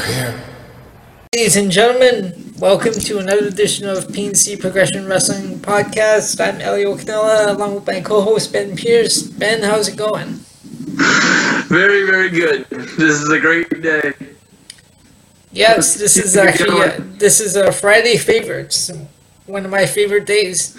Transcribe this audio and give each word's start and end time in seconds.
We're 0.00 0.06
here. 0.06 0.42
Ladies 1.34 1.56
and 1.56 1.70
gentlemen, 1.70 2.54
welcome 2.58 2.94
to 2.94 3.18
another 3.18 3.48
edition 3.48 3.86
of 3.86 4.06
PNC 4.06 4.58
Progression 4.58 5.06
Wrestling 5.06 5.58
Podcast. 5.58 6.40
I'm 6.40 6.58
Elio 6.58 6.94
Canella 6.94 7.54
along 7.54 7.74
with 7.74 7.86
my 7.86 8.00
co-host 8.00 8.50
Ben 8.50 8.76
Pierce. 8.76 9.22
Ben, 9.24 9.62
how's 9.62 9.88
it 9.88 9.98
going? 9.98 10.40
Very, 11.68 12.06
very 12.06 12.30
good. 12.30 12.64
This 12.70 13.20
is 13.20 13.30
a 13.30 13.38
great 13.38 13.68
day. 13.82 14.14
Yes, 15.52 15.96
this 15.96 16.16
is 16.16 16.34
actually 16.34 16.80
uh, 16.80 16.98
this 17.18 17.38
is 17.38 17.56
a 17.56 17.70
Friday 17.70 18.16
favorites, 18.16 18.90
one 19.44 19.66
of 19.66 19.70
my 19.70 19.84
favorite 19.84 20.24
days. 20.24 20.78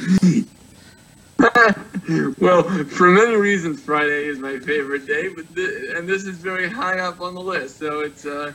well, 2.39 2.63
for 2.85 3.11
many 3.11 3.35
reasons, 3.35 3.83
Friday 3.83 4.25
is 4.25 4.39
my 4.39 4.57
favorite 4.57 5.05
day, 5.05 5.29
but 5.29 5.53
th- 5.55 5.95
and 5.95 6.09
this 6.09 6.25
is 6.25 6.37
very 6.37 6.67
high 6.67 6.97
up 6.97 7.21
on 7.21 7.35
the 7.35 7.41
list, 7.41 7.77
so 7.77 7.99
it's 7.99 8.25
uh, 8.25 8.51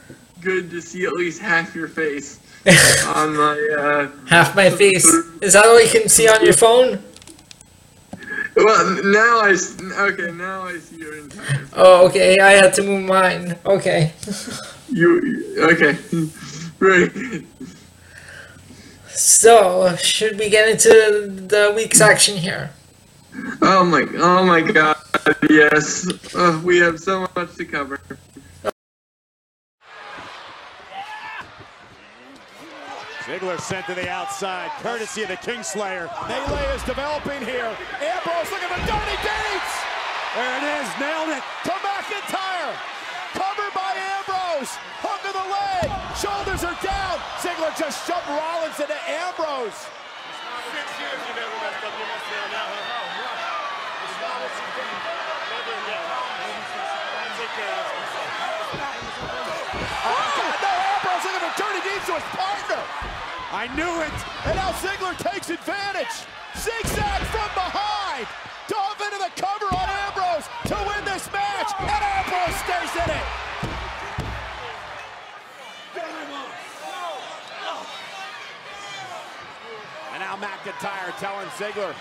good 0.46 0.70
to 0.70 0.80
see 0.80 1.05
at 1.05 1.12
least 1.12 1.41
half 1.41 1.74
your 1.74 1.88
face 1.88 2.38
on 3.16 3.36
my. 3.36 3.56
Uh, 3.78 4.27
Half 4.28 4.55
my 4.55 4.70
face. 4.70 5.05
Is 5.42 5.52
that 5.55 5.64
all 5.66 5.80
you 5.82 5.91
can 5.91 6.09
see 6.09 6.28
on 6.28 6.45
your 6.45 6.55
phone? 6.55 7.02
well, 8.55 9.02
now 9.05 9.41
I 9.42 9.56
okay. 10.09 10.30
Now 10.30 10.62
I 10.62 10.78
see 10.78 10.98
your 10.98 11.19
entire. 11.19 11.66
Oh, 11.74 12.06
okay. 12.06 12.38
I 12.38 12.52
had 12.52 12.72
to 12.74 12.82
move 12.82 13.05
mine. 13.05 13.56
Okay. 13.66 14.12
You 14.88 15.66
okay? 15.72 15.98
Right. 16.78 17.10
So, 19.08 19.97
should 19.97 20.39
we 20.39 20.48
get 20.48 20.69
into 20.69 21.27
the 21.28 21.72
week's 21.74 22.00
action 22.00 22.36
here? 22.36 22.70
Oh 23.62 23.84
my! 23.84 24.06
Oh 24.14 24.44
my 24.47 24.61
God! 24.61 24.97
Yes, 25.50 26.06
uh, 26.36 26.61
we 26.64 26.78
have 26.78 27.00
so 27.00 27.27
much 27.34 27.56
to 27.56 27.64
cover. 27.64 27.98
Ziggler 33.27 33.58
sent 33.58 33.82
to 33.91 33.94
the 33.98 34.06
outside, 34.06 34.70
courtesy 34.78 35.27
of 35.27 35.34
the 35.34 35.41
Kingslayer. 35.42 36.06
Melee 36.30 36.62
is 36.78 36.82
developing 36.86 37.42
here. 37.42 37.74
Ambrose 37.98 38.46
looking 38.55 38.70
for 38.70 38.78
dirty 38.86 39.18
deeds. 39.18 39.72
There 40.38 40.55
it 40.55 40.64
is, 40.78 40.86
nailed 41.02 41.34
it. 41.34 41.42
To 41.66 41.74
McIntyre. 41.83 42.70
Covered 43.34 43.74
by 43.74 43.98
Ambrose. 43.98 44.78
Hook 45.02 45.18
of 45.27 45.34
the 45.34 45.42
leg. 45.42 45.91
Shoulders 46.14 46.62
are 46.62 46.78
down. 46.78 47.18
Ziggler 47.42 47.74
just 47.74 48.06
shoved 48.06 48.30
Rollins 48.30 48.78
into 48.78 48.94
Ambrose. 48.94 49.74
Oh, 60.06 60.30
no, 60.62 60.70
Ambrose 60.94 61.27
looking 61.27 61.42
for 61.42 61.55
dirty 61.58 61.83
deeds 61.83 62.06
to 62.06 62.14
his 62.14 62.28
partner. 62.30 62.55
I 63.56 63.72
knew 63.72 63.88
it. 64.04 64.12
And 64.44 64.52
now 64.60 64.68
Ziggler 64.84 65.16
takes 65.16 65.48
advantage. 65.48 66.12
Zigzag 66.60 67.24
from 67.32 67.48
behind. 67.56 68.28
Dove 68.68 69.00
into 69.00 69.16
the 69.16 69.32
cover 69.32 69.72
on 69.72 69.88
Ambrose 70.04 70.44
to 70.68 70.76
win 70.84 71.00
this 71.08 71.24
match. 71.32 71.72
And 71.80 71.88
Ambrose 71.88 72.52
stays 72.68 72.92
in 73.00 73.08
it. 73.16 73.27
And 80.12 80.20
now 80.20 80.36
McIntyre 80.36 81.16
telling 81.16 81.48
Ziggler, 81.56 81.96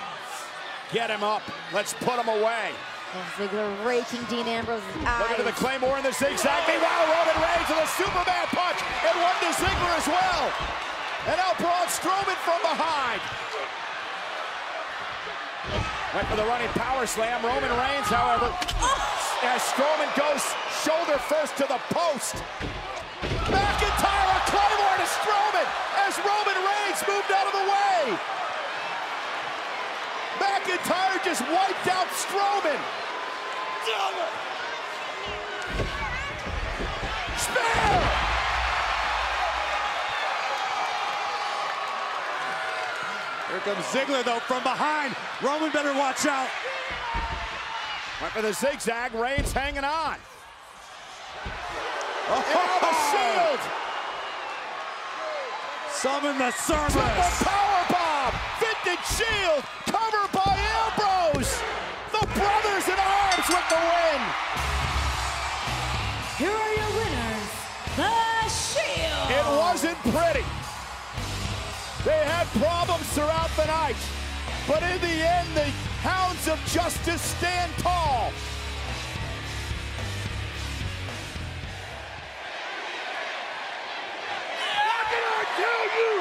get 0.91 1.09
him 1.09 1.23
up. 1.23 1.41
Let's 1.71 1.93
put 2.03 2.19
him 2.19 2.27
away. 2.27 2.75
And 3.15 3.23
Ziggler 3.39 3.71
raking 3.88 4.27
Dean 4.27 4.51
Ambrose's 4.51 4.83
eyes. 5.05 5.23
Look 5.23 5.39
at 5.39 5.45
the 5.45 5.55
Claymore 5.55 5.95
in 5.95 6.03
the 6.03 6.11
zigzag. 6.11 6.67
Meanwhile, 6.67 7.07
Roman 7.15 7.39
Reigns 7.39 7.69
with 7.71 7.79
a 7.79 7.88
Superman 7.95 8.45
punch 8.51 8.83
and 9.07 9.15
one 9.23 9.39
to 9.39 9.55
Ziggler 9.55 9.95
as 9.95 10.07
well. 10.11 10.75
And 11.25 11.38
now 11.41 11.58
Braun 11.58 11.90
Strowman 11.90 12.38
from 12.46 12.62
behind. 12.62 13.22
Went 16.13 16.28
for 16.30 16.38
the 16.38 16.46
running 16.46 16.69
power 16.78 17.08
slam. 17.08 17.41
Roman 17.41 17.74
Reigns, 17.81 18.06
however, 18.13 18.53
as 19.41 19.62
Strowman 19.74 20.13
goes 20.13 20.46
shoulder 20.86 21.18
first 21.25 21.58
to 21.58 21.66
the 21.66 21.81
post. 21.90 22.46
McIntyre, 23.50 24.30
a 24.38 24.41
Claymore 24.53 24.97
to 25.02 25.08
Strowman 25.18 25.68
as 26.06 26.13
Roman 26.22 26.59
Reigns 26.62 27.02
moved 27.09 27.31
out 27.34 27.50
of 27.50 27.53
the 27.57 27.66
way. 27.74 28.02
McIntyre 30.38 31.18
just 31.25 31.42
wiped 31.50 31.88
out 31.90 32.06
Strowman. 32.13 32.78
Here 43.55 43.73
comes 43.73 43.85
Ziggler, 43.85 44.21
though, 44.25 44.39
from 44.39 44.63
behind. 44.63 45.16
Roman 45.41 45.71
better 45.71 45.93
watch 45.93 46.25
out. 46.25 46.49
Went 48.19 48.33
for 48.33 48.41
the 48.41 48.51
zigzag. 48.51 49.13
Reigns 49.13 49.53
hanging 49.53 49.85
on. 49.85 50.17
Oh, 52.27 52.44
the 52.83 52.91
shield! 53.07 53.61
Summon 55.88 56.38
the 56.38 56.51
Triple 56.51 56.99
service. 56.99 57.44
power 57.47 57.85
bomb! 57.95 58.33
Vintage 58.59 59.07
shield! 59.15 59.63
Covered 59.88 60.31
by 60.35 60.51
Ambrose! 60.83 61.55
The 62.11 62.27
brothers 62.35 62.88
in 62.91 62.99
arms 62.99 63.47
with 63.47 63.67
the 63.71 63.79
win! 63.88 64.21
Here 66.44 66.51
are 66.51 66.73
your 66.75 66.91
winners, 66.99 67.51
The 67.95 68.49
Shield. 68.51 69.31
It 69.31 69.47
wasn't 69.55 69.97
pretty. 70.11 70.44
They 72.05 72.11
had 72.11 72.45
problems 72.61 73.09
throughout 73.17 73.49
the 73.57 73.66
night. 73.66 73.97
But 74.67 74.83
in 74.83 75.01
the 75.01 75.25
end, 75.25 75.49
the 75.57 75.66
Hounds 76.05 76.47
of 76.47 76.61
Justice 76.69 77.19
stand 77.19 77.71
tall. 77.81 78.29
What 84.85 85.05
did 85.09 85.25
I 85.33 85.44
tell 85.57 85.85
you? 85.97 86.11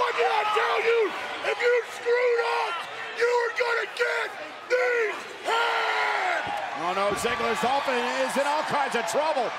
What 0.00 0.12
did 0.16 0.32
I 0.32 0.44
tell 0.56 0.80
you? 0.80 1.00
If 1.44 1.60
you 1.60 1.74
screwed 2.00 2.40
up, 2.64 2.74
you 3.20 3.28
were 3.36 3.52
gonna 3.60 3.88
get 4.00 4.28
these 4.72 5.20
hands! 5.44 6.56
Oh 6.80 6.92
no, 6.96 7.12
Ziggler's 7.20 7.64
often 7.68 8.00
is 8.24 8.32
in 8.32 8.46
all 8.48 8.64
kinds 8.64 8.96
of 8.96 9.04
trouble. 9.12 9.52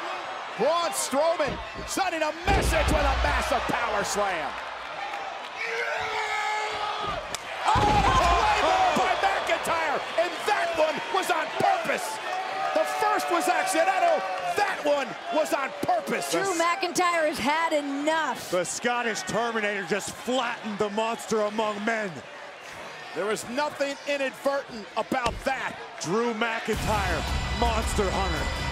Braun 0.57 0.89
Strowman 0.97 1.53
sending 1.85 2.23
a 2.23 2.33
message 2.49 2.87
with 2.89 3.05
a 3.05 3.17
massive 3.21 3.61
power 3.69 4.03
slam. 4.03 4.49
Oh, 7.67 7.81
Claymore 8.17 8.93
by 8.97 9.13
McIntyre, 9.21 9.99
and 10.19 10.31
that 10.47 10.73
one 10.77 10.95
was 11.13 11.29
on 11.31 11.45
purpose. 11.59 12.17
The 12.73 12.85
first 13.03 13.29
was 13.31 13.47
accidental. 13.47 14.21
That 14.57 14.79
one 14.83 15.07
was 15.33 15.53
on 15.53 15.69
purpose. 15.81 16.31
Drew 16.31 16.53
McIntyre 16.55 17.27
has 17.27 17.37
had 17.37 17.73
enough. 17.73 18.49
The 18.51 18.63
Scottish 18.63 19.21
Terminator 19.23 19.85
just 19.89 20.11
flattened 20.11 20.77
the 20.77 20.89
monster 20.91 21.41
among 21.41 21.83
men. 21.85 22.11
There 23.15 23.25
was 23.25 23.45
nothing 23.49 23.95
inadvertent 24.07 24.85
about 24.95 25.33
that. 25.43 25.75
Drew 26.01 26.33
McIntyre, 26.33 27.21
Monster 27.59 28.09
Hunter. 28.09 28.70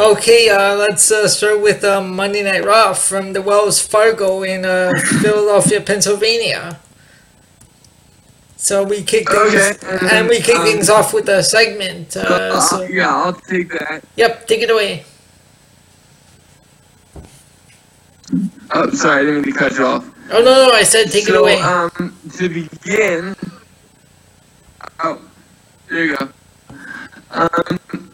Okay, 0.00 0.48
uh, 0.48 0.76
let's 0.76 1.10
uh, 1.12 1.28
start 1.28 1.60
with 1.60 1.84
uh, 1.84 2.00
Monday 2.00 2.42
Night 2.42 2.64
Raw 2.64 2.94
from 2.94 3.34
the 3.34 3.42
Wells 3.42 3.82
Fargo 3.82 4.42
in 4.42 4.64
uh, 4.64 4.92
Philadelphia, 5.20 5.82
Pennsylvania. 5.82 6.80
So 8.56 8.82
we 8.82 9.02
kick 9.02 9.28
things, 9.28 9.54
Okay, 9.54 10.06
and 10.10 10.26
we 10.28 10.40
kick 10.40 10.56
um, 10.56 10.64
things 10.64 10.88
off 10.88 11.12
with 11.12 11.28
a 11.28 11.42
segment. 11.42 12.16
Uh, 12.16 12.20
Uh, 12.22 12.60
so, 12.60 12.82
yeah, 12.84 13.14
I'll 13.14 13.34
take 13.34 13.68
that. 13.72 14.02
yep, 14.16 14.46
take 14.46 14.62
it 14.62 14.70
away. 14.70 15.04
Oh, 18.72 18.88
sorry, 18.92 19.20
I 19.20 19.24
didn't 19.24 19.42
mean 19.42 19.52
to 19.52 19.58
cut 19.58 19.76
you 19.76 19.84
off. 19.84 20.08
Oh 20.32 20.40
no, 20.40 20.68
no, 20.68 20.72
I 20.72 20.82
said 20.84 21.10
take 21.10 21.28
it 21.28 21.34
away. 21.34 21.58
um, 21.60 22.16
to 22.38 22.48
begin, 22.48 23.36
oh, 25.04 25.20
there 25.90 26.04
you 26.04 26.16
go. 26.16 26.28
Um, 27.32 28.10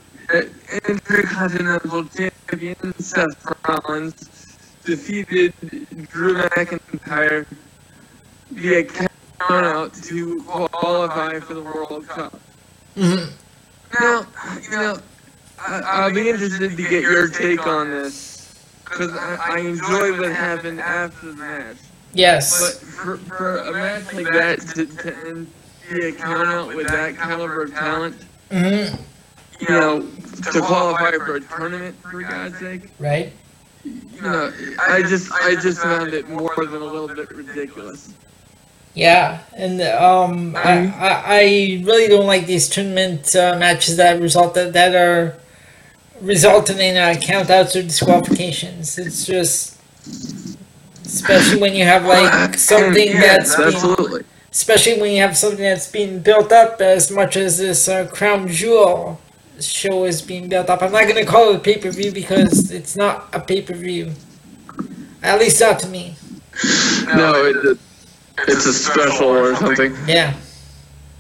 Intercontinental 0.88 2.05
Champion 2.06 2.99
Seth 2.99 3.46
Rollins 3.69 4.56
defeated 4.84 5.52
Drew 6.11 6.34
McIntyre 6.34 7.46
via 8.50 8.84
countout 8.84 10.06
to 10.08 10.43
qualify 10.43 11.40
for 11.40 11.55
the 11.55 11.62
World 11.62 12.06
Cup. 12.08 12.38
Mhm. 12.96 13.31
Now, 14.00 14.26
you 14.62 14.70
know, 14.70 14.99
I, 15.58 15.81
I'll 15.81 16.12
be 16.14 16.28
interested 16.28 16.76
to 16.76 16.82
get 16.82 17.02
your 17.02 17.28
take 17.28 17.67
on 17.67 17.90
this 17.90 18.64
because 18.84 19.12
I, 19.14 19.37
I 19.55 19.58
enjoyed 19.61 20.19
what 20.19 20.32
happened 20.32 20.81
after 20.81 21.32
the 21.32 21.37
match. 21.37 21.76
Yes. 22.12 22.61
But 22.61 22.88
for, 22.88 23.17
for 23.19 23.56
a 23.58 23.73
match 23.73 24.12
like 24.12 24.26
that 24.32 24.61
to, 24.75 24.87
to 24.87 25.17
end 25.28 25.46
be 25.90 26.08
a 26.08 26.12
count 26.12 26.49
out 26.49 26.75
with 26.75 26.88
that 26.88 27.17
caliber 27.17 27.62
of 27.62 27.73
talent, 27.75 28.17
Mhm. 28.50 28.99
You 29.61 29.69
know, 29.69 30.00
to 30.53 30.61
qualify 30.61 31.12
for 31.12 31.37
a 31.37 31.41
tournament, 31.41 31.97
for 32.03 32.23
God's 32.23 32.58
sake. 32.58 32.82
right? 32.99 33.32
You 33.85 34.23
know, 34.23 34.53
I 34.81 35.03
just, 35.03 35.31
I 35.32 35.55
just 35.55 35.81
found 35.81 36.12
it 36.12 36.29
more 36.29 36.55
than 36.56 36.82
a 36.82 36.85
little 36.85 37.08
bit 37.08 37.31
ridiculous. 37.31 38.14
Yeah, 38.94 39.43
and 39.55 39.82
um, 39.82 40.56
I, 40.56 40.87
I, 40.87 41.23
I 41.26 41.43
really 41.85 42.08
don't 42.08 42.26
like 42.26 42.47
these 42.47 42.69
tournament 42.69 43.37
uh, 43.37 43.56
matches 43.58 43.99
that 43.99 44.20
result 44.23 44.55
that, 44.55 44.73
that 44.73 44.94
are 44.94 45.37
resulting 46.23 46.79
in 46.79 46.97
uh, 46.97 47.14
countouts 47.20 47.76
or 47.79 47.82
disqualifications. 47.82 48.99
It's 48.99 49.26
just, 49.26 49.79
especially 51.05 51.61
when 51.61 51.75
you 51.75 51.85
have 51.85 52.06
like 52.06 52.59
something 52.59 53.09
Yeah, 53.09 53.37
that's 53.37 53.56
being, 53.56 54.25
especially 54.50 54.99
when 54.99 55.12
you 55.12 55.20
have 55.20 55.37
something 55.37 55.61
that's 55.62 55.91
being 55.91 56.20
built 56.20 56.50
up 56.50 56.81
as 56.81 57.11
much 57.11 57.37
as 57.37 57.59
this 57.59 57.88
uh, 57.88 58.06
crown 58.06 58.49
jewel 58.49 59.20
show 59.61 60.05
is 60.05 60.23
being 60.23 60.49
built 60.49 60.69
up. 60.70 60.82
I'm 60.82 60.93
not 60.93 61.06
gonna 61.08 61.25
call 61.25 61.50
it 61.50 61.56
a 61.56 61.58
pay 61.58 61.79
per 61.79 61.91
view 61.91 62.12
because 62.12 62.70
it's 62.70 62.97
not 62.97 63.29
a 63.32 63.41
pay 63.41 63.62
per 63.62 63.75
view. 63.75 64.12
At 65.23 65.38
least 65.41 65.61
not 65.61 65.79
to 65.81 65.88
me. 65.88 66.17
No, 67.06 67.44
it, 67.44 67.79
it's 68.49 68.67
a 68.67 68.73
special 68.73 69.29
or 69.29 69.55
something. 69.56 69.94
Yeah. 70.06 70.35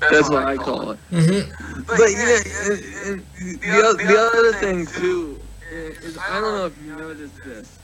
That's 0.00 0.28
what 0.30 0.44
I 0.44 0.56
call 0.56 0.90
it. 0.92 0.98
hmm 1.10 1.40
But 1.86 2.10
yeah, 2.10 2.38
and, 2.64 2.80
and 3.06 3.60
the, 3.60 3.82
oth- 3.84 3.98
the 3.98 4.30
other 4.34 4.52
thing 4.52 4.86
too 4.86 5.40
is, 5.72 5.98
is 6.04 6.18
I 6.18 6.40
don't 6.40 6.54
know 6.54 6.66
if 6.66 6.82
you 6.84 6.94
noticed 6.96 7.42
this, 7.44 7.78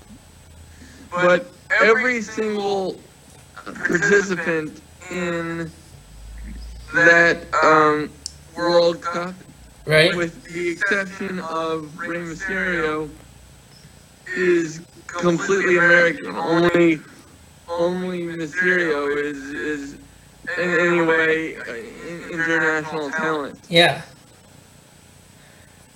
but 1.10 1.46
every 1.80 2.20
single 2.20 3.00
participant 3.64 4.80
in 5.10 5.70
that 6.94 7.38
um, 7.64 8.10
World 8.56 9.00
Cup, 9.00 9.34
Right. 9.84 10.14
with 10.14 10.44
the 10.44 10.70
exception 10.70 11.40
of 11.40 11.98
Rey 11.98 12.18
Mysterio, 12.18 13.10
is 14.36 14.80
completely 15.06 15.76
American. 15.78 16.34
Only, 16.36 17.00
only 17.68 18.22
Mysterio 18.22 19.16
is 19.16 19.38
is 19.50 19.94
in 20.56 20.70
any 20.70 21.00
way 21.00 21.56
uh, 21.56 21.74
international 22.32 23.10
talent. 23.10 23.58
Yeah. 23.68 24.02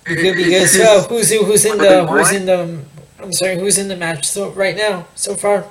Because, 0.03 0.75
it's 0.75 0.79
uh, 0.79 1.03
who's 1.09 1.31
who's 1.31 1.65
in 1.65 1.77
the 1.77 2.05
who's 2.07 2.31
in 2.31 2.45
the 2.45 2.79
I'm 3.19 3.33
sorry 3.33 3.59
who's 3.59 3.77
in 3.77 3.87
the 3.89 3.95
match 3.97 4.25
so 4.25 4.51
right 4.51 4.75
now 4.75 5.05
so 5.15 5.35
far 5.35 5.65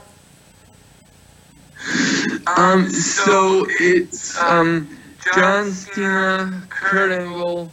Um, 2.46 2.88
so 2.90 3.66
it's 3.68 4.36
um 4.38 4.88
John 5.34 5.70
Cena, 5.72 6.62
Kurt 6.68 7.12
Angle. 7.12 7.72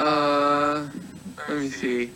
Uh, 0.00 0.88
let 1.48 1.58
me 1.58 1.70
see. 1.70 2.12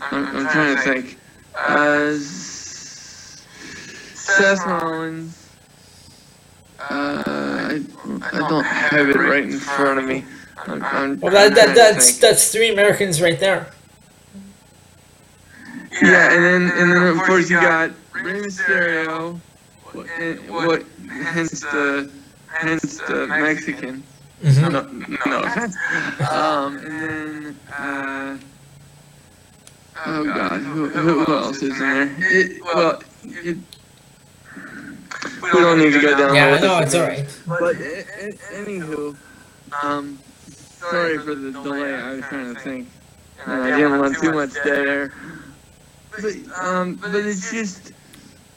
I'm, 0.00 0.36
I'm 0.36 0.48
trying 0.48 0.76
to 0.76 0.82
think. 0.82 1.18
Uh, 1.54 2.12
S- 2.16 3.46
Seth 4.14 4.64
Rollins. 4.66 5.36
Uh, 6.78 7.22
I, 7.26 7.80
I 8.32 8.38
don't 8.48 8.64
have 8.64 9.08
it 9.08 9.16
right 9.16 9.44
in 9.44 9.58
front 9.58 9.98
of 9.98 10.04
me. 10.04 10.24
I'm, 10.66 10.82
I'm, 10.82 11.20
well 11.20 11.32
that, 11.32 11.54
that 11.54 11.74
that's 11.74 12.18
that's 12.18 12.50
three 12.52 12.72
Americans 12.72 13.20
right 13.22 13.38
there 13.38 13.70
Yeah, 16.02 16.32
and 16.34 16.44
then 16.44 16.78
and 16.78 16.92
then 16.92 17.02
of 17.08 17.22
course 17.22 17.50
you 17.50 17.60
got 17.60 17.90
Rey 18.12 18.40
Mysterio, 18.42 19.40
what, 19.92 20.06
and 20.18 20.38
what 20.50 20.84
hence 21.08 21.60
the 21.60 22.10
hence 22.46 23.00
the 23.00 23.26
Mexican. 23.28 24.02
Mhm. 24.42 24.70
No, 24.70 25.30
no 25.30 25.42
offense. 25.42 25.74
Um, 26.30 26.76
and 26.78 26.86
then 26.86 27.58
uh, 27.78 28.38
oh 30.06 30.24
god, 30.24 30.60
who, 30.60 30.88
who, 30.90 31.24
who 31.24 31.32
else 31.34 31.62
is 31.62 31.72
in 31.72 31.78
there? 31.78 32.14
It, 32.18 32.62
well, 32.62 33.02
it, 33.24 33.56
we 35.42 35.50
don't 35.50 35.78
need 35.78 35.92
to 35.92 36.00
go 36.00 36.16
down. 36.18 36.34
yeah 36.34 36.58
no 36.58 36.78
it's 36.80 36.94
alright 36.94 37.26
But 37.46 37.76
a- 37.76 38.00
a- 38.28 38.32
anywho, 38.64 39.16
um, 39.82 40.18
sorry 40.52 41.18
for 41.18 41.34
the 41.34 41.52
delay. 41.52 41.94
I 41.94 42.12
was 42.12 42.24
trying 42.26 42.54
to 42.54 42.60
think, 42.60 42.88
and 43.46 43.62
I 43.62 43.70
didn't 43.76 43.98
want 43.98 44.18
too 44.18 44.32
much 44.32 44.52
dead 44.54 44.86
air. 44.86 45.12
But 46.10 46.34
um, 46.62 46.94
but 46.96 47.14
it's 47.14 47.50
just. 47.50 47.92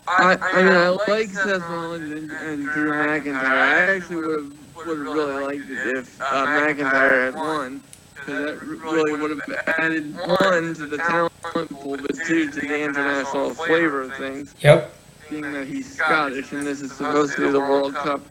I, 0.08 0.36
I 0.42 0.64
mean, 0.64 0.74
I 0.74 0.90
like 1.08 1.30
Seth 1.30 1.62
Rollins 1.70 2.12
and, 2.12 2.32
and 2.32 2.64
Drew 2.70 2.92
McIntyre. 2.92 3.36
I 3.44 3.96
actually 3.96 4.16
would 4.16 4.40
have 4.40 4.59
would 4.86 4.98
have 4.98 5.08
really 5.16 5.44
liked 5.44 5.70
it 5.70 5.98
if 5.98 6.22
uh, 6.22 6.46
McIntyre 6.46 7.26
had 7.26 7.36
won, 7.36 7.82
because 8.16 8.46
that 8.46 8.66
really 8.66 9.20
would 9.20 9.32
have 9.32 9.64
added 9.80 10.16
one 10.16 10.74
to 10.76 10.86
the 10.86 10.98
talent 10.98 11.34
pool, 11.70 11.98
but 11.98 12.16
two 12.26 12.50
to 12.52 12.60
the 12.60 12.84
international 12.84 13.52
flavor 13.52 14.02
of 14.02 14.16
things. 14.16 14.56
yep. 14.62 14.94
Being 15.30 15.52
that 15.54 15.68
he's 15.68 15.94
Scottish 15.96 16.52
and 16.54 16.66
this 16.66 16.82
is 16.82 16.92
supposed 16.92 17.36
to 17.36 17.46
be 17.46 17.52
the 17.52 17.60
World 17.60 17.94
Cup. 17.94 18.22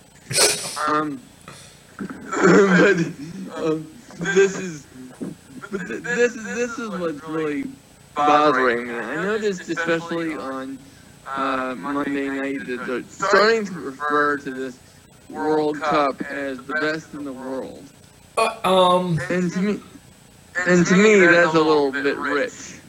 Um, 0.89 1.21
but 1.99 2.97
um, 3.56 3.87
this 4.19 4.59
is, 4.59 4.87
but 5.71 5.87
th- 5.87 6.03
this 6.03 6.35
is 6.35 6.44
this 6.44 6.79
is 6.79 6.91
what's 6.91 7.23
really 7.25 7.65
bothering 8.15 8.89
me. 8.89 8.94
I 8.94 9.17
noticed, 9.17 9.69
especially 9.69 10.35
on 10.35 10.79
uh, 11.27 11.75
Monday 11.77 12.29
night, 12.29 12.67
that 12.67 12.87
they're 12.87 13.03
starting 13.05 13.65
to 13.67 13.73
refer 13.75 14.39
to 14.39 14.51
this 14.51 14.79
World 15.29 15.83
Cup 15.83 16.23
as 16.31 16.65
the 16.65 16.75
best 16.75 17.15
in 17.15 17.25
the 17.25 17.33
world, 17.33 17.91
uh, 18.37 18.57
um 18.65 19.21
and 19.31 19.53
to 19.53 19.61
me, 19.61 19.81
and 20.67 20.87
to 20.87 20.97
me, 20.97 21.27
that's 21.27 21.55
a 21.55 21.61
little 21.61 21.93
bit 21.93 22.17
rich. 22.19 22.81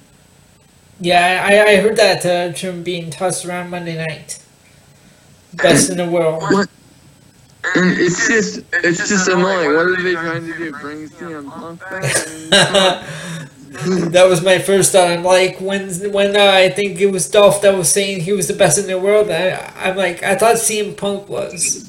yeah 1.00 1.46
I, 1.48 1.72
I 1.74 1.76
heard 1.78 1.96
that 1.98 2.26
uh, 2.26 2.54
term 2.54 2.84
being 2.84 3.10
tossed 3.10 3.46
around 3.46 3.70
Monday 3.70 3.98
night 3.98 4.40
best 5.54 5.90
in 5.90 5.98
the 5.98 6.10
world 6.10 6.44
What? 6.50 6.70
And 7.76 7.92
it's 8.00 8.28
just, 8.28 8.64
it's 8.84 9.08
just 9.10 9.28
annoying. 9.28 9.74
What 9.74 9.88
are 9.88 10.02
they 10.02 10.16
trying 10.16 10.46
to 10.46 10.54
do? 10.54 10.72
Bring 10.74 11.10
CM 11.10 11.54
Punk 11.54 11.82
back? 11.90 13.08
That 13.72 14.26
was 14.28 14.44
my 14.44 14.58
first 14.60 14.92
thought 14.92 15.12
I'm 15.12 15.24
like 15.24 15.60
when 15.62 15.90
when 16.12 16.36
uh, 16.36 16.40
I 16.54 16.70
think 16.70 17.00
it 17.00 17.12
was 17.12 17.30
Dolph 17.30 17.62
that 17.62 17.78
was 17.78 17.92
saying 17.92 18.22
he 18.22 18.34
was 18.34 18.48
the 18.48 18.54
best 18.56 18.80
in 18.80 18.88
the 18.88 19.00
world 19.00 19.30
I, 19.30 19.72
I'm 19.78 19.96
like 19.96 20.24
I 20.24 20.36
thought 20.36 20.56
CM 20.56 20.98
Punk 20.98 21.30
was 21.30 21.89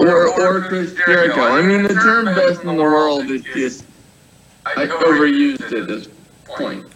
or, 0.00 0.28
or 0.40 0.60
Chris 0.62 0.94
Jericho. 1.06 1.42
I 1.42 1.62
mean, 1.62 1.82
the 1.82 1.94
term 1.94 2.26
"best 2.26 2.60
in 2.62 2.68
the 2.68 2.74
world" 2.74 3.26
is 3.30 3.42
just, 3.42 3.84
I 4.64 4.86
overused 4.86 5.72
it 5.72 5.72
at 5.72 5.86
this 5.88 6.08
point. 6.44 6.86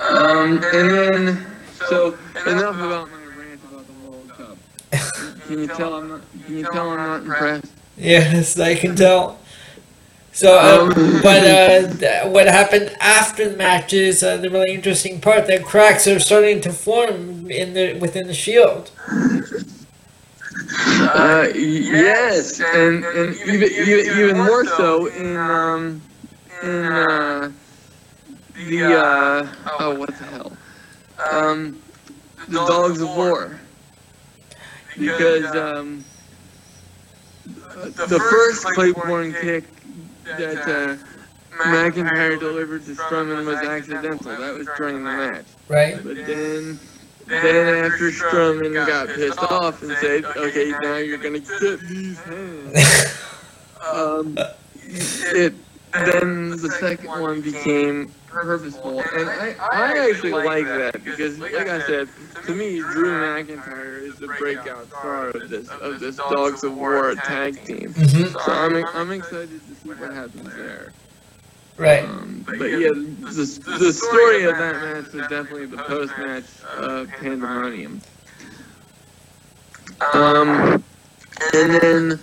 Um, 0.00 0.58
and 0.72 0.90
then, 0.90 1.46
so 1.88 2.16
enough 2.46 2.76
about 2.76 3.10
my 3.10 3.24
rant 3.36 3.60
about 3.70 3.86
the 3.86 3.92
World 4.08 4.28
Cup. 4.30 5.42
Can 5.46 5.58
you 5.60 5.66
tell 5.68 5.94
I'm 5.94 6.08
not? 6.08 6.20
Can 6.46 6.58
you 6.58 6.64
tell 6.64 6.90
I'm 6.90 6.96
not 6.96 7.22
impressed? 7.22 7.72
Yes, 7.96 8.58
I 8.58 8.74
can 8.74 8.96
tell. 8.96 9.38
So, 10.32 10.58
um, 10.58 10.88
Um, 10.90 11.20
but 11.22 11.44
uh, 11.46 11.94
th- 11.94 12.26
what 12.32 12.48
happened 12.48 12.90
after 12.98 13.48
the 13.48 13.56
match 13.56 13.92
is 13.92 14.24
uh, 14.24 14.36
the 14.38 14.50
really 14.50 14.74
interesting 14.74 15.20
part 15.20 15.46
that 15.46 15.64
cracks 15.64 16.08
are 16.08 16.18
starting 16.18 16.60
to 16.62 16.72
form 16.72 17.48
in 17.48 17.74
the 17.74 17.94
within 18.00 18.26
the 18.26 18.34
shield. 18.34 18.90
Uh, 21.14 21.48
yes, 21.54 22.60
and 22.60 23.04
and 23.04 23.36
even 23.46 23.70
even, 23.72 24.06
even 24.06 24.38
more 24.38 24.64
so 24.64 25.06
in 25.06 25.36
um 25.36 26.02
in 26.62 26.92
uh 26.92 27.50
the 28.54 28.94
uh 28.94 29.46
oh 29.78 29.94
what 29.94 30.16
the 30.16 30.24
hell 30.24 30.52
um 31.30 31.82
the 32.48 32.60
Dogs 32.60 33.00
of 33.00 33.14
War 33.14 33.60
because 34.96 35.54
um 35.54 36.04
the 37.74 38.20
first 38.20 38.70
Claymore 38.72 39.32
kick 39.32 39.64
that 40.32 40.66
uh, 40.66 40.96
McIntyre 41.64 42.38
delivered 42.38 42.84
to 42.86 42.92
Strowman 42.92 43.44
was 43.44 43.62
accidental. 43.62 44.36
That 44.36 44.54
was 44.54 44.68
during 44.70 45.04
the 45.04 45.10
match. 45.10 45.46
Right? 45.68 46.02
But 46.02 46.24
then, 46.24 46.80
then 47.26 47.84
after 47.84 48.10
Strowman 48.10 48.86
got 48.86 49.08
pissed 49.08 49.38
off 49.38 49.82
and 49.82 49.96
said, 49.98 50.24
"Okay, 50.36 50.74
now 50.80 50.96
you're 50.96 51.18
gonna 51.18 51.40
get 51.40 51.80
these 51.80 52.22
hands," 52.24 53.14
um, 53.80 54.36
it 54.82 55.54
then 55.92 56.50
the 56.60 56.70
second 56.70 57.08
one 57.20 57.40
became 57.40 58.10
purposeful, 58.26 59.00
and 59.14 59.28
I, 59.30 59.54
I 59.72 60.10
actually 60.10 60.32
like 60.32 60.66
that 60.66 61.04
because, 61.04 61.38
like 61.38 61.68
I 61.68 61.80
said, 61.80 62.08
to 62.46 62.54
me, 62.54 62.80
Drew 62.80 63.14
McIntyre 63.20 64.02
is 64.02 64.18
the 64.18 64.28
breakout 64.28 64.88
star 64.88 65.28
of 65.28 65.48
this 65.48 65.68
of 65.80 66.00
this 66.00 66.16
Dogs 66.16 66.64
of 66.64 66.76
War 66.76 67.14
tag 67.14 67.64
team. 67.64 67.92
hmm 67.94 68.24
So 68.24 68.52
I'm 68.52 68.84
I'm 68.94 69.12
excited 69.12 69.60
to 69.68 69.74
see 69.74 69.90
what 69.90 70.12
happens 70.12 70.54
there. 70.56 70.92
Right. 71.76 72.04
Um, 72.04 72.44
but 72.46 72.60
yeah, 72.66 72.88
the, 72.90 73.74
the 73.78 73.92
story 73.92 74.44
of 74.44 74.56
that 74.58 74.74
match 74.76 75.12
was 75.12 75.26
definitely 75.28 75.66
the 75.66 75.78
post 75.78 76.12
match 76.18 76.44
uh, 76.76 77.06
pandemonium. 77.18 78.00
Um, 80.12 80.84
and 81.52 81.74
then 81.74 82.20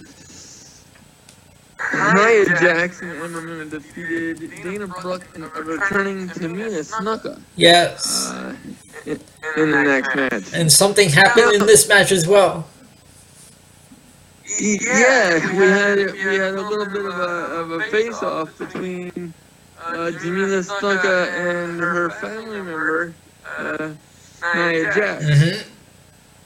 Nia 1.93 2.45
Jackson 2.45 3.09
and 3.09 3.33
Moon 3.33 3.69
defeated 3.69 4.39
Dana 4.63 4.87
Brooke 4.87 5.27
and 5.35 5.43
returning 5.65 6.29
Tamina 6.29 6.79
Snuka 6.79 7.41
Yes. 7.57 8.29
uh, 8.31 8.55
in, 9.05 9.19
in 9.57 9.71
the 9.71 9.83
next 9.83 10.15
match. 10.15 10.53
And 10.53 10.71
something 10.71 11.09
happened 11.09 11.53
in 11.53 11.65
this 11.65 11.89
match 11.89 12.11
as 12.11 12.27
well. 12.27 12.67
Yeah, 14.61 15.57
we 15.57 15.65
had 15.65 15.97
we 16.13 16.35
had 16.35 16.53
a 16.53 16.61
little 16.61 16.85
bit 16.85 17.05
of 17.05 17.17
a 17.17 17.33
of 17.61 17.71
a 17.71 17.81
face 17.85 18.21
off 18.21 18.55
between 18.59 19.33
uh, 19.83 20.11
Tamina 20.21 20.61
Snuka 20.63 21.27
and 21.29 21.79
her 21.79 22.11
family 22.11 22.61
member 22.61 23.13
uh, 23.57 23.93
Nia 24.55 24.93
Jax. 24.93 25.25
hmm 25.25 25.71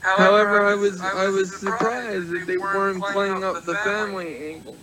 However, 0.02 0.66
I 0.66 0.76
was 0.76 1.02
I 1.02 1.28
was 1.28 1.54
surprised 1.60 2.30
that 2.30 2.46
they 2.48 2.58
weren't 2.58 3.04
playing 3.04 3.44
up 3.44 3.66
the 3.66 3.76
family 3.76 4.54
angle, 4.54 4.78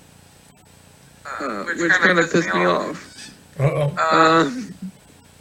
uh, 1.24 1.64
which 1.64 1.92
kind 1.92 2.18
of 2.18 2.30
pissed 2.30 2.52
me 2.52 2.66
off. 2.66 3.30
Uh-oh. 3.58 3.96
Um, 3.96 4.74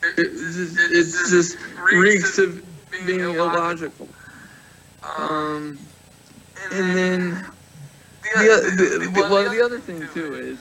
it, 0.03 0.13
it's 0.17 0.55
just, 0.55 0.77
it's 0.91 1.29
just 1.31 1.57
reeks 1.91 2.37
of 2.37 2.63
being 3.05 3.21
illogical. 3.21 4.07
Um, 5.17 5.79
and 6.71 6.95
then 6.95 7.45
the, 8.21 9.11
well 9.29 9.49
the 9.49 9.63
other 9.63 9.79
thing 9.79 10.07
too 10.13 10.35
is 10.35 10.59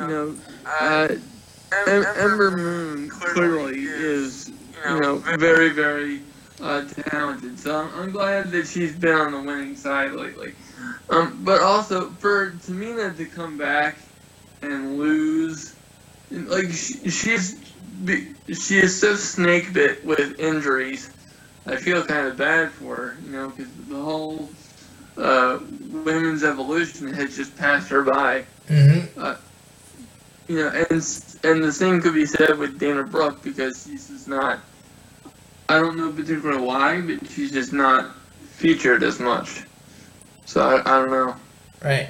you 0.00 0.06
know 0.06 0.36
uh, 0.80 1.08
em- 1.88 2.06
Ember 2.16 2.50
Moon 2.56 3.08
clearly 3.08 3.84
is 3.84 4.48
you 4.48 5.00
know 5.00 5.16
very 5.38 5.70
very 5.70 6.22
uh, 6.60 6.84
talented. 7.10 7.58
So 7.58 7.76
I'm, 7.76 8.00
I'm 8.00 8.10
glad 8.10 8.50
that 8.52 8.66
she's 8.66 8.96
been 8.96 9.14
on 9.14 9.32
the 9.32 9.40
winning 9.42 9.76
side 9.76 10.12
lately. 10.12 10.54
Um, 11.10 11.44
but 11.44 11.62
also 11.62 12.10
for 12.10 12.52
Tamina 12.52 13.16
to 13.16 13.24
come 13.26 13.56
back 13.56 13.96
and 14.62 14.98
lose, 14.98 15.74
like 16.30 16.70
she, 16.70 17.10
she's 17.10 17.56
she 18.52 18.78
is 18.78 19.00
so 19.00 19.14
snake 19.14 19.72
bit 19.72 20.04
with 20.04 20.38
injuries. 20.38 21.10
I 21.66 21.76
feel 21.76 22.04
kind 22.04 22.28
of 22.28 22.36
bad 22.36 22.70
for 22.72 22.96
her, 22.96 23.16
you 23.24 23.30
know, 23.30 23.50
because 23.50 23.72
the 23.88 24.00
whole 24.02 24.48
uh, 25.18 25.58
women's 26.04 26.44
evolution 26.44 27.12
has 27.12 27.36
just 27.36 27.56
passed 27.56 27.88
her 27.90 28.02
by. 28.02 28.44
hmm 28.68 29.00
You 30.48 30.56
know, 30.56 30.68
and 30.68 31.02
and 31.44 31.62
the 31.62 31.72
same 31.72 32.00
could 32.00 32.14
be 32.14 32.24
said 32.24 32.56
with 32.58 32.78
Dana 32.78 33.02
Brooke 33.04 33.42
because 33.42 33.84
she's 33.84 34.08
just 34.08 34.28
not. 34.28 34.60
I 35.68 35.78
don't 35.78 35.98
know 35.98 36.10
particularly 36.10 36.62
why, 36.62 37.02
but 37.02 37.28
she's 37.28 37.52
just 37.52 37.74
not 37.74 38.14
featured 38.52 39.02
as 39.02 39.20
much. 39.20 39.64
So 40.46 40.62
I, 40.62 40.80
I 40.80 41.00
don't 41.02 41.10
know. 41.10 41.36
Right. 41.84 42.08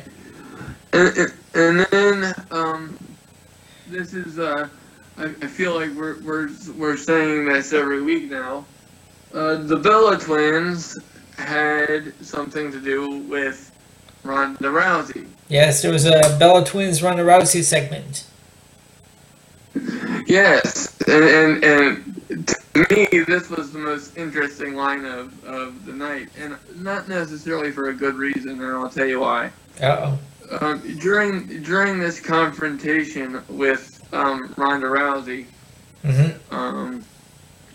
And, 0.93 1.17
and, 1.19 1.33
and 1.55 1.87
then 1.91 2.35
um, 2.53 2.97
this 3.89 4.15
is 4.15 4.39
uh, 4.39 4.69
I, 5.17 5.25
I 5.25 5.47
feel 5.47 5.75
like 5.75 5.91
we're 5.95 6.21
we're 6.21 6.51
we're 6.77 6.97
saying 6.97 7.47
this 7.47 7.73
every 7.73 8.03
week 8.03 8.31
now. 8.31 8.65
Uh, 9.35 9.57
the 9.57 9.77
Bella 9.77 10.19
twins 10.19 10.97
had 11.39 12.13
something 12.25 12.71
to 12.73 12.81
do 12.81 13.21
with 13.21 13.73
Ronda 14.25 14.69
Rousey. 14.69 15.27
Yes, 15.49 15.83
there 15.83 15.93
was 15.93 16.05
a 16.05 16.37
Bella 16.39 16.65
Twins 16.65 17.03
Ronda 17.03 17.25
Rousey 17.25 17.63
segment. 17.63 18.27
Yes, 20.27 21.01
and, 21.09 21.25
and 21.25 21.65
and 21.65 22.19
to 22.75 22.87
me, 22.91 23.25
this 23.25 23.49
was 23.49 23.73
the 23.73 23.79
most 23.79 24.17
interesting 24.19 24.75
line 24.75 25.05
of, 25.05 25.45
of 25.45 25.87
the 25.87 25.93
night, 25.93 26.29
and 26.39 26.57
not 26.77 27.09
necessarily 27.09 27.71
for 27.71 27.89
a 27.89 27.95
good 27.95 28.15
reason, 28.15 28.51
and 28.63 28.65
I'll 28.65 28.91
tell 28.91 29.07
you 29.07 29.21
why. 29.21 29.51
Uh-oh. 29.81 30.19
Um, 30.61 30.81
during 30.99 31.63
during 31.63 31.99
this 31.99 32.21
confrontation 32.21 33.43
with 33.49 34.07
um, 34.13 34.53
Ronda 34.57 34.87
Rousey, 34.87 35.47
hmm 36.05 36.55
um, 36.55 37.05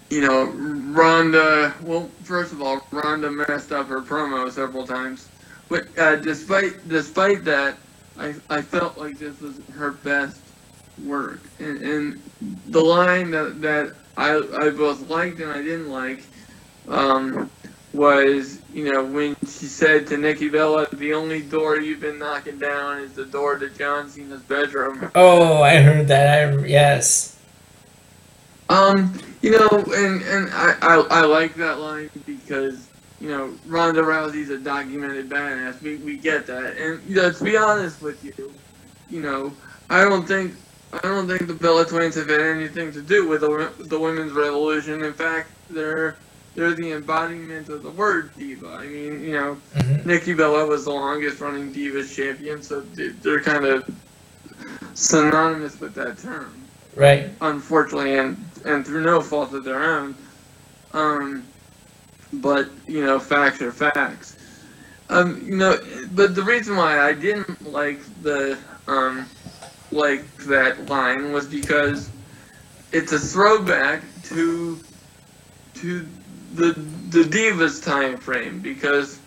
you 0.10 0.22
know, 0.22 0.46
Ronda. 0.46 1.74
Well, 1.82 2.10
first 2.24 2.52
of 2.52 2.62
all, 2.62 2.86
Ronda 2.92 3.32
messed 3.32 3.72
up 3.72 3.88
her 3.88 4.02
promo 4.02 4.52
several 4.52 4.86
times, 4.86 5.30
but 5.70 5.88
uh, 5.98 6.18
despite 6.18 6.88
despite 6.88 7.44
that, 7.46 7.78
I 8.18 8.36
I 8.50 8.62
felt 8.62 8.98
like 8.98 9.18
this 9.18 9.40
was 9.42 9.60
her 9.74 9.92
best 9.92 10.40
work, 11.04 11.42
and, 11.60 11.82
and 11.82 12.22
the 12.68 12.82
line 12.82 13.32
that 13.32 13.62
that 13.62 13.96
I 14.18 14.36
I 14.38 14.70
both 14.70 15.10
liked 15.10 15.40
and 15.40 15.52
I 15.52 15.62
didn't 15.62 15.90
like. 15.90 16.24
Um, 16.88 17.50
was, 17.94 18.60
you 18.74 18.92
know, 18.92 19.04
when 19.06 19.36
she 19.44 19.68
said 19.68 20.08
to 20.08 20.18
Nikki 20.18 20.50
Bella, 20.50 20.88
the 20.94 21.14
only 21.14 21.42
door 21.42 21.78
you've 21.78 22.00
been 22.00 22.18
knocking 22.18 22.58
down 22.58 23.00
is 23.00 23.14
the 23.14 23.26
door 23.26 23.58
to 23.58 23.70
John 23.70 24.10
Cena's 24.10 24.42
bedroom. 24.42 25.12
Oh, 25.16 25.62
I 25.62 25.78
heard 25.78 26.08
that. 26.08 26.50
I 26.50 26.66
yes. 26.66 27.40
Um, 28.70 29.14
you 29.44 29.52
know, 29.52 29.70
and 29.96 30.24
and 30.24 30.50
I, 30.54 30.76
I 30.82 30.96
I 31.12 31.22
like 31.26 31.56
that 31.58 31.80
line 31.80 32.10
because 32.28 32.92
you 33.20 33.30
know 33.30 33.60
Ronda 33.66 34.02
Rousey's 34.04 34.52
a 34.52 34.60
documented 34.60 35.30
badass. 35.30 35.82
We 35.84 35.98
we 35.98 36.20
get 36.20 36.48
that, 36.48 36.78
and 36.78 37.04
you 37.08 37.18
know, 37.18 37.32
to 37.34 37.46
be 37.46 37.58
honest 37.58 38.02
with 38.02 38.24
you, 38.24 38.56
you 39.10 39.22
know, 39.22 39.58
I 39.90 40.04
don't 40.04 40.28
think 40.28 40.56
I 40.94 41.00
don't 41.04 41.28
think 41.28 41.48
the 41.48 41.56
Bella 41.56 41.86
Twins 41.86 42.16
have 42.16 42.30
had 42.30 42.42
anything 42.42 42.94
to 42.94 43.04
do 43.04 43.28
with 43.30 43.42
the 43.42 43.74
the 43.80 44.00
women's 44.00 44.34
revolution. 44.34 45.04
In 45.04 45.14
fact, 45.14 45.52
they're 45.70 46.20
they're 46.56 46.76
the 46.76 46.94
embodiment 46.94 47.70
of 47.70 47.84
the 47.84 47.92
word 47.92 48.34
diva. 48.38 48.68
I 48.70 48.88
mean, 48.88 49.22
you 49.24 49.34
know, 49.34 49.62
hmm 49.76 49.98
Nikki 50.06 50.34
Bella 50.34 50.66
was 50.68 50.86
the 50.86 50.92
longest 50.92 51.42
running 51.42 51.74
Divas 51.74 52.16
champion, 52.16 52.64
so 52.64 52.82
they're 52.96 53.42
kind 53.44 53.66
of 53.66 53.84
synonymous 54.96 55.80
with 55.80 55.96
that 55.96 56.18
term 56.20 56.70
Right. 56.96 57.32
unfortunately, 57.42 58.18
and 58.18 58.38
and 58.65 58.86
through 58.86 59.03
no 59.03 59.22
fault 59.22 59.53
of 59.53 59.63
their 59.63 59.84
own. 59.84 60.15
Um, 60.93 61.43
but 62.34 62.70
you 62.88 63.05
know, 63.05 63.20
facts 63.20 63.62
are 63.62 63.72
facts. 63.72 64.38
Um, 65.10 65.41
you 65.46 65.58
know, 65.58 65.77
but 66.12 66.36
the 66.36 66.43
reason 66.43 66.75
why 66.75 67.00
I 67.00 67.13
didn't 67.13 67.72
like 67.72 68.00
the 68.22 68.58
um, 68.88 69.25
like 69.91 70.25
that 70.38 70.88
line 70.89 71.32
was 71.32 71.46
because 71.46 72.10
it's 72.91 73.12
a 73.12 73.20
throwback 73.20 74.01
to 74.24 74.79
to 75.75 76.08
the 76.53 76.74
the 77.10 77.24
divas 77.24 77.84
time 77.84 78.17
frame 78.17 78.60
because 78.60 79.20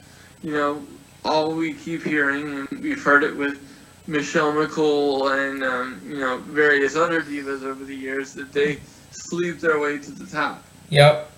you 0.43 0.53
know 0.53 0.83
all 1.25 1.55
we 1.55 1.75
keep 1.75 2.03
hearing 2.03 2.67
and 2.71 2.81
we've 2.81 3.03
heard 3.03 3.25
it 3.25 3.37
with 3.37 3.61
Michelle 4.07 4.53
McCool 4.53 5.51
and 5.51 5.63
um, 5.63 6.01
you 6.07 6.19
know 6.19 6.39
various 6.39 6.97
other 6.97 7.21
divas 7.21 7.63
over 7.63 7.85
the 7.85 7.95
years 7.95 8.33
that 8.35 8.53
they 8.53 8.79
sleep 9.17 9.61
their 9.61 9.79
way 9.79 9.99
to 9.99 10.11
the 10.13 10.27
top. 10.27 10.63
Yep. 10.91 11.31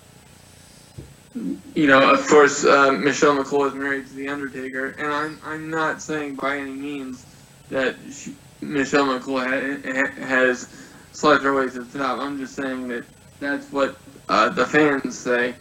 You 1.75 1.87
know, 1.87 2.11
of 2.13 2.25
course, 2.27 2.65
uh, 2.65 2.91
Michelle 2.91 3.37
McCool 3.37 3.67
is 3.67 3.73
married 3.73 4.07
to 4.07 4.13
the 4.13 4.27
Undertaker, 4.29 4.89
and 4.97 5.07
I'm 5.13 5.39
I'm 5.45 5.69
not 5.69 6.01
saying 6.01 6.35
by 6.35 6.57
any 6.57 6.71
means 6.73 7.25
that 7.69 7.95
she, 8.11 8.35
Michelle 8.61 9.05
McCool 9.05 9.39
ha- 9.45 9.91
ha- 9.93 10.25
has 10.27 10.67
slept 11.11 11.43
her 11.43 11.53
way 11.53 11.69
to 11.69 11.83
the 11.83 11.99
top. 11.99 12.19
I'm 12.19 12.37
just 12.39 12.55
saying 12.55 12.87
that 12.89 13.05
that's 13.39 13.71
what 13.71 13.97
uh, 14.27 14.49
the 14.49 14.65
fans 14.65 15.17
say, 15.17 15.55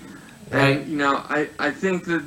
Right. 0.51 0.79
and 0.81 0.89
you 0.89 0.97
know, 0.97 1.17
I 1.29 1.49
I 1.59 1.71
think 1.71 2.05
that 2.07 2.25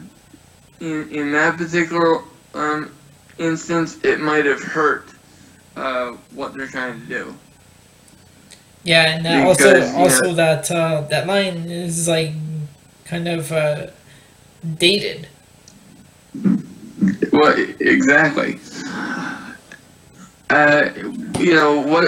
in 0.79 1.09
in 1.09 1.31
that 1.33 1.57
particular 1.57 2.21
um, 2.53 2.91
instance, 3.39 3.97
it 4.03 4.19
might 4.19 4.45
have 4.45 4.61
hurt 4.61 5.09
uh, 5.75 6.11
what 6.33 6.53
they're 6.53 6.67
trying 6.67 7.01
to 7.01 7.07
do. 7.07 7.35
Yeah, 8.83 9.15
and 9.15 9.25
that 9.25 9.45
also 9.45 9.73
Because, 9.73 9.93
yeah. 9.93 9.99
also 9.99 10.33
that 10.33 10.71
uh, 10.71 11.01
that 11.09 11.27
line 11.27 11.69
is 11.69 12.07
like 12.07 12.33
kind 13.05 13.27
of 13.27 13.51
uh, 13.51 13.87
dated. 14.77 15.27
Well, 17.31 17.55
exactly. 17.79 18.59
Uh, 20.49 20.89
you 21.39 21.53
know 21.53 21.79
what? 21.79 22.05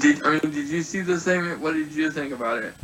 Did 0.00 0.24
I 0.24 0.30
mean? 0.30 0.52
Did 0.52 0.68
you 0.68 0.82
see 0.82 1.00
the 1.00 1.18
segment? 1.18 1.60
What 1.60 1.74
did 1.74 1.92
you 1.92 2.10
think 2.10 2.32
about 2.32 2.62
it? 2.62 2.74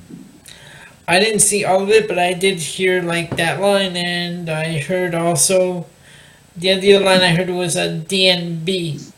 I 1.08 1.18
didn't 1.18 1.40
see 1.40 1.64
all 1.64 1.82
of 1.82 1.90
it, 1.90 2.08
but 2.08 2.18
I 2.18 2.32
did 2.32 2.58
hear 2.58 3.02
like 3.02 3.36
that 3.36 3.60
line, 3.60 3.96
and 3.96 4.48
I 4.48 4.80
heard 4.80 5.14
also 5.14 5.86
the 6.56 6.74
the 6.78 6.94
other 6.94 7.04
line 7.04 7.20
I 7.20 7.34
heard 7.34 7.50
was 7.50 7.76
a 7.76 7.88
DNB. 7.88 9.12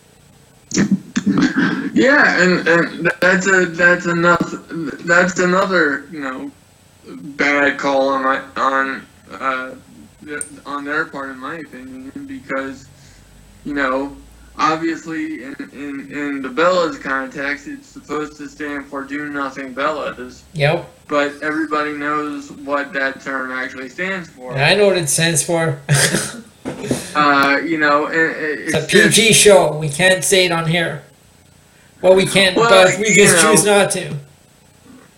Yeah, 1.95 2.43
and 2.43 2.67
and 2.69 3.11
that's 3.21 3.47
a 3.47 3.67
that's 3.67 4.07
enough. 4.07 4.41
That's 5.05 5.39
another 5.39 6.07
you 6.11 6.21
know 6.21 6.51
bad 7.07 7.79
call 7.79 8.09
on 8.09 8.23
my 8.25 8.41
on 8.57 9.07
uh 9.33 9.75
on 10.67 10.85
their 10.85 11.05
part, 11.07 11.31
in 11.31 11.39
my 11.39 11.57
opinion, 11.57 12.11
because 12.27 12.89
you 13.65 13.75
know 13.75 14.17
obviously 14.59 15.45
in 15.45 15.55
in, 15.73 16.13
in 16.13 16.43
the 16.43 16.49
Bellas 16.49 17.01
context, 17.01 17.69
it's 17.69 17.87
supposed 17.87 18.37
to 18.39 18.49
stand 18.49 18.87
for 18.87 19.05
do 19.05 19.29
nothing 19.31 19.73
Bellas. 19.75 20.43
Yep, 20.55 20.91
but 21.09 21.33
everybody 21.43 21.93
knows 21.93 22.51
what 22.51 22.93
that 22.95 23.21
term 23.21 23.53
actually 23.53 23.89
stands 23.89 24.29
for. 24.29 24.53
and 24.53 24.61
I 24.63 24.75
know 24.75 24.87
what 24.89 24.97
it 24.99 25.09
stands 25.09 25.43
for. 25.45 25.81
Uh, 27.17 27.61
you 27.65 27.79
know, 27.79 28.07
it- 28.07 28.17
It's 28.17 28.75
a 28.75 28.79
it's 28.79 28.87
just- 28.93 29.17
PG 29.17 29.33
show. 29.35 29.77
We 29.79 29.89
can't 29.89 30.25
say 30.25 30.47
it 30.47 30.51
on 30.53 30.67
here. 30.67 31.03
Well, 32.05 32.15
we 32.15 32.27
can't, 32.27 32.55
Well, 32.55 32.69
but 32.69 32.99
we 32.99 33.15
just 33.15 33.43
know. 33.43 33.53
choose 33.53 33.65
not 33.65 33.91
to. 33.93 34.15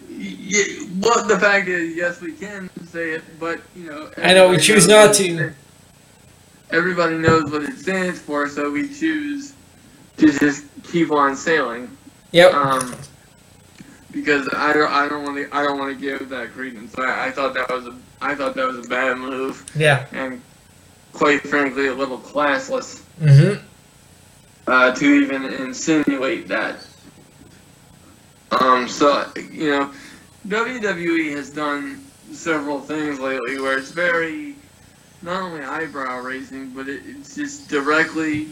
Yeah, 0.09 0.63
well, 1.01 1.27
the 1.27 1.37
fact 1.37 1.67
is, 1.67 1.97
yes, 1.97 2.21
we 2.21 2.31
can 2.31 2.71
say 2.87 3.11
it, 3.11 3.25
but 3.41 3.61
you 3.75 3.91
know. 3.91 4.09
I 4.19 4.33
know, 4.35 4.49
we 4.51 4.59
choose 4.59 4.87
not 4.87 5.13
to. 5.17 5.53
Everybody 6.71 7.19
knows 7.19 7.51
what 7.51 7.65
it 7.65 7.77
stands 7.77 8.21
for, 8.21 8.49
so 8.49 8.71
we 8.71 8.87
choose 8.87 9.55
to 10.19 10.31
just 10.39 10.67
keep 10.85 11.11
on 11.11 11.35
sailing. 11.35 11.91
Yep. 12.31 12.55
Um, 12.55 12.95
because 14.13 14.49
I 14.55 14.73
don't, 14.73 14.93
I 14.93 15.09
don't 15.09 15.25
want 15.25 15.39
to, 15.39 15.57
I 15.57 15.65
don't 15.65 15.81
want 15.81 15.93
to 15.93 16.01
give 16.01 16.29
that 16.29 16.53
credence. 16.53 16.97
I, 16.97 17.27
I 17.27 17.31
thought 17.33 17.53
that 17.55 17.69
was 17.69 17.89
a, 17.89 17.97
I 18.21 18.37
thought 18.37 18.55
that 18.55 18.65
was 18.65 18.87
a 18.87 18.89
bad 18.89 19.19
move, 19.19 19.67
yeah. 19.75 20.07
and 20.13 20.41
quite 21.13 21.41
frankly, 21.41 21.89
a 21.89 21.95
little 21.95 22.19
classless 22.19 23.03
Mm-hmm. 23.21 23.67
Uh, 24.67 24.95
to 24.95 25.05
even 25.05 25.45
insinuate 25.45 26.49
that. 26.49 26.87
Um, 28.51 28.89
so 28.89 29.31
you 29.53 29.71
know, 29.71 29.93
WWE 30.49 31.35
has 31.37 31.51
done 31.51 32.05
several 32.33 32.81
things 32.81 33.19
lately 33.19 33.61
where 33.61 33.79
it's 33.79 33.91
very 33.91 34.55
not 35.23 35.43
only 35.43 35.63
eyebrow 35.63 36.21
raising, 36.21 36.71
but 36.71 36.89
it, 36.89 37.03
it's 37.07 37.35
just 37.35 37.69
directly 37.69 38.49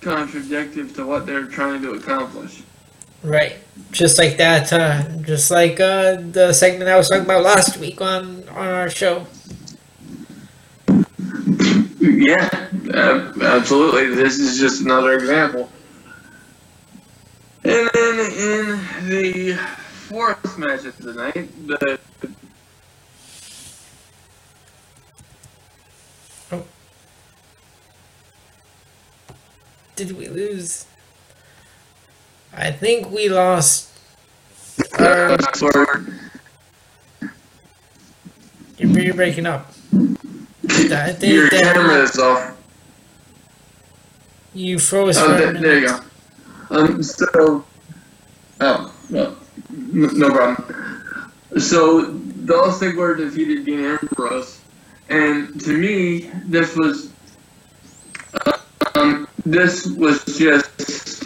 contradictory 0.00 0.88
to 0.88 1.06
what 1.06 1.26
they're 1.26 1.46
trying 1.46 1.82
to 1.82 1.92
accomplish. 1.92 2.62
Right. 3.22 3.56
Just 3.92 4.18
like 4.18 4.36
that. 4.38 4.72
Uh, 4.72 5.02
just 5.22 5.50
like 5.50 5.78
uh, 5.78 6.16
the 6.20 6.52
segment 6.52 6.90
I 6.90 6.96
was 6.96 7.08
talking 7.08 7.24
about 7.24 7.44
last 7.44 7.76
week 7.78 8.00
on 8.00 8.48
on 8.48 8.68
our 8.68 8.90
show. 8.90 9.26
Yeah, 12.02 12.68
uh, 12.92 13.32
absolutely. 13.42 14.12
This 14.12 14.40
is 14.40 14.58
just 14.58 14.82
another 14.82 15.12
example. 15.14 15.70
And 17.62 17.88
then 17.94 18.18
in 18.18 19.08
the 19.08 19.52
fourth 20.08 20.58
match 20.58 20.84
of 20.84 20.98
the 20.98 21.14
night, 21.14 21.48
the 21.68 22.00
Did 29.94 30.18
we 30.18 30.26
lose? 30.26 30.86
I 32.52 32.72
think 32.72 33.10
we 33.12 33.28
lost. 33.28 33.90
You're, 34.98 35.38
you're 38.78 39.14
breaking 39.14 39.46
up. 39.46 39.72
I 40.68 41.12
think 41.12 41.32
Your 41.34 41.48
that 41.50 41.74
camera 41.74 42.02
is 42.02 42.18
off. 42.18 42.56
you 44.54 44.78
froze 44.78 45.16
Oh, 45.18 45.34
a 45.34 45.38
th- 45.52 45.60
there 45.62 45.78
you 45.80 45.86
go. 45.88 46.00
Um, 46.70 47.02
so, 47.02 47.64
oh, 48.60 48.94
no, 49.10 49.36
no 49.70 50.30
problem. 50.30 51.02
So, 51.58 52.06
Dolph 52.46 52.80
Ziggler 52.80 53.16
defeated 53.16 53.66
Dean 53.66 53.84
Ambrose, 53.84 54.60
and 55.08 55.60
to 55.62 55.76
me, 55.76 56.30
this 56.46 56.74
was, 56.76 57.10
um, 58.94 59.28
this 59.44 59.86
was 59.86 60.24
just 60.38 61.24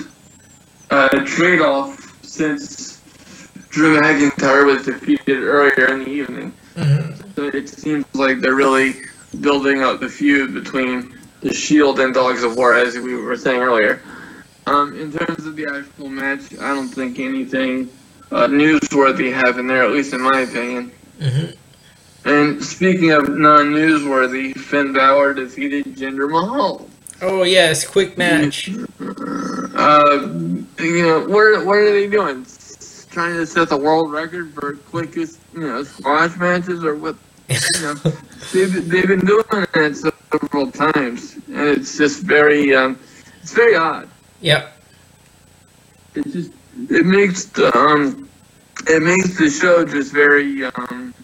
a 0.91 1.21
trade-off 1.25 2.17
since 2.25 3.01
Drew 3.69 4.01
McIntyre 4.01 4.65
was 4.67 4.85
defeated 4.87 5.43
earlier 5.45 5.93
in 5.93 6.01
the 6.05 6.11
evening. 6.11 6.53
Mhm. 6.77 7.35
So 7.37 7.45
it 7.45 7.69
seems 7.69 8.05
like 8.15 8.41
they're 8.41 8.55
really 8.55 8.97
building 9.41 9.83
up 9.83 10.01
the 10.01 10.09
feud 10.09 10.55
between 10.55 11.19
the 11.41 11.53
Shield 11.53 12.01
and 12.01 12.15
Dogs 12.15 12.43
of 12.43 12.57
War, 12.57 12.75
as 12.75 12.97
we 12.97 13.15
were 13.15 13.37
saying 13.37 13.61
earlier. 13.61 14.03
Um, 14.67 14.99
in 14.99 15.13
terms 15.13 15.47
of 15.47 15.55
the 15.55 15.67
actual 15.67 16.09
match, 16.09 16.53
I 16.55 16.75
don't 16.75 16.89
think 16.89 17.19
anything 17.19 17.89
uh, 18.33 18.49
newsworthy 18.49 19.33
happened 19.33 19.71
there, 19.71 19.85
at 19.85 19.93
least 19.93 20.13
in 20.13 20.21
my 20.21 20.41
opinion. 20.41 20.91
Mhm. 21.21 21.57
And 22.25 22.65
speaking 22.65 23.13
of 23.13 23.29
non-newsworthy, 23.29 24.57
Finn 24.57 24.93
Balor 24.93 25.35
defeated 25.35 25.85
Jinder 25.97 26.29
Mahal. 26.29 26.89
Oh 27.23 27.45
yes, 27.45 27.87
quick 27.87 28.19
match. 28.19 28.71
Uh, 29.77 30.23
you 30.79 31.03
know, 31.03 31.21
what, 31.29 31.67
what 31.67 31.77
are 31.77 31.93
they 31.93 32.07
doing? 32.09 32.47
Trying 33.11 33.35
to 33.35 33.47
set 33.47 33.69
the 33.69 33.77
world 33.77 34.11
record 34.11 34.55
for 34.55 34.77
quickest, 34.77 35.39
you 35.53 35.61
know, 35.61 35.85
squash 35.85 36.35
matches 36.39 36.83
or 36.83 36.95
what? 36.95 37.15
You 37.49 37.57
know, 37.81 37.95
they've, 38.53 38.89
they've 38.89 39.07
been 39.07 39.21
doing 39.21 39.45
that 39.51 40.13
several 40.31 40.71
times, 40.73 41.37
and 41.47 41.69
it's 41.69 41.97
just 41.97 42.23
very, 42.23 42.75
um, 42.75 42.99
it's 43.43 43.53
very 43.53 43.77
odd. 43.77 44.09
Yep. 44.41 44.73
It 46.17 46.25
just, 46.33 46.53
it 46.91 47.07
makes 47.07 47.45
the, 47.47 47.77
um, 47.77 48.29
it 48.89 49.03
makes 49.03 49.39
the 49.39 49.49
show 49.49 49.85
just 49.85 50.13
very, 50.13 50.65
um, 50.65 51.15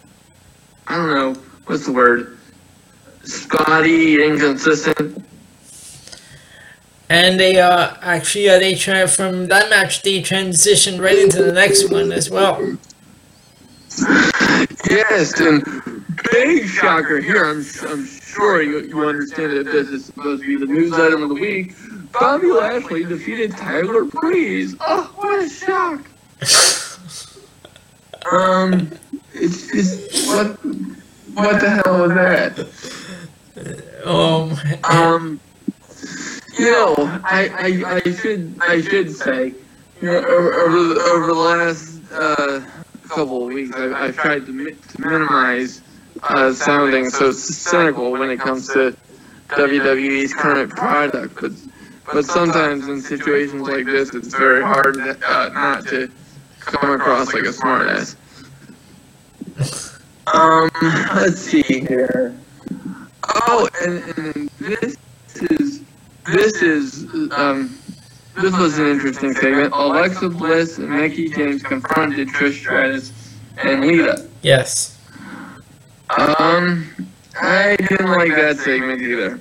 I 0.87 0.97
don't 0.97 1.11
know, 1.11 1.43
what's 1.67 1.87
the 1.87 1.93
word? 1.93 2.39
Spotty, 3.25 4.23
inconsistent. 4.25 5.25
And 7.09 7.39
they 7.39 7.61
uh 7.61 7.95
actually 8.01 8.49
uh, 8.49 8.59
they 8.59 8.75
try 8.75 9.07
from 9.07 9.49
that 9.49 9.69
match 9.69 10.01
they 10.03 10.23
transitioned 10.23 10.99
right 10.99 11.19
into 11.19 11.43
the 11.43 11.53
next 11.53 11.91
one 11.91 12.11
as 12.11 12.31
well. 12.31 12.79
Yes, 14.89 15.41
and 15.41 15.63
big 16.31 16.67
shocker 16.69 17.21
here. 17.21 17.45
I'm, 17.45 17.65
I'm 17.89 18.07
sure 18.07 18.63
you, 18.63 18.81
you 18.81 19.07
understand 19.09 19.53
that 19.53 19.65
this 19.65 19.89
is 19.89 20.05
supposed 20.05 20.43
to 20.43 20.49
be 20.49 20.57
the 20.57 20.71
news 20.73 20.93
item 20.93 21.23
of 21.23 21.29
the 21.29 21.35
week. 21.35 21.75
Bobby 22.13 22.49
Lashley 22.49 23.05
defeated 23.05 23.57
Tyler 23.57 24.05
Breeze. 24.05 24.75
Oh, 24.81 25.11
what 25.17 25.43
a 25.43 25.49
shock! 25.49 26.07
Um, 28.31 28.89
it's 29.35 29.67
just 29.67 30.29
what 30.29 30.47
what 31.35 31.61
the 31.61 31.83
hell 31.85 32.07
was 32.07 32.15
that? 32.15 32.69
Um 34.07 34.57
Um, 34.85 35.41
you 36.59 36.71
know, 36.71 36.95
I, 37.25 37.49
I, 37.85 37.95
I 37.97 38.13
should 38.13 38.55
I 38.61 38.81
should 38.81 39.11
say, 39.15 39.55
you 40.01 40.09
know, 40.09 40.19
over, 40.19 40.55
over, 40.55 40.95
the, 40.95 41.01
over 41.01 41.27
the 41.27 41.35
last 41.35 42.01
uh, 42.13 42.61
couple 43.09 43.47
of 43.47 43.53
weeks, 43.53 43.75
I've, 43.77 43.93
I've 43.93 44.17
tried 44.17 44.47
to, 44.47 44.53
mi- 44.53 44.73
to 44.73 45.01
minimize 45.01 45.82
uh, 46.23 46.53
sounding 46.53 47.11
so 47.11 47.33
cynical 47.33 48.13
when 48.13 48.31
it 48.31 48.39
comes 48.39 48.69
to 48.69 48.97
WWE's 49.49 50.33
current 50.33 50.71
product, 50.71 51.41
but 51.41 51.53
but 52.13 52.25
sometimes 52.25 52.89
in 52.89 53.01
situations 53.01 53.69
like 53.69 53.87
this, 53.87 54.15
it's 54.15 54.35
very 54.35 54.63
hard 54.63 54.99
uh, 54.99 55.49
not 55.51 55.87
to 55.87 56.11
come 56.61 56.93
across 56.93 57.33
like 57.33 57.45
a 57.45 57.49
smartass. 57.49 58.17
Um, 60.27 60.71
let's 61.15 61.41
see 61.41 61.63
here. 61.63 62.37
Oh, 63.47 63.69
and, 63.83 64.03
and 64.19 64.51
this 64.59 64.97
is 65.37 65.83
this 66.27 66.63
is 66.63 67.05
um 67.33 67.77
this 68.35 68.57
was 68.57 68.79
an 68.79 68.87
interesting 68.87 69.35
segment. 69.35 69.73
Alexa 69.75 70.29
Bliss 70.29 70.79
and 70.79 70.91
Mickie 70.91 71.29
James 71.29 71.63
confronted 71.63 72.29
Trish 72.29 72.59
Stratus 72.61 73.13
and 73.59 73.83
Lita. 73.83 74.29
yes. 74.43 74.92
Um, 76.19 76.91
I 77.41 77.77
didn't 77.77 78.11
like 78.11 78.35
that 78.35 78.59
segment 78.59 79.01
either. 79.03 79.41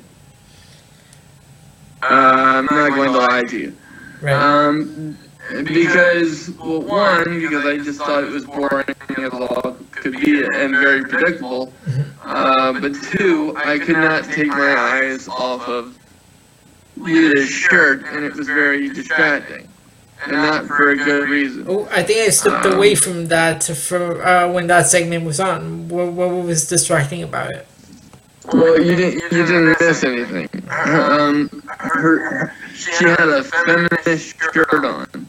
Uh, 2.03 2.07
I'm 2.07 2.65
not 2.65 2.89
going 2.95 3.11
to 3.11 3.17
lie 3.17 3.43
to 3.43 3.59
you. 3.59 3.77
Right. 4.21 4.33
Um, 4.33 5.17
because 5.63 6.51
well, 6.51 6.81
one, 6.81 7.39
because 7.39 7.65
I 7.65 7.77
just 7.77 7.99
thought 7.99 8.23
it 8.23 8.31
was 8.31 8.45
boring 8.45 8.85
as 9.17 9.33
all 9.33 9.77
could 9.91 10.19
be 10.21 10.43
and 10.43 10.73
very 10.75 11.03
predictable. 11.03 11.73
Uh, 12.23 12.79
but 12.79 12.95
two, 13.11 13.55
I 13.57 13.77
could 13.77 13.97
not 13.97 14.23
take 14.25 14.47
my 14.47 14.75
eyes 14.75 15.27
off 15.27 15.67
of 15.67 15.97
Lita's 16.97 17.49
shirt, 17.49 18.03
and 18.05 18.23
it 18.23 18.33
was 18.33 18.47
very 18.47 18.89
distracting, 18.89 19.67
and 20.23 20.33
not 20.33 20.65
for 20.67 20.91
a 20.91 20.95
good 20.95 21.29
reason. 21.29 21.65
Oh, 21.67 21.87
I 21.91 22.03
think 22.03 22.19
I 22.27 22.29
stepped 22.29 22.65
away 22.65 22.95
from 22.95 23.27
that 23.27 23.63
for 23.63 24.23
uh, 24.25 24.51
when 24.51 24.67
that 24.67 24.87
segment 24.87 25.25
was 25.25 25.39
on. 25.39 25.87
What, 25.89 26.13
what 26.13 26.29
was 26.29 26.67
distracting 26.67 27.23
about 27.23 27.51
it? 27.51 27.67
Well, 28.53 28.81
you 28.81 28.95
didn't 28.95 29.21
you 29.31 29.45
didn't 29.45 29.77
miss 29.79 30.03
anything. 30.03 30.49
Um, 30.71 31.49
her 31.67 32.53
she 32.73 33.03
had 33.03 33.27
a 33.27 33.43
feminist 33.43 34.39
shirt 34.39 34.85
on. 34.85 35.27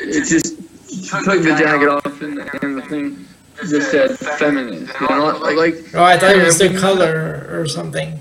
It 0.00 0.24
just 0.24 0.56
she 0.88 1.02
took 1.02 1.42
the 1.42 1.54
jacket 1.58 1.88
off 1.88 2.22
and, 2.22 2.38
and 2.62 2.78
the 2.78 2.82
thing 2.82 3.26
just 3.66 3.90
said 3.90 4.18
feminist. 4.18 4.92
You 5.00 5.08
know, 5.08 5.38
like 5.38 5.74
Oh, 5.94 6.02
I 6.02 6.18
thought 6.18 6.36
it 6.36 6.44
was 6.44 6.58
the 6.58 6.76
color 6.78 7.46
or 7.50 7.68
something. 7.68 8.18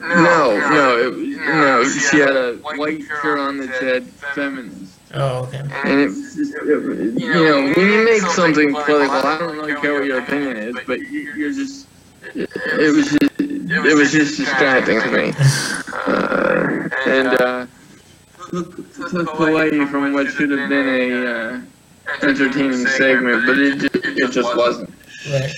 No, 0.00 0.58
no, 0.70 0.98
it, 0.98 1.14
no. 1.46 1.84
She 1.84 2.18
had 2.18 2.36
a 2.36 2.56
white 2.56 3.02
shirt 3.02 3.38
on 3.38 3.58
that 3.58 3.74
said 3.78 4.04
feminist. 4.04 4.98
Oh, 5.14 5.44
okay. 5.46 5.58
And 5.58 6.00
it, 6.00 6.10
it, 6.10 7.20
you 7.20 7.32
know, 7.32 7.72
when 7.74 7.92
you 7.92 8.04
make 8.04 8.20
something 8.22 8.74
political, 8.74 9.16
I 9.16 9.38
don't 9.38 9.56
really 9.56 9.74
care 9.80 9.94
what 9.94 10.04
your 10.04 10.18
opinion 10.20 10.56
is, 10.58 10.76
but 10.86 11.00
you, 11.00 11.32
you're 11.34 11.52
just, 11.52 11.86
it, 12.34 12.50
it 12.78 12.94
was 12.94 13.08
just, 13.10 13.40
it 13.40 13.96
was 13.96 14.12
just 14.12 14.36
distracting 14.36 15.00
to 15.00 15.10
me, 15.10 15.32
uh, 16.06 16.88
and 17.06 17.28
uh, 17.28 17.66
took, 18.50 19.10
took 19.10 19.40
away 19.40 19.86
from 19.86 20.12
what 20.12 20.26
should 20.28 20.50
have 20.50 20.68
been 20.68 20.88
a 20.88 21.26
uh, 21.26 21.60
entertaining 22.22 22.86
segment, 22.86 23.46
but 23.46 23.58
it 23.58 23.78
just, 23.78 23.94
it 23.94 24.30
just 24.30 24.56
wasn't. 24.56 24.90
Right. 25.30 25.54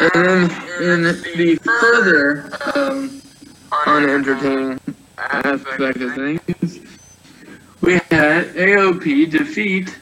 And 0.00 0.10
then 0.12 0.50
in 0.82 1.02
the 1.02 1.56
further 1.80 2.50
um, 2.74 3.20
unentertaining 3.86 4.80
aspect 5.18 6.00
of 6.00 6.14
things, 6.14 6.80
we 7.80 7.94
had 8.10 8.48
AOP 8.54 9.30
defeat 9.30 9.98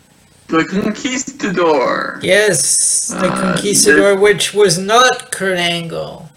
the 0.49 0.65
Conquistador. 0.65 2.21
Yes, 2.23 3.09
the 3.09 3.27
Uh, 3.27 3.53
Conquistador, 3.55 4.17
which 4.17 4.55
was 4.55 4.79
not 4.79 5.31
Kurt 5.33 5.59
Angle. 5.59 6.29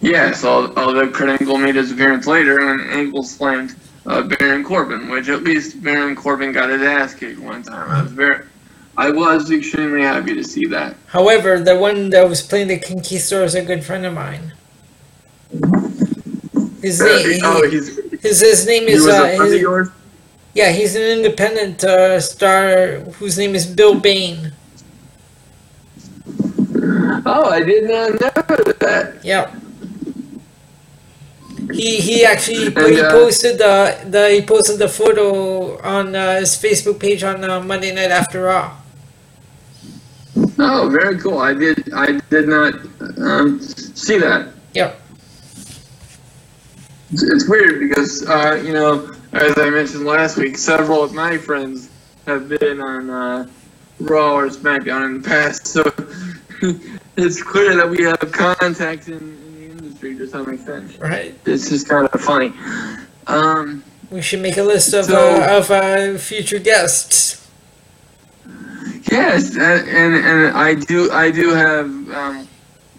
Yes, 0.00 0.44
although 0.44 1.08
Kurt 1.10 1.40
Angle 1.40 1.58
made 1.58 1.76
his 1.76 1.92
appearance 1.92 2.26
later 2.26 2.56
when 2.64 2.80
Angle 2.90 3.22
slammed 3.22 3.76
uh, 4.06 4.22
Baron 4.22 4.64
Corbin, 4.64 5.08
which 5.08 5.28
at 5.28 5.44
least 5.44 5.80
Baron 5.82 6.16
Corbin 6.16 6.52
got 6.52 6.70
his 6.70 6.82
ass 6.82 7.14
kicked 7.14 7.38
one 7.38 7.62
time. 7.62 7.88
I 7.90 8.02
was 8.02 8.10
very, 8.12 8.44
I 8.96 9.10
was 9.10 9.50
extremely 9.50 10.02
happy 10.02 10.34
to 10.34 10.44
see 10.44 10.66
that. 10.66 10.96
However, 11.06 11.58
the 11.60 11.76
one 11.76 12.10
that 12.10 12.28
was 12.28 12.42
playing 12.42 12.68
the 12.68 12.78
Conquistador 12.78 13.44
is 13.44 13.54
a 13.54 13.64
good 13.64 13.84
friend 13.84 14.04
of 14.04 14.12
mine. 14.14 14.52
His 16.82 17.00
name, 17.00 17.40
oh, 17.44 17.68
he's 17.70 17.96
his, 18.20 18.40
his 18.40 18.66
name 18.66 18.84
is, 18.88 19.06
uh, 19.06 19.26
his- 19.40 19.60
yours. 19.60 19.88
yeah, 20.54 20.70
he's 20.72 20.96
an 20.96 21.02
independent 21.02 21.82
uh, 21.84 22.20
star 22.20 22.98
whose 23.18 23.38
name 23.38 23.54
is 23.54 23.66
Bill 23.66 23.98
Bain. 23.98 24.52
Oh, 27.24 27.48
I 27.50 27.62
did 27.62 27.84
not 27.84 28.20
know 28.20 28.72
that. 28.80 29.20
Yep. 29.24 29.54
He 31.72 31.96
he 32.00 32.24
actually 32.24 32.66
And, 32.66 32.78
he 32.92 33.00
uh, 33.00 33.10
posted 33.12 33.58
the 33.58 33.96
the 34.10 34.30
he 34.30 34.42
posted 34.42 34.78
the 34.78 34.88
photo 34.88 35.80
on 35.80 36.14
uh, 36.16 36.40
his 36.40 36.50
Facebook 36.58 36.98
page 36.98 37.22
on 37.22 37.42
uh, 37.44 37.60
Monday 37.60 37.94
Night 37.94 38.10
After 38.10 38.42
Raw. 38.42 38.76
Oh, 40.58 40.88
very 40.90 41.18
cool. 41.18 41.38
I 41.38 41.54
did 41.54 41.92
I 41.92 42.18
did 42.30 42.48
not 42.48 42.74
um, 43.18 43.60
see 43.60 44.18
that. 44.18 44.52
Yep. 44.74 44.98
It's, 47.14 47.46
weird 47.46 47.80
because 47.80 48.26
uh, 48.26 48.62
you 48.64 48.72
know, 48.72 49.12
as 49.32 49.58
I 49.58 49.68
mentioned 49.68 50.04
last 50.04 50.38
week, 50.38 50.56
several 50.56 51.02
of 51.02 51.12
my 51.12 51.36
friends 51.36 51.90
have 52.26 52.48
been 52.48 52.80
on 52.80 53.10
uh, 53.10 53.46
Raw 54.00 54.36
or 54.36 54.48
SmackDown 54.48 55.06
in 55.06 55.20
the 55.20 55.28
past, 55.28 55.66
so 55.66 55.82
it's 57.16 57.42
clear 57.42 57.76
that 57.76 57.90
we 57.90 58.02
have 58.04 58.32
contacts 58.32 59.08
in, 59.08 59.16
in 59.18 59.54
the 59.54 59.64
industry 59.70 60.16
to 60.16 60.26
some 60.26 60.48
extent. 60.48 60.98
Right. 60.98 61.34
It's 61.44 61.68
just 61.68 61.86
kind 61.88 62.08
of 62.10 62.20
funny. 62.20 62.54
Um, 63.26 63.84
We 64.10 64.22
should 64.22 64.40
make 64.40 64.56
a 64.56 64.62
list 64.62 64.94
of 64.94 65.04
So- 65.04 65.42
uh, 65.42 65.58
of 65.58 65.70
uh, 65.70 66.18
future 66.18 66.58
guests. 66.58 67.41
Yes, 69.12 69.56
and, 69.56 70.14
and 70.14 70.56
I 70.56 70.74
do 70.74 71.10
I 71.12 71.30
do 71.30 71.50
have 71.50 71.86
um, 72.10 72.48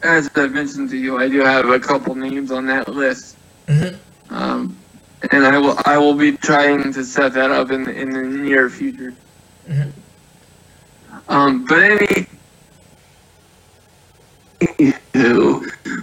as 0.04 0.30
I 0.36 0.48
mentioned 0.48 0.90
to 0.92 0.98
you, 0.98 1.18
I 1.18 1.28
do 1.30 1.40
have 1.40 1.68
a 1.70 1.80
couple 1.80 2.14
names 2.16 2.52
on 2.52 2.66
that 2.68 2.88
list. 2.88 3.38
Mhm. 3.68 3.98
Um, 4.30 4.78
and 5.32 5.46
I 5.46 5.58
will 5.58 5.80
I 5.86 5.98
will 5.98 6.16
be 6.16 6.34
trying 6.34 6.92
to 6.94 7.04
set 7.04 7.34
that 7.34 7.52
up 7.52 7.72
in 7.72 7.88
in 7.90 8.12
the 8.12 8.22
near 8.22 8.70
future. 8.70 9.14
Mhm. 9.70 9.92
Um, 11.30 11.66
but 11.66 11.80
any 11.82 12.28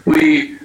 we 0.07 0.59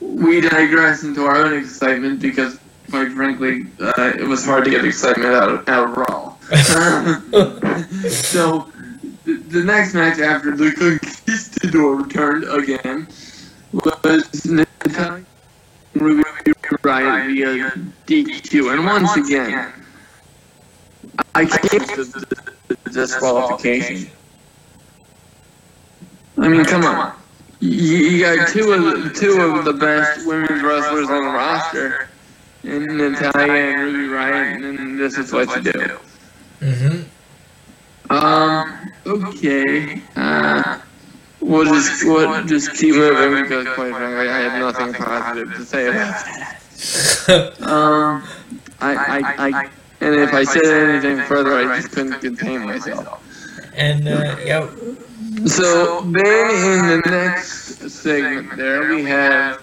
we 0.00 0.40
digress 0.40 1.02
into 1.02 1.24
our 1.24 1.36
own 1.36 1.54
excitement 1.54 2.20
because 2.20 2.58
quite 2.90 3.12
frankly 3.12 3.66
uh, 3.80 4.12
it 4.18 4.26
was 4.26 4.44
hard 4.44 4.64
to 4.64 4.70
get 4.70 4.84
excitement 4.84 5.34
out 5.34 5.48
of 5.50 5.68
out 5.68 5.90
of 5.90 5.96
Raw. 5.96 6.34
so 8.08 8.70
the, 9.34 9.64
next 9.64 9.94
match 9.94 10.18
after 10.18 10.56
the 10.56 10.70
Conquistador 10.70 12.02
returned 12.02 12.44
again 12.44 13.06
was 13.72 14.46
Natalya 14.46 15.24
Ruby 15.94 16.22
Riot 16.82 17.26
via 17.26 17.70
DQ, 18.06 18.72
and 18.72 18.84
once 18.86 19.16
again, 19.16 19.72
I 21.34 21.44
the, 21.44 22.26
the, 22.68 22.74
the 22.74 22.90
disqualification. 22.90 24.10
I 26.38 26.48
mean, 26.48 26.64
come 26.64 26.84
on. 26.84 27.14
You, 27.60 27.70
you 27.70 28.24
got 28.24 28.48
two 28.48 28.72
of 28.72 29.02
the, 29.02 29.10
two 29.10 29.40
of 29.40 29.64
the 29.64 29.72
best 29.72 30.26
women's 30.26 30.62
wrestlers 30.62 31.10
on 31.10 31.24
the 31.24 31.30
roster, 31.30 32.08
in 32.62 32.84
Natalya 32.96 33.52
and 33.52 33.82
Ruby 33.82 34.08
Riot, 34.08 34.62
and 34.62 34.98
this 34.98 35.18
is 35.18 35.32
what 35.32 35.54
you 35.56 35.72
do. 35.72 35.98
Mm-hmm. 36.60 37.02
Um. 38.10 38.92
Okay. 39.06 40.02
Uh. 40.16 40.80
We'll 41.40 41.64
just 41.64 42.04
we'll 42.04 42.44
just 42.44 42.74
keep 42.74 42.94
moving 42.94 43.42
because 43.42 43.66
quite 43.74 43.92
frankly 43.94 44.28
I 44.28 44.38
have 44.40 44.60
nothing 44.60 44.92
positive 44.94 45.54
to 45.54 45.64
say 45.64 45.86
about 45.88 46.24
that. 46.24 47.60
Um. 47.62 48.24
I 48.80 48.94
I 48.94 49.48
I. 49.48 49.70
And 50.00 50.14
if 50.14 50.32
I 50.32 50.44
said 50.44 50.64
anything 50.64 51.18
further, 51.26 51.54
I 51.54 51.80
just 51.80 51.92
couldn't 51.92 52.20
contain 52.20 52.64
myself. 52.64 53.24
And 53.74 54.08
uh, 54.08 54.36
yep. 54.44 54.70
So 55.46 56.02
then 56.02 56.50
in 56.50 57.00
the 57.00 57.02
next 57.06 57.90
segment 57.90 58.56
there 58.56 58.88
we 58.94 59.04
have 59.04 59.62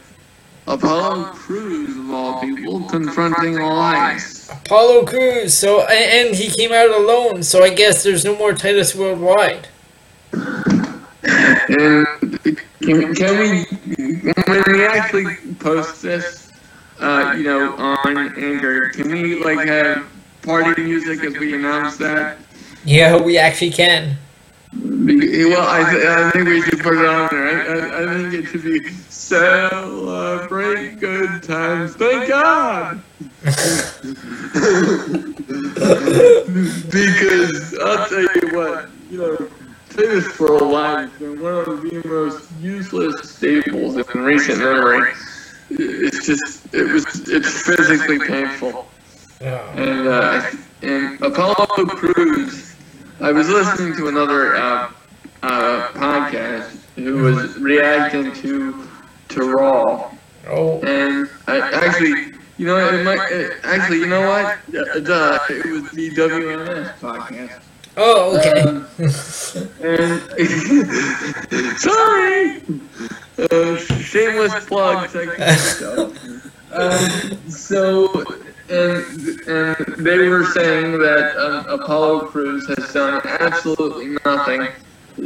Apollo 0.68 1.26
Crews 1.34 1.98
of 1.98 2.12
all 2.12 2.42
people 2.42 2.82
confronting 2.84 3.58
Elias. 3.58 4.45
Apollo 4.66 5.06
Crews. 5.06 5.54
So 5.54 5.82
and, 5.82 6.28
and 6.28 6.36
he 6.36 6.50
came 6.50 6.72
out 6.72 6.90
alone. 6.90 7.44
So 7.44 7.64
I 7.64 7.70
guess 7.74 8.04
there's 8.04 8.26
no 8.26 8.36
more 8.36 8.54
Titus 8.54 8.96
Worldwide. 8.96 9.68
And 11.68 12.06
can, 12.82 13.16
can 13.16 13.40
we, 13.40 13.66
when 14.46 14.64
we 14.68 14.86
actually 14.86 15.36
post 15.60 16.02
this, 16.02 16.52
uh, 17.00 17.34
you 17.36 17.44
know, 17.44 17.76
on 17.76 18.18
Anchor, 18.38 18.90
can 18.90 19.12
we 19.12 19.44
like 19.44 19.68
have 19.68 20.06
party 20.44 20.84
music 20.84 21.24
as 21.24 21.38
we 21.38 21.56
announce 21.56 21.98
that? 21.98 22.38
Yeah, 22.84 23.20
we 23.20 23.38
actually 23.38 23.72
can. 23.72 24.18
Be- 24.82 25.46
Well, 25.46 25.68
I, 25.68 25.90
th- 25.92 26.06
I 26.06 26.30
think 26.32 26.48
we 26.48 26.62
should 26.62 26.80
put 26.80 26.98
it 26.98 27.06
on 27.06 27.30
there. 27.32 27.48
I, 27.48 28.04
I, 28.04 28.04
I 28.04 28.14
think 28.30 28.34
it 28.34 28.48
should 28.48 28.64
be 28.64 28.90
celebrate 29.10 31.00
good 31.00 31.44
times. 31.44 31.96
Thank 31.96 32.28
God. 32.28 33.02
because 36.92 37.78
I'll 37.82 38.08
tell 38.08 38.22
you 38.22 38.50
what, 38.54 38.90
you 39.10 39.18
know, 39.20 39.50
tennis 39.90 40.28
for 40.28 40.58
a 40.62 40.68
while 40.68 40.98
has 40.98 41.12
been 41.20 41.42
one 41.42 41.54
of 41.54 41.82
the 41.82 42.02
most 42.06 42.52
useless 42.60 43.30
staples 43.30 43.96
in 43.96 44.22
recent 44.22 44.60
memory. 44.60 45.14
It's 45.70 46.26
just, 46.26 46.74
it 46.74 46.92
was, 46.92 47.06
it's 47.30 47.62
physically 47.66 48.20
painful. 48.20 48.88
Yeah. 49.42 49.68
And, 49.72 50.08
uh, 50.08 50.52
and 50.82 51.22
Apollo 51.22 51.66
Crews, 51.88 52.75
I 53.22 53.32
was 53.32 53.48
listening 53.50 53.96
to 53.98 54.08
another, 54.08 54.56
uh, 54.56 54.92
uh, 55.44 55.88
podcast 55.94 56.78
who 56.96 57.24
was 57.24 57.58
reacting 57.60 58.34
to, 58.34 58.88
to 59.30 59.42
Raw. 59.42 60.12
Oh, 60.48 60.82
And 60.82 61.30
I 61.48 61.60
actually, 61.86 62.34
you 62.58 62.66
know, 62.68 62.78
it 62.78 63.04
might, 63.04 63.32
it, 63.32 63.54
actually, 63.64 64.00
you 64.00 64.08
know 64.08 64.28
what? 64.28 64.46
Uh, 64.76 65.00
Duh, 65.00 65.40
it 65.50 65.66
was 65.66 65.92
the 65.92 66.12
WMS 66.12 66.94
podcast. 67.00 67.62
oh, 67.98 68.38
okay. 68.38 68.62
And 69.82 70.22
sorry, 71.80 72.62
uh, 73.40 73.78
shameless 73.78 74.66
plug. 74.66 75.10
second 76.76 77.32
show. 77.32 77.36
Um, 77.36 77.50
so, 77.52 78.24
and 78.70 79.48
and 79.48 80.06
they 80.06 80.28
were 80.30 80.46
saying 80.46 80.98
that 81.00 81.38
um, 81.38 81.80
Apollo 81.80 82.28
Crews 82.28 82.68
has 82.68 82.94
done 82.94 83.22
absolutely 83.26 84.18
nothing 84.26 84.68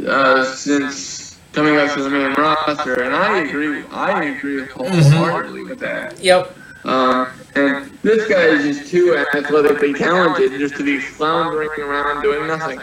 uh, 0.06 0.44
since 0.44 1.38
coming 1.52 1.76
up 1.76 1.92
to 1.94 2.02
the 2.02 2.10
main 2.10 2.32
roster, 2.34 3.02
and 3.02 3.14
I 3.14 3.38
agree. 3.40 3.84
I 3.90 4.24
agree 4.24 4.64
wholeheartedly 4.66 5.64
with 5.64 5.78
that. 5.80 6.18
Yep. 6.22 6.56
Um, 6.84 7.28
and 7.56 7.90
this 8.02 8.26
guy 8.28 8.42
is 8.44 8.64
just 8.78 8.90
too 8.90 9.22
athletically 9.34 9.92
talented 9.92 10.58
just 10.58 10.76
to 10.76 10.84
be 10.84 10.98
floundering 10.98 11.68
around 11.78 12.22
doing 12.22 12.46
nothing. 12.46 12.80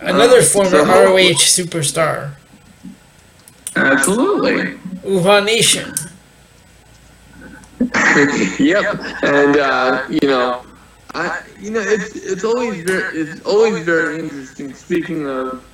Another 0.00 0.38
Uh, 0.38 0.42
former 0.42 0.70
so- 0.70 0.84
ROH 0.84 1.42
superstar, 1.42 2.30
Absolutely. 3.74 4.78
Uhaa 5.04 5.44
Nation. 5.44 5.92
yep. 8.58 8.98
And 9.22 9.56
uh, 9.56 10.04
you 10.08 10.28
know, 10.28 10.64
I 11.14 11.42
you 11.60 11.70
know 11.70 11.80
it's 11.80 12.16
it's 12.16 12.44
always 12.44 12.82
very 12.84 13.18
it's 13.18 13.44
always 13.44 13.84
very 13.84 14.18
interesting. 14.18 14.74
Speaking 14.74 15.26
of 15.26 15.64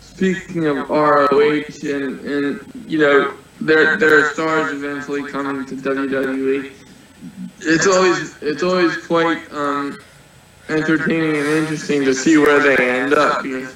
speaking 0.00 0.66
of 0.66 0.88
ROH 0.90 1.64
and 1.82 2.20
and 2.20 2.84
you 2.86 2.98
know 2.98 3.34
their 3.60 3.96
their 3.96 4.32
stars 4.32 4.72
eventually 4.72 5.30
coming 5.30 5.66
to 5.66 5.76
WWE. 5.76 6.72
It's 7.60 7.86
always 7.86 8.42
it's 8.42 8.62
always 8.62 8.96
quite 9.06 9.40
um, 9.52 9.98
entertaining 10.68 11.36
and 11.36 11.46
interesting 11.46 12.04
to 12.04 12.14
see 12.14 12.36
where 12.36 12.60
they 12.60 12.76
end 12.90 13.14
up 13.14 13.42
because 13.42 13.74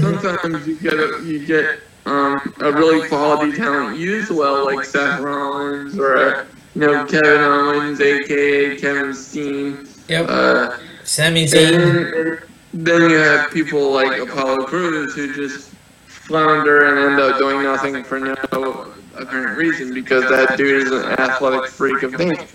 sometimes 0.00 0.66
you 0.66 0.78
get 0.78 0.94
a, 0.94 1.22
you 1.24 1.46
get 1.46 1.80
um, 2.06 2.54
a 2.60 2.72
really 2.72 3.06
quality 3.08 3.52
talent 3.52 3.98
used 3.98 4.30
well 4.30 4.64
like 4.64 4.84
Seth 4.84 5.20
Rollins 5.20 5.98
or 5.98 6.16
uh, 6.16 6.46
you 6.78 6.86
know 6.86 7.04
Kevin 7.06 7.40
Owens, 7.40 8.00
aka 8.00 8.76
Kevin 8.76 9.12
Steen. 9.14 9.88
Yep. 10.08 10.26
Uh, 10.28 10.78
Sami 11.04 11.44
Zayn. 11.46 11.72
then, 11.72 12.42
then 12.74 13.10
you 13.10 13.16
have 13.16 13.50
people 13.50 13.90
like 13.92 14.18
Apollo 14.20 14.66
Crews 14.66 15.14
who 15.14 15.34
just 15.34 15.70
flounder 16.06 16.84
and 16.84 16.98
end 17.12 17.20
up 17.20 17.38
doing 17.38 17.62
nothing 17.64 18.04
for 18.04 18.20
no 18.20 18.92
apparent 19.16 19.56
reason 19.58 19.92
because 19.92 20.22
that 20.30 20.56
dude 20.56 20.86
is 20.86 20.92
an 20.92 21.04
athletic 21.18 21.68
freak 21.70 22.02
of 22.04 22.16
nature. 22.18 22.46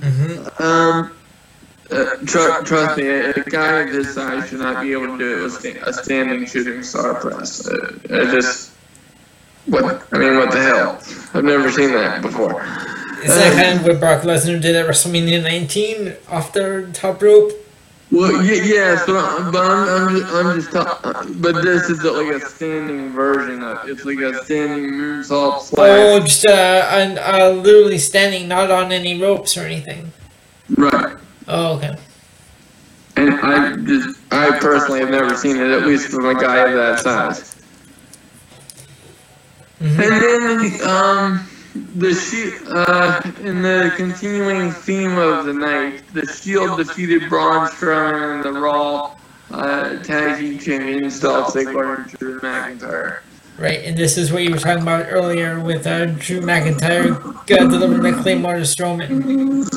hmm 0.00 0.62
Um, 0.62 1.12
uh, 1.90 2.16
tr- 2.24 2.62
trust 2.64 2.96
me, 2.96 3.08
a, 3.08 3.30
a 3.30 3.44
guy 3.44 3.80
of 3.80 3.88
his 3.88 4.14
size 4.14 4.48
should 4.48 4.60
not 4.60 4.82
be 4.82 4.92
able 4.92 5.08
to 5.08 5.18
do 5.18 5.38
it 5.40 5.42
with 5.42 5.52
sta- 5.54 5.80
a 5.84 5.92
standing 5.92 6.46
shooting 6.46 6.82
star 6.82 7.14
press. 7.14 7.66
Uh, 7.66 7.98
I 8.10 8.24
just, 8.30 8.72
what? 9.66 10.06
I 10.12 10.18
mean, 10.18 10.36
what 10.36 10.52
the 10.52 10.60
hell? 10.62 11.02
I've 11.34 11.44
never 11.44 11.70
seen 11.72 11.92
that 11.92 12.22
before. 12.22 12.64
Is 13.22 13.34
that 13.34 13.52
kind 13.64 13.78
of 13.80 13.86
what 13.86 14.00
Brock 14.00 14.22
Lesnar 14.22 14.60
did 14.60 14.74
at 14.76 14.86
WrestleMania 14.86 15.42
19 15.42 16.14
off 16.28 16.52
the 16.52 16.90
top 16.92 17.22
rope? 17.22 17.52
Well, 18.10 18.42
yeah, 18.44 18.62
yeah 18.62 18.96
so, 19.06 19.16
I'm- 19.16 19.50
but 19.50 19.64
I'm, 19.70 19.88
I'm 19.88 20.18
just, 20.18 20.34
I'm 20.34 20.56
just 20.60 20.72
ta- 20.72 21.26
but 21.36 21.62
this 21.62 21.88
is 21.88 22.02
like 22.04 22.26
a 22.34 22.40
standing 22.46 23.10
version 23.12 23.62
of 23.62 23.88
It's 23.88 24.04
like 24.04 24.18
a 24.18 24.44
standing 24.44 24.90
moonsault 24.92 25.62
slash. 25.62 25.88
Oh, 25.90 26.18
slash. 26.18 26.28
just 26.28 26.46
uh, 26.46 26.88
and, 26.92 27.18
uh, 27.18 27.50
literally 27.50 27.96
standing, 27.98 28.48
not 28.48 28.70
on 28.70 28.92
any 28.92 29.18
ropes 29.20 29.56
or 29.56 29.60
anything. 29.62 30.12
Right. 30.76 31.16
Oh, 31.48 31.76
okay. 31.76 31.96
And 33.16 33.34
I 33.40 33.76
just, 33.76 34.18
I 34.30 34.58
personally 34.58 35.00
have 35.00 35.10
never 35.10 35.34
seen 35.36 35.56
it, 35.56 35.70
at 35.70 35.86
least 35.86 36.08
from 36.08 36.26
a 36.26 36.34
guy 36.34 36.68
of 36.68 36.72
that 36.74 36.98
size. 37.00 37.62
hmm 39.78 39.86
And 39.86 39.98
then, 39.98 40.88
um, 40.88 41.48
the 41.74 42.14
she, 42.14 42.52
uh, 42.68 43.22
in 43.40 43.62
the 43.62 43.92
continuing 43.96 44.70
theme 44.70 45.16
of 45.16 45.46
the 45.46 45.52
night, 45.52 46.02
the 46.12 46.26
Shield 46.26 46.78
defeated 46.78 47.28
Braun 47.28 47.68
Strowman 47.68 48.36
and 48.36 48.44
the 48.44 48.60
Raw 48.60 49.16
uh, 49.50 50.02
Tag 50.02 50.38
Team 50.38 50.58
Champions 50.58 51.20
Dolph 51.20 51.54
Ziggler 51.54 51.98
and 51.98 52.18
Drew 52.18 52.40
McIntyre. 52.40 53.20
Right, 53.58 53.84
and 53.84 53.96
this 53.96 54.18
is 54.18 54.32
what 54.32 54.42
you 54.42 54.50
were 54.50 54.58
talking 54.58 54.82
about 54.82 55.06
earlier 55.08 55.60
with 55.60 55.86
uh, 55.86 56.06
Drew 56.06 56.40
McIntyre 56.40 57.22
uh, 57.24 57.68
delivering 57.68 58.16
the 58.16 58.22
Claymore 58.22 58.54
to 58.54 58.60
Strowman. 58.60 59.68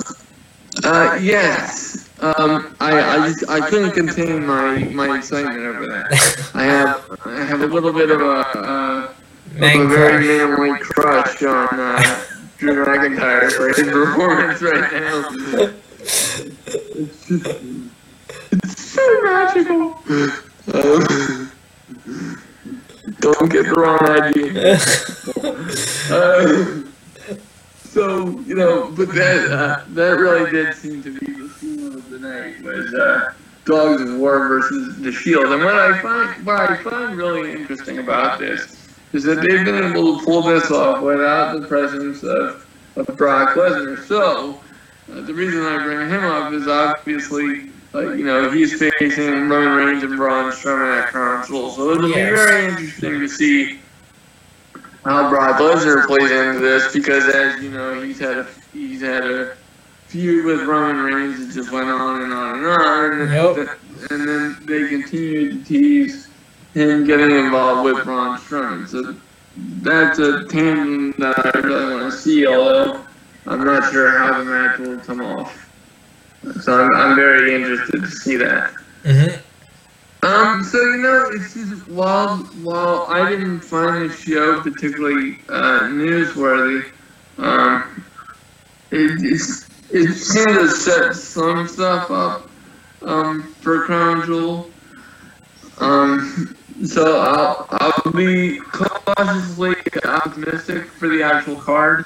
Uh, 0.84 1.17
yes. 1.21 2.10
Um, 2.19 2.75
I, 2.79 3.17
I 3.17 3.27
just 3.27 3.49
I 3.49 3.69
couldn't 3.69 3.91
contain 3.91 4.45
my, 4.45 4.79
my 4.86 5.17
excitement 5.17 5.60
over 5.60 5.88
that. 5.88 6.51
I 6.55 6.63
have 6.63 7.19
I 7.25 7.43
have 7.43 7.62
a 7.62 7.67
little 7.67 7.91
bit 7.91 8.10
of 8.10 8.21
a 8.21 8.25
uh, 8.25 8.53
of 8.53 9.14
a 9.14 9.14
Man 9.56 9.88
very 9.88 10.28
manly 10.28 10.78
crush 10.80 11.41
on 11.44 11.80
uh, 11.80 12.24
Drew 12.58 12.84
McIntyre 12.84 13.50
for 13.54 13.70
his 13.70 13.88
performance 13.88 14.62
right 14.62 14.91
now. 14.91 15.30
It's 16.98 17.28
just 17.30 17.46
it's 18.52 18.82
so 18.82 19.22
magical. 19.24 19.94
Um, 20.74 21.52
don't 23.22 23.50
get 23.50 23.65
the 23.65 23.76
wrong 23.78 24.00
idea. 24.10 24.78
Uh, 26.12 26.84
so 27.76 28.39
you 28.41 28.56
know, 28.56 28.91
but 28.91 29.08
that 29.13 29.52
uh, 29.52 29.84
that 29.89 30.20
really 30.20 30.52
did 30.52 30.76
seem 30.76 31.02
to 31.02 31.18
be 31.18 31.32
the 31.32 31.48
theme 31.48 31.88
of 31.96 32.10
the 32.10 32.20
night 32.20 32.62
was 32.62 32.94
uh, 32.94 33.34
Dogs 33.63 34.02
of 34.02 34.20
War 34.20 34.50
versus 34.50 34.98
the 34.98 35.13
Shield. 35.13 35.46
And 35.46 35.63
what 35.63 35.76
I 35.76 36.02
find 36.02 36.46
what 36.46 36.60
I 36.60 36.76
find 36.84 37.18
really 37.18 37.54
interesting 37.54 38.00
about 38.00 38.39
this 38.39 38.85
is 39.15 39.23
that 39.23 39.41
they've 39.41 39.65
been 39.65 39.84
able 39.84 40.19
to 40.19 40.25
pull 40.25 40.41
this 40.41 40.69
off 40.71 41.01
without 41.01 41.60
the 41.60 41.67
presence 41.67 42.23
of, 42.23 42.65
of 42.95 43.08
Brock 43.17 43.56
Lesnar. 43.56 44.04
So 44.06 44.60
uh, 45.12 45.21
the 45.21 45.34
reason 45.34 45.62
I 45.63 45.84
bring 45.84 46.10
him 46.10 46.23
up 46.23 46.54
is 46.54 46.67
obviously. 46.67 47.71
Like, 47.93 48.17
you 48.17 48.25
know, 48.25 48.51
he's 48.51 48.78
facing 48.78 49.47
Roman 49.47 49.71
Reigns 49.73 50.04
and 50.04 50.17
Braun 50.17 50.51
Strowman 50.51 51.01
at 51.04 51.08
Crown 51.12 51.47
Jewel. 51.47 51.71
So 51.71 51.91
it'll 51.91 52.04
be 52.04 52.10
Yes. 52.10 52.30
very 52.38 52.65
interesting 52.65 53.21
to 53.21 53.28
see 53.30 53.80
how 55.06 55.30
Brock 55.30 55.62
Lesnar 55.62 56.06
plays 56.06 56.30
into 56.30 56.60
this 56.60 56.91
because, 56.91 57.23
as 57.34 57.63
you 57.63 57.71
know, 57.71 58.01
he's 58.01 58.19
had 58.19 58.39
a 58.39 58.47
he's 58.73 58.99
had 58.99 59.23
a 59.23 59.56
feud 60.08 60.43
with 60.43 60.63
Roman 60.63 61.06
Reigns 61.06 61.39
that 61.47 61.54
just 61.54 61.71
went 61.71 61.88
on 61.88 62.23
and 62.23 62.34
on 62.34 62.58
and 62.58 62.67
on, 62.67 63.21
and, 63.21 63.32
Yep. 63.32 63.80
and 64.12 64.28
then 64.28 64.58
they 64.65 64.89
continued 64.89 65.60
to 65.60 65.63
tease 65.63 66.25
him 66.76 67.06
getting 67.08 67.32
involved 67.32 67.86
with 67.86 68.04
Braun 68.04 68.38
Strowman. 68.38 68.88
So 68.88 69.16
that's 69.82 70.20
a 70.20 70.46
tangent 70.46 71.18
that 71.20 71.56
I 71.56 71.60
really 71.60 71.94
want 71.96 72.12
to 72.12 72.18
see, 72.18 72.46
although 72.46 73.02
I'm 73.48 73.64
not 73.64 73.92
sure 73.92 74.18
how 74.18 74.38
the 74.38 74.46
match 74.46 74.78
will 74.80 75.00
come 75.00 75.22
off. 75.22 75.62
So 76.62 76.84
I'm, 76.84 76.94
I'm 76.96 77.16
very 77.16 77.56
interested 77.56 78.02
to 78.02 78.08
see 78.12 78.36
that. 78.36 78.72
hmm 79.04 80.28
Um, 80.28 80.64
so 80.64 80.80
you 80.82 80.98
know, 80.98 81.30
it's 81.32 81.54
just 81.54 81.88
while 81.88 82.38
while 82.62 83.06
I 83.08 83.30
didn't 83.30 83.62
find 83.62 84.10
the 84.10 84.14
show 84.14 84.60
particularly 84.62 85.40
uh, 85.48 85.84
newsworthy, 85.84 86.92
um, 87.38 88.04
it 88.92 89.12
it's, 89.24 89.70
it 89.92 90.14
seemed 90.14 90.60
to 90.60 90.68
set 90.68 91.16
some 91.16 91.68
stuff 91.68 92.12
up 92.12 92.50
um, 93.02 93.44
for 93.62 93.86
Crown 93.86 94.26
Jewel. 94.26 94.70
Um, 95.80 96.56
so 96.84 97.20
I'll 97.20 97.68
I'll 97.72 98.12
be 98.12 98.60
cautiously 98.60 99.76
optimistic 100.04 100.86
for 100.86 101.08
the 101.08 101.24
actual 101.24 101.56
card. 101.56 102.06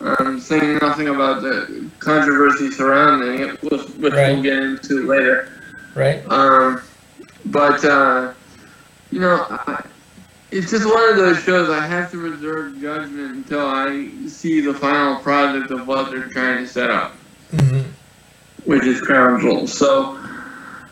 Um, 0.00 0.40
saying 0.40 0.78
nothing 0.82 1.06
about 1.08 1.42
the 1.42 1.88
controversy 2.00 2.72
surrounding 2.72 3.48
it, 3.48 3.62
which, 3.62 3.82
which 3.98 4.12
Right. 4.12 4.32
we'll 4.32 4.42
get 4.42 4.54
into 4.58 5.06
later. 5.06 5.48
Right. 5.94 6.26
Um, 6.28 6.82
but 7.46 7.84
uh, 7.84 8.32
you 9.12 9.20
know, 9.20 9.46
I, 9.48 9.84
it's 10.50 10.72
just 10.72 10.84
one 10.86 11.08
of 11.10 11.16
those 11.16 11.38
shows 11.44 11.70
I 11.70 11.86
have 11.86 12.10
to 12.10 12.18
reserve 12.18 12.80
judgment 12.80 13.36
until 13.36 13.64
I 13.64 14.08
see 14.26 14.60
the 14.60 14.74
final 14.74 15.20
product 15.20 15.70
of 15.70 15.86
what 15.86 16.10
they're 16.10 16.28
trying 16.28 16.64
to 16.64 16.66
set 16.66 16.90
up, 16.90 17.12
hmm 17.52 17.82
which 18.64 18.84
is 18.84 19.00
Crown 19.00 19.40
Jewel. 19.40 19.66
So 19.68 20.18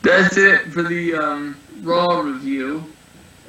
that's 0.03 0.37
it 0.37 0.73
for 0.73 0.83
the 0.85 1.14
um, 1.14 1.57
Raw 1.83 2.20
review, 2.20 2.85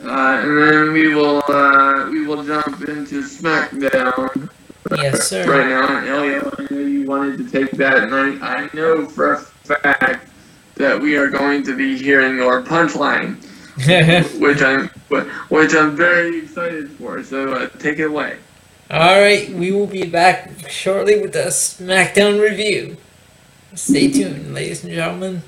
and 0.03 0.57
then 0.57 0.93
we 0.93 1.13
will 1.13 1.41
uh, 1.47 2.09
we 2.09 2.25
will 2.25 2.43
jump 2.43 2.81
into 2.87 3.21
SmackDown 3.23 4.49
Yes, 4.97 5.27
sir. 5.27 5.45
right 5.45 5.67
now. 5.69 5.97
And 5.97 6.07
Elliot, 6.07 6.53
I 6.57 6.73
know 6.73 6.79
you 6.81 7.05
wanted 7.05 7.37
to 7.37 7.49
take 7.49 7.71
that, 7.77 7.97
and 8.03 8.13
I, 8.13 8.63
I 8.63 8.69
know 8.73 9.05
for 9.05 9.33
a 9.33 9.37
fact 9.39 10.29
that 10.75 10.99
we 10.99 11.15
are 11.17 11.27
going 11.29 11.63
to 11.63 11.75
be 11.77 11.97
hearing 11.97 12.37
your 12.37 12.63
punchline, 12.63 13.35
which 14.39 14.61
I'm 14.61 14.87
which 15.49 15.75
I'm 15.75 15.95
very 15.95 16.39
excited 16.39 16.89
for. 16.91 17.23
So 17.23 17.53
uh, 17.53 17.69
take 17.79 17.99
it 17.99 18.05
away. 18.05 18.37
All 18.89 19.21
right, 19.21 19.49
we 19.51 19.71
will 19.71 19.87
be 19.87 20.03
back 20.03 20.67
shortly 20.69 21.21
with 21.21 21.31
the 21.33 21.45
SmackDown 21.47 22.41
review. 22.41 22.97
Stay 23.73 24.11
tuned, 24.11 24.53
ladies 24.53 24.83
and 24.83 24.93
gentlemen. 24.93 25.43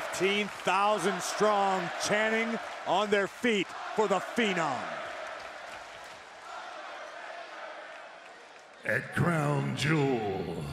15,000 0.00 1.20
strong 1.20 1.82
chanting 2.02 2.58
on 2.86 3.10
their 3.10 3.26
feet 3.26 3.66
for 3.94 4.08
the 4.08 4.20
Phenom. 4.34 4.80
At 8.86 9.14
Crown 9.14 9.76
Jewel. 9.76 10.64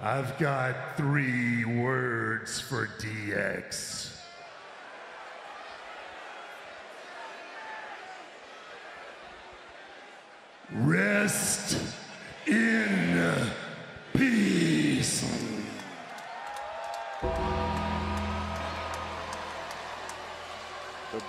I've 0.00 0.38
got 0.38 0.96
three 0.96 1.64
words 1.64 2.60
for 2.60 2.86
DX. 2.86 4.12
Rest 10.70 11.95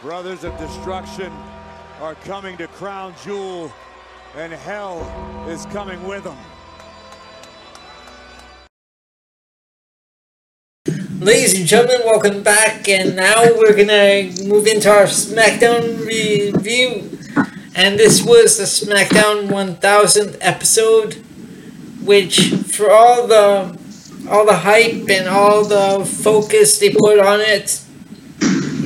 Brothers 0.08 0.46
of 0.46 0.58
Destruction 0.58 1.34
are 2.00 2.16
coming 2.16 2.56
to 2.60 2.68
Crown 2.68 3.14
Jewel, 3.26 3.70
and 4.38 4.54
hell 4.54 5.02
is 5.50 5.66
coming 5.66 6.02
with 6.08 6.24
them. 6.24 6.38
Ladies 11.20 11.60
and 11.60 11.68
gentlemen, 11.68 12.04
welcome 12.06 12.42
back, 12.42 12.88
and 12.88 13.18
now 13.18 13.44
we're 13.58 13.76
gonna 13.76 14.32
move 14.48 14.66
into 14.66 14.90
our 14.90 15.08
SmackDown 15.08 16.06
review. 16.06 17.20
And 17.76 18.00
this 18.00 18.24
was 18.24 18.56
the 18.56 18.64
SmackDown 18.64 19.52
1000 19.52 20.38
episode, 20.40 21.16
which 22.02 22.52
for 22.52 22.90
all 22.90 23.28
the 23.28 23.78
all 24.30 24.46
the 24.46 24.60
hype 24.60 25.10
and 25.10 25.28
all 25.28 25.66
the 25.66 26.06
focus 26.06 26.80
they 26.80 26.92
put 26.92 27.20
on 27.20 27.42
it 27.42 27.82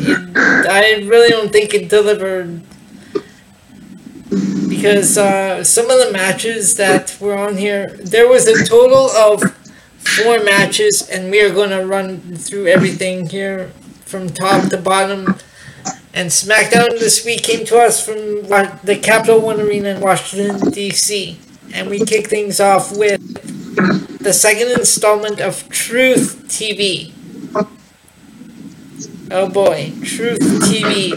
I 0.08 1.04
really 1.06 1.30
don't 1.30 1.52
think 1.52 1.74
it 1.74 1.90
delivered. 1.90 2.62
Because 4.70 5.18
uh, 5.18 5.64
some 5.64 5.90
of 5.90 6.06
the 6.06 6.12
matches 6.12 6.76
that 6.76 7.18
were 7.20 7.38
on 7.38 7.58
here, 7.58 7.98
there 8.04 8.28
was 8.28 8.48
a 8.48 8.66
total 8.66 9.10
of 9.12 9.44
four 9.98 10.44
matches, 10.44 11.08
and 11.10 11.30
we 11.30 11.42
are 11.42 11.54
going 11.54 11.70
to 11.70 11.86
run 11.86 12.20
through 12.36 12.68
everything 12.68 13.30
here 13.30 13.72
from 14.06 14.30
top 14.30 14.70
to 14.70 14.78
bottom. 14.78 15.36
And 16.14 16.30
SmackDown 16.30 17.00
this 17.00 17.24
week 17.26 17.44
came 17.44 17.66
to 17.68 17.78
us 17.80 18.04
from 18.04 18.16
the 18.84 19.00
Capital 19.02 19.40
One 19.40 19.62
Arena 19.62 19.90
in 19.90 20.02
Washington, 20.02 20.72
D.C. 20.72 21.40
And 21.74 21.90
we 21.90 22.04
kick 22.04 22.28
things 22.28 22.60
off 22.60 22.98
with 22.98 23.22
the 24.20 24.34
second 24.34 24.72
installment 24.72 25.40
of 25.40 25.70
Truth 25.70 26.46
TV. 26.48 27.14
Oh 29.34 29.50
boy, 29.50 29.94
Truth 30.04 30.40
TV. 30.68 31.16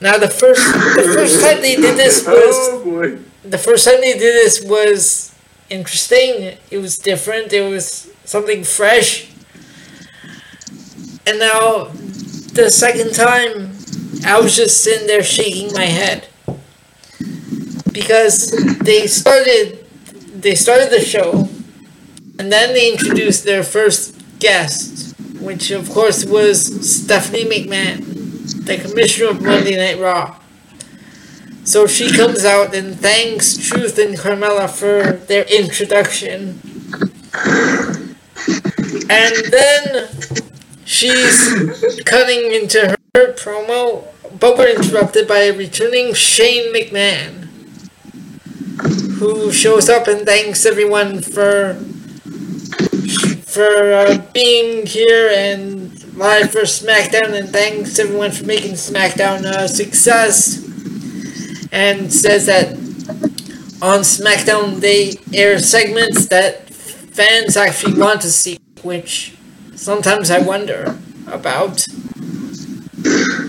Now 0.00 0.16
the 0.16 0.28
first 0.28 0.64
the 0.96 1.10
first 1.14 1.42
time 1.42 1.60
they 1.60 1.76
did 1.76 1.96
this 1.96 2.24
oh, 2.28 2.32
was 2.32 3.14
Oh 3.14 3.18
the 3.44 3.58
first 3.58 3.84
time 3.84 4.00
they 4.00 4.14
did 4.14 4.34
this 4.34 4.64
was 4.64 5.34
interesting. 5.70 6.56
It 6.70 6.78
was 6.78 6.98
different. 6.98 7.52
It 7.52 7.68
was 7.68 8.10
something 8.24 8.64
fresh. 8.64 9.30
And 11.26 11.38
now, 11.38 11.90
the 12.54 12.70
second 12.70 13.14
time, 13.14 13.72
I 14.24 14.40
was 14.40 14.56
just 14.56 14.82
sitting 14.82 15.06
there 15.06 15.22
shaking 15.22 15.72
my 15.74 15.84
head 15.84 16.28
because 17.92 18.52
they 18.78 19.06
started 19.06 19.84
they 20.34 20.54
started 20.54 20.90
the 20.90 21.00
show, 21.00 21.48
and 22.38 22.50
then 22.50 22.72
they 22.72 22.92
introduced 22.92 23.44
their 23.44 23.62
first 23.62 24.16
guest, 24.38 25.07
which 25.40 25.70
of 25.70 25.90
course 25.90 26.24
was 26.24 26.88
Stephanie 26.88 27.44
McMahon, 27.44 28.64
the 28.64 28.78
commissioner 28.78 29.30
of 29.30 29.42
Monday 29.42 29.76
Night 29.76 30.00
Raw. 30.00 30.38
So 31.64 31.86
she 31.86 32.10
comes 32.10 32.44
out 32.44 32.74
and 32.74 32.98
thanks 32.98 33.56
Truth 33.56 33.98
and 33.98 34.16
Carmella 34.16 34.70
for 34.70 35.12
their 35.26 35.44
introduction. 35.44 36.60
And 39.10 39.52
then 39.52 40.08
she's 40.84 42.02
cutting 42.04 42.52
into 42.52 42.96
her 43.14 43.32
promo, 43.34 44.06
but 44.38 44.56
we're 44.56 44.74
interrupted 44.74 45.28
by 45.28 45.40
a 45.40 45.52
returning 45.52 46.14
Shane 46.14 46.72
McMahon, 46.74 47.48
who 49.18 49.52
shows 49.52 49.88
up 49.88 50.08
and 50.08 50.24
thanks 50.24 50.64
everyone 50.64 51.20
for 51.20 51.78
for 53.58 53.92
uh, 53.92 54.24
being 54.32 54.86
here 54.86 55.32
and 55.34 55.90
live 56.14 56.52
for 56.52 56.60
SmackDown, 56.60 57.36
and 57.36 57.48
thanks 57.48 57.98
everyone 57.98 58.30
for 58.30 58.44
making 58.44 58.74
SmackDown 58.74 59.42
a 59.42 59.66
success 59.66 60.64
and 61.72 62.12
says 62.12 62.46
that 62.46 62.74
on 63.82 64.02
SmackDown 64.06 64.78
they 64.78 65.14
air 65.36 65.58
segments 65.58 66.28
that 66.28 66.70
fans 66.70 67.56
actually 67.56 68.00
want 68.00 68.20
to 68.20 68.30
see, 68.30 68.60
which 68.84 69.34
sometimes 69.74 70.30
I 70.30 70.38
wonder 70.38 70.96
about. 71.26 71.84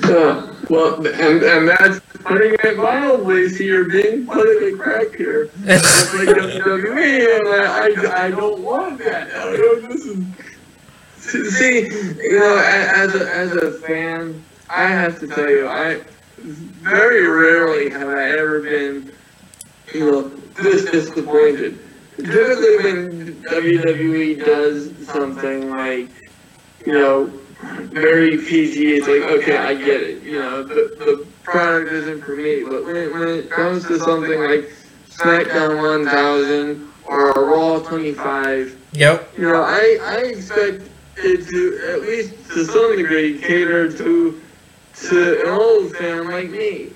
Uh, 0.06 0.56
well, 0.72 1.06
and 1.06 1.43
and 1.43 1.69
that's 1.69 2.00
putting 2.20 2.54
it 2.54 2.78
mildly. 2.78 3.50
So 3.50 3.64
you're 3.64 3.90
being 3.90 4.26
politically 4.26 4.78
correct 4.78 5.16
here. 5.16 5.50
That's 5.58 6.14
like 6.14 6.28
WWE, 6.30 7.38
and 7.38 7.48
I, 7.48 8.24
I, 8.24 8.26
I 8.26 8.32
don't 8.32 8.62
want 8.62 9.00
that. 9.00 9.32
I 9.36 9.58
don't, 9.58 9.90
this 9.90 10.06
is, 10.06 11.58
see, 11.58 11.82
you 11.82 12.40
know, 12.40 12.58
as 12.58 13.16
a, 13.16 13.34
as 13.34 13.54
a 13.54 13.72
fan, 13.72 14.44
I 14.70 14.88
have 14.88 15.20
to 15.20 15.28
tell 15.28 15.50
you, 15.50 15.68
I 15.68 16.02
very 16.38 17.28
rarely 17.28 17.90
have 17.90 18.08
I 18.08 18.30
ever 18.32 18.62
been, 18.62 19.12
you 19.94 20.12
know, 20.12 20.28
this 20.62 20.90
disappointed. 20.90 21.80
Typically, 22.18 22.78
when 22.78 23.34
WWE 23.44 24.44
does 24.44 25.08
something 25.08 25.70
like, 25.70 26.10
you 26.86 26.94
know, 26.94 27.32
very 27.62 28.38
PG, 28.38 28.93
it's 28.95 29.08
like, 29.08 29.24
okay, 29.39 29.58
I 29.58 29.74
get 29.74 30.02
it. 30.02 30.24
You 30.24 30.39
know, 30.39 30.63
the, 30.63 30.95
the 31.00 31.28
product 31.43 31.91
isn't 31.91 32.22
for 32.24 32.36
me. 32.36 32.63
But 32.63 32.86
when 32.86 32.95
it, 32.95 33.13
when 33.13 33.28
it 33.28 33.50
comes 33.50 33.86
to 33.88 34.00
something 34.00 34.39
like 34.39 34.72
SmackDown 35.10 35.82
1000 35.82 36.91
or 37.06 37.34
Raw 37.34 37.80
25, 37.80 38.78
Yep. 38.93 39.34
you 39.38 39.43
know, 39.43 39.62
I, 39.62 39.98
I 40.02 40.15
expect 40.28 40.89
it 41.17 41.48
to, 41.48 41.93
at 41.93 42.02
least 42.02 42.34
to 42.52 42.65
some 42.65 42.95
degree, 42.95 43.38
cater 43.39 43.91
to, 43.91 44.41
to 44.95 45.41
an 45.41 45.48
old 45.50 45.95
fan 45.95 46.28
like 46.29 46.50
me. 46.50 46.92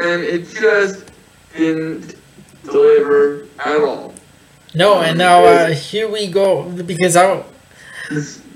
And 0.00 0.22
it 0.22 0.48
just 0.48 1.10
didn't 1.56 2.16
deliver 2.64 3.46
at 3.64 3.80
all. 3.80 4.12
No, 4.74 5.00
and 5.02 5.16
now 5.16 5.44
uh, 5.44 5.68
here 5.68 6.08
we 6.10 6.26
go 6.26 6.64
because 6.68 7.16
I 7.16 7.44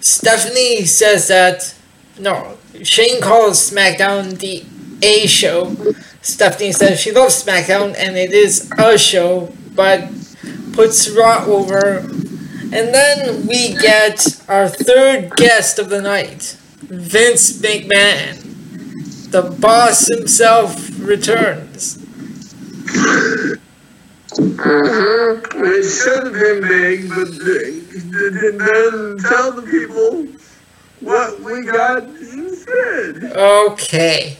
Stephanie 0.00 0.84
says 0.84 1.28
that 1.28 1.74
no, 2.18 2.56
Shane 2.82 3.20
calls 3.20 3.70
SmackDown 3.70 4.38
the 4.38 4.64
A 5.02 5.26
show. 5.26 5.76
Stephanie 6.22 6.72
says 6.72 7.00
she 7.00 7.12
loves 7.12 7.42
SmackDown 7.42 7.94
and 7.96 8.16
it 8.16 8.32
is 8.32 8.70
a 8.78 8.98
show, 8.98 9.52
but 9.74 10.08
puts 10.72 11.08
Raw 11.10 11.44
over. 11.46 11.98
And 12.70 12.94
then 12.94 13.46
we 13.46 13.74
get 13.74 14.42
our 14.48 14.68
third 14.68 15.30
guest 15.36 15.78
of 15.78 15.88
the 15.88 16.02
night, 16.02 16.56
Vince 16.80 17.60
McMahon. 17.62 19.30
The 19.30 19.42
boss 19.42 20.06
himself 20.08 20.88
returns. 21.00 21.98
Mm-hmm. 24.38 25.64
It 25.64 25.82
should 25.82 26.24
have 26.24 26.32
been 26.32 26.60
big, 26.62 27.08
but 27.08 27.26
th- 27.26 27.90
th- 27.90 28.54
then 28.54 29.18
tell 29.18 29.52
the 29.52 29.66
people 29.68 30.26
what 31.00 31.40
we 31.40 31.64
got 31.64 32.04
instead. 32.04 33.32
Okay. 33.36 34.36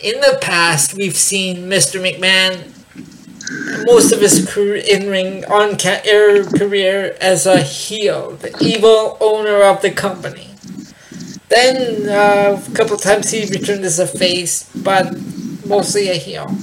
In 0.00 0.20
the 0.20 0.38
past, 0.40 0.94
we've 0.94 1.16
seen 1.16 1.68
Mr. 1.68 2.00
McMahon 2.00 2.74
most 3.86 4.12
of 4.12 4.20
his 4.20 4.46
career 4.52 4.82
in 4.86 5.08
ring 5.08 5.44
on 5.46 5.78
ca- 5.78 6.02
air 6.04 6.44
career 6.44 7.16
as 7.20 7.46
a 7.46 7.62
heel, 7.62 8.32
the 8.32 8.54
evil 8.60 9.16
owner 9.20 9.62
of 9.62 9.80
the 9.80 9.90
company. 9.90 10.50
Then 11.48 12.08
uh, 12.08 12.60
a 12.60 12.74
couple 12.74 12.96
times 12.96 13.30
he 13.30 13.46
returned 13.46 13.84
as 13.84 13.98
a 13.98 14.06
face, 14.06 14.68
but 14.74 15.16
mostly 15.66 16.08
a 16.10 16.14
heel. 16.14 16.54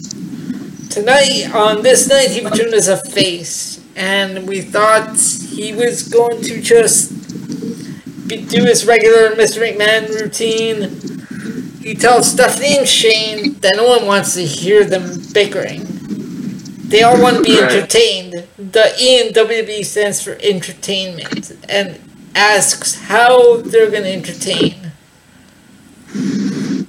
Tonight, 0.96 1.52
on 1.54 1.84
this 1.84 2.08
night, 2.08 2.30
he 2.30 2.40
returned 2.40 2.74
as 2.74 2.88
a 2.88 2.96
face, 2.96 3.84
and 3.98 4.48
we 4.48 4.62
thought 4.62 5.18
he 5.18 5.74
was 5.74 6.08
going 6.08 6.42
to 6.44 6.62
just 6.62 7.12
be, 8.30 8.46
do 8.46 8.64
his 8.64 8.88
regular 8.88 9.32
Mr. 9.32 9.60
McMahon 9.60 10.08
routine. 10.22 11.82
He 11.82 11.96
tells 11.96 12.32
Stephanie 12.32 12.78
and 12.78 12.88
Shane 12.88 13.56
that 13.56 13.74
no 13.76 13.90
one 13.90 14.06
wants 14.06 14.36
to 14.36 14.46
hear 14.46 14.86
them 14.86 15.20
bickering. 15.34 15.82
They 16.88 17.04
all 17.04 17.22
want 17.22 17.36
to 17.40 17.44
be 17.44 17.60
entertained. 17.60 18.48
the 18.58 18.96
E 18.98 19.20
in 19.28 19.34
WWE 19.34 19.84
stands 19.84 20.24
for 20.24 20.38
entertainment 20.42 21.52
and 21.68 22.00
asks 22.34 22.96
how 22.96 23.58
they're 23.58 23.92
gonna 23.92 24.08
entertain. 24.08 24.94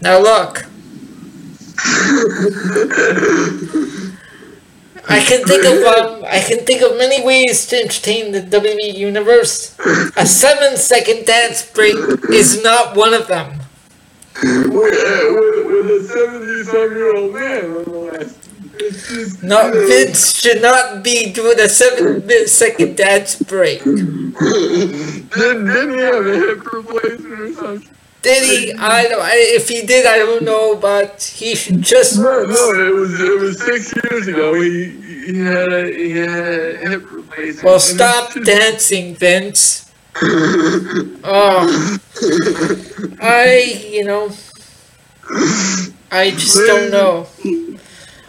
Now 0.00 0.20
look. 0.20 0.66
I 5.08 5.20
can 5.20 5.44
think 5.44 5.64
of 5.64 5.84
um, 5.84 6.24
I 6.26 6.40
can 6.40 6.58
think 6.66 6.82
of 6.82 6.96
many 6.98 7.24
ways 7.24 7.66
to 7.68 7.76
entertain 7.80 8.32
the 8.32 8.40
WWE 8.40 8.94
universe. 8.94 9.76
A 10.16 10.26
seven 10.26 10.76
second 10.76 11.26
dance 11.26 11.64
break 11.70 11.94
is 12.30 12.62
not 12.62 12.96
one 12.96 13.14
of 13.14 13.28
them. 13.28 13.60
With, 14.42 14.72
with, 14.74 15.66
with 15.66 15.90
a 15.90 16.00
70 16.04 16.64
some 16.64 16.90
year 16.92 17.16
old 17.16 17.32
man, 17.34 17.86
just, 18.78 19.42
No, 19.42 19.72
Vince 19.72 20.36
should 20.36 20.60
not 20.60 21.02
be 21.02 21.32
doing 21.32 21.58
a 21.58 21.68
seven 21.68 22.28
second 22.46 22.96
dance 22.96 23.36
break. 23.36 23.82
Didn't, 23.84 24.34
didn't 25.30 25.90
he 25.94 26.00
have 26.00 26.26
a 26.26 26.34
hip 26.36 26.72
replacement 26.72 27.40
or 27.40 27.52
something? 27.54 27.96
Did 28.26 28.42
he? 28.44 28.72
I 28.74 29.04
don't. 29.04 29.22
I, 29.22 29.34
if 29.36 29.68
he 29.68 29.86
did, 29.86 30.04
I 30.04 30.18
don't 30.18 30.42
know. 30.42 30.74
But 30.74 31.22
he 31.22 31.54
should 31.54 31.80
just. 31.80 32.18
No, 32.18 32.42
no, 32.44 32.86
it 32.88 32.92
was 32.92 33.20
it 33.20 33.40
was 33.40 33.62
six 33.62 33.94
years 34.02 34.26
ago. 34.26 34.60
He 34.60 34.90
he 35.26 35.38
had 35.38 35.72
a 35.72 35.84
he 35.92 36.10
had 36.10 36.28
a 36.30 36.76
hip 36.88 37.12
replacement. 37.12 37.62
Well, 37.64 37.78
stop 37.78 38.32
just- 38.32 38.44
dancing, 38.44 39.14
Vince. 39.14 39.92
Oh, 41.28 41.98
I, 43.20 43.86
you 43.90 44.04
know, 44.04 44.30
I 46.10 46.30
just 46.30 46.56
don't 46.56 46.90
know. 46.90 47.26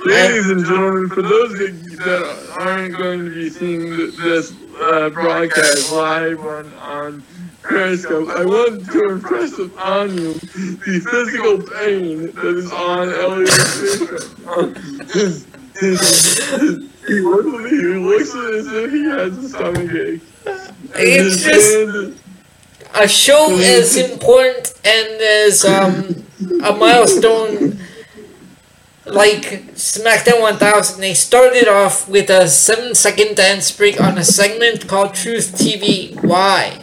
Ladies 0.06 0.50
and 0.50 0.66
gentlemen, 0.66 1.10
for 1.10 1.22
those 1.22 1.54
that, 1.58 1.74
that 2.06 2.56
aren't 2.60 2.98
going 2.98 3.26
to 3.26 3.34
be 3.34 3.50
seeing 3.50 3.90
this 3.90 4.54
uh, 4.80 5.10
broadcast 5.10 5.92
live 5.92 6.40
on, 6.42 6.72
on 6.76 7.24
Periscope, 7.68 8.30
I 8.30 8.46
want 8.46 8.86
to 8.92 9.10
impress 9.10 9.58
upon 9.60 10.16
you 10.18 10.34
the 10.34 11.00
physical 11.12 11.58
pain 11.62 12.32
that 12.32 12.58
is 12.58 12.72
on 12.72 13.10
Elliot's. 13.10 13.80
His- 15.14 15.46
his- 15.80 16.88
He 17.08 17.20
looks, 17.22 17.70
he 17.70 17.78
looks 17.94 18.36
as 18.36 18.68
if 18.68 18.92
he 18.92 19.04
has 19.06 19.38
a 19.38 19.50
stomach 19.50 19.92
ache. 19.94 20.22
It's 20.96 21.44
just 21.44 22.22
a 22.94 23.08
show 23.08 23.56
as 23.60 23.96
important 23.96 24.74
and 24.86 25.22
as 25.22 25.64
um 25.66 26.26
a 26.64 26.74
milestone 26.74 27.78
like 29.06 29.44
SmackDown 29.76 30.42
1000. 30.42 31.00
They 31.00 31.14
started 31.14 31.68
off 31.70 32.10
with 32.10 32.30
a 32.30 32.48
seven 32.50 32.94
second 32.94 33.38
dance 33.38 33.72
break 33.72 34.02
on 34.02 34.18
a 34.18 34.24
segment 34.26 34.88
called 34.88 35.14
Truth 35.14 35.54
TV. 35.58 36.22
Why? 36.24 36.80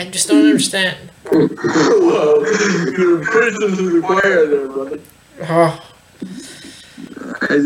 I 0.00 0.08
just 0.08 0.28
don't 0.28 0.46
understand. 0.46 1.10
Well, 1.30 2.40
you're 2.96 3.22
preaching 3.22 3.76
to 3.76 3.90
the 3.90 4.00
choir 4.02 4.46
there, 4.46 4.66
brother. 4.66 4.98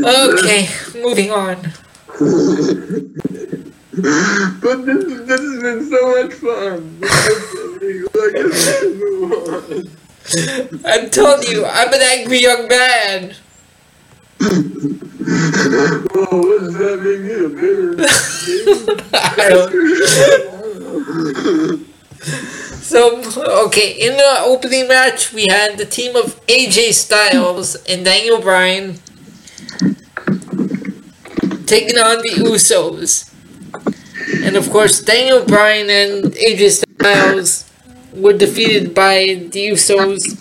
Oh, 0.05 0.37
okay, 0.37 0.69
moving 1.01 1.31
on. 1.31 1.63
But 4.61 4.85
this, 4.85 5.05
this 5.29 5.41
has 5.41 5.63
been 5.63 5.89
so 5.89 6.01
much 6.11 6.33
fun. 6.35 7.01
Like, 7.01 8.35
let's 8.35 8.83
move 8.83 9.33
on. 9.49 9.89
I'm 10.85 11.09
telling 11.11 11.47
you, 11.47 11.65
I'm 11.65 11.93
an 11.95 12.03
angry 12.03 12.41
young 12.41 12.67
man. 12.67 13.37
Oh, 16.17 16.39
what 16.43 16.61
does 16.63 16.75
that 16.75 17.01
make 17.01 17.21
me 17.21 17.33
a 17.45 17.49
bitter? 17.49 17.95
I 19.15 19.49
don't. 19.51 19.73
So, 22.85 23.23
okay, 23.67 23.93
in 23.93 24.19
the 24.19 24.41
opening 24.45 24.87
match, 24.89 25.33
we 25.33 25.47
had 25.49 25.79
the 25.79 25.87
team 25.87 26.15
of 26.17 26.39
AJ 26.47 26.93
Styles 26.93 27.77
and 27.87 28.05
Daniel 28.05 28.43
Bryan 28.43 28.99
taking 31.67 31.99
on 31.99 32.19
the 32.19 32.45
Usos. 32.45 33.33
And 34.45 34.57
of 34.57 34.69
course, 34.71 35.03
Daniel 35.03 35.45
Bryan 35.47 35.89
and 35.89 36.35
AJ 36.35 36.85
Styles 37.01 37.71
were 38.13 38.35
defeated 38.35 38.95
by 38.95 39.49
the 39.51 39.69
Usos 39.69 40.37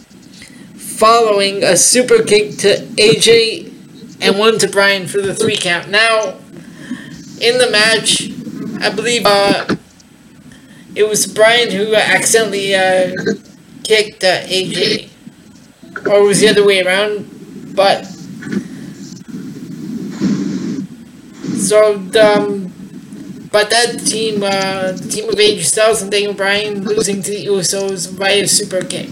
following 0.75 1.63
a 1.63 1.75
super 1.77 2.23
kick 2.23 2.57
to 2.59 2.75
AJ 2.97 3.71
and 4.21 4.37
one 4.37 4.59
to 4.59 4.67
Bryan 4.67 5.07
for 5.07 5.21
the 5.21 5.33
three 5.33 5.57
count. 5.57 5.89
Now, 5.89 6.35
in 7.41 7.57
the 7.57 7.69
match, 7.71 8.29
I 8.81 8.93
believe 8.93 9.23
uh, 9.25 9.75
it 10.95 11.07
was 11.07 11.25
Bryan 11.27 11.71
who 11.71 11.95
accidentally 11.95 12.75
uh, 12.75 13.13
kicked 13.83 14.23
uh, 14.23 14.41
AJ, 14.43 15.09
or 16.07 16.19
it 16.19 16.23
was 16.23 16.39
the 16.39 16.49
other 16.49 16.65
way 16.65 16.81
around. 16.81 17.29
But 17.75 18.05
so 21.57 21.95
um, 21.95 22.73
but 23.51 23.69
that 23.69 23.99
team, 24.05 24.43
uh, 24.43 24.93
the 24.93 25.07
team 25.09 25.29
of 25.29 25.35
AJ 25.35 25.61
Styles 25.61 26.01
and 26.01 26.11
Daniel 26.11 26.33
Bryan 26.33 26.83
losing 26.83 27.21
to 27.21 27.31
the 27.31 27.45
Usos 27.45 28.09
via 28.11 28.47
super 28.47 28.81
kick. 28.83 29.09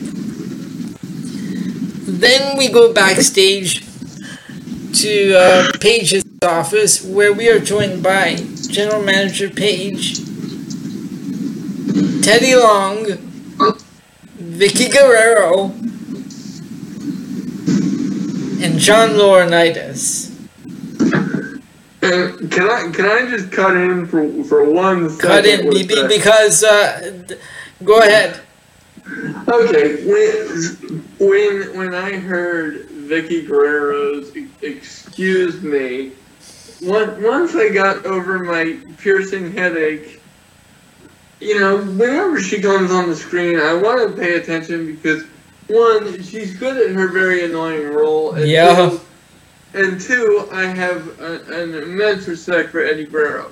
Then 2.07 2.57
we 2.57 2.69
go 2.69 2.91
backstage 2.93 3.85
to 5.01 5.33
uh, 5.37 5.71
Paige's 5.79 6.23
office 6.43 7.05
where 7.05 7.33
we 7.33 7.49
are 7.49 7.59
joined 7.59 8.03
by 8.03 8.35
General 8.69 9.01
Manager 9.03 9.49
Paige, 9.49 10.19
Teddy 12.21 12.55
Long, 12.55 13.05
Vickie 14.37 14.91
Guerrero, 14.91 15.71
and 18.63 18.79
John 18.79 19.09
Laurinaitis. 19.11 20.29
And 22.03 22.51
can 22.51 22.69
I 22.69 22.91
can 22.91 23.05
I 23.05 23.27
just 23.27 23.51
cut 23.51 23.75
in 23.75 24.05
for 24.05 24.43
for 24.43 24.69
one 24.69 25.09
second? 25.09 25.29
Cut 25.29 25.45
in 25.47 25.61
BB 25.71 26.07
because 26.07 26.63
uh, 26.63 27.35
go 27.83 27.99
ahead. 27.99 28.39
Okay, 29.47 30.05
when 30.05 31.01
when 31.17 31.77
when 31.77 31.95
I 31.95 32.13
heard 32.13 32.87
Vickie 32.89 33.47
Guerrero's 33.47 34.31
"Excuse 34.61 35.61
Me," 35.63 36.11
once 36.83 37.19
once 37.19 37.55
I 37.55 37.69
got 37.69 38.05
over 38.05 38.39
my 38.39 38.77
piercing 38.97 39.51
headache, 39.53 40.20
you 41.41 41.59
know, 41.59 41.77
whenever 41.77 42.39
she 42.39 42.61
comes 42.61 42.91
on 42.91 43.09
the 43.09 43.15
screen, 43.15 43.59
I 43.59 43.73
want 43.73 44.09
to 44.09 44.21
pay 44.21 44.35
attention 44.35 44.95
because 44.95 45.23
one, 45.67 46.21
she's 46.21 46.57
good 46.57 46.77
at 46.89 46.95
her 46.95 47.07
very 47.11 47.45
annoying 47.45 47.87
role, 47.87 48.33
and 48.33 48.47
Yeah. 48.47 48.89
two, 48.89 49.01
and 49.73 49.99
two, 50.01 50.47
I 50.51 50.65
have 50.65 51.19
a, 51.19 51.41
an 51.61 51.73
immense 51.75 52.27
respect 52.27 52.71
for 52.71 52.81
Eddie 52.83 53.05
Guerrero. 53.05 53.51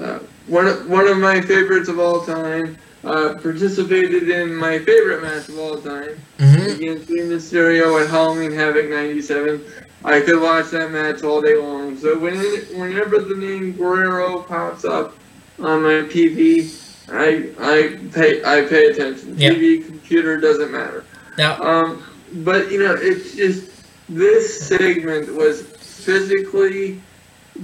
Uh, 0.00 0.20
one 0.46 0.66
of, 0.68 0.88
one 0.88 1.08
of 1.08 1.18
my 1.18 1.40
favorites 1.40 1.88
of 1.88 1.98
all 1.98 2.24
time. 2.24 2.76
Uh, 3.04 3.34
participated 3.40 4.28
in 4.30 4.52
my 4.52 4.80
favorite 4.80 5.22
match 5.22 5.48
of 5.48 5.56
all 5.58 5.80
time 5.80 6.16
Mm-hmm. 6.38 6.70
against 6.82 7.08
Rey 7.08 7.20
Mysterio 7.20 8.02
at 8.02 8.10
Halloween 8.10 8.50
Havoc 8.52 8.88
'97. 8.88 9.64
I 10.04 10.20
could 10.20 10.40
watch 10.42 10.70
that 10.70 10.90
match 10.90 11.22
all 11.22 11.40
day 11.40 11.56
long. 11.56 11.96
So 11.96 12.18
when, 12.18 12.36
whenever 12.74 13.20
the 13.20 13.36
name 13.36 13.72
Guerrero 13.76 14.42
pops 14.42 14.84
up 14.84 15.16
on 15.60 15.82
my 15.84 16.02
TV, 16.08 16.72
I 17.12 17.50
I 17.60 17.98
pay 18.12 18.42
I 18.44 18.62
pay 18.62 18.86
attention. 18.86 19.34
Yeah. 19.38 19.50
TV, 19.50 19.84
computer 19.86 20.38
doesn't 20.38 20.70
matter. 20.72 21.04
Now, 21.38 21.60
Um, 21.62 22.02
but 22.44 22.70
you 22.72 22.82
know, 22.82 22.94
it's 22.98 23.34
just 23.36 23.70
this 24.08 24.60
segment 24.66 25.34
was 25.34 25.62
physically 25.62 27.00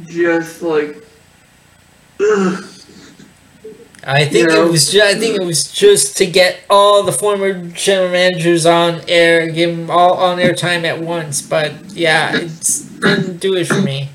just 0.07 0.62
like. 0.62 1.05
Ugh. 2.20 2.64
I 4.05 4.24
think 4.24 4.49
you 4.51 4.55
know- 4.57 4.66
it 4.66 4.70
was. 4.72 4.90
Ju- 4.90 5.03
I 5.03 5.14
think 5.14 5.40
it 5.40 5.45
was 5.45 5.64
just 5.64 6.16
to 6.18 6.26
get 6.26 6.61
all 6.68 7.03
the 7.05 7.12
former 7.12 7.53
general 7.68 8.11
managers 8.11 8.66
on 8.66 9.01
air, 9.09 9.49
give 9.51 9.76
them 9.76 9.90
all 9.90 10.14
on 10.14 10.40
air 10.40 10.55
time 10.55 10.84
at 10.84 11.01
once. 11.01 11.40
But 11.40 11.72
yeah, 11.93 12.36
it 12.36 12.51
didn't 13.01 13.38
do 13.38 13.55
it 13.55 13.66
for 13.68 13.80
me. 13.80 14.09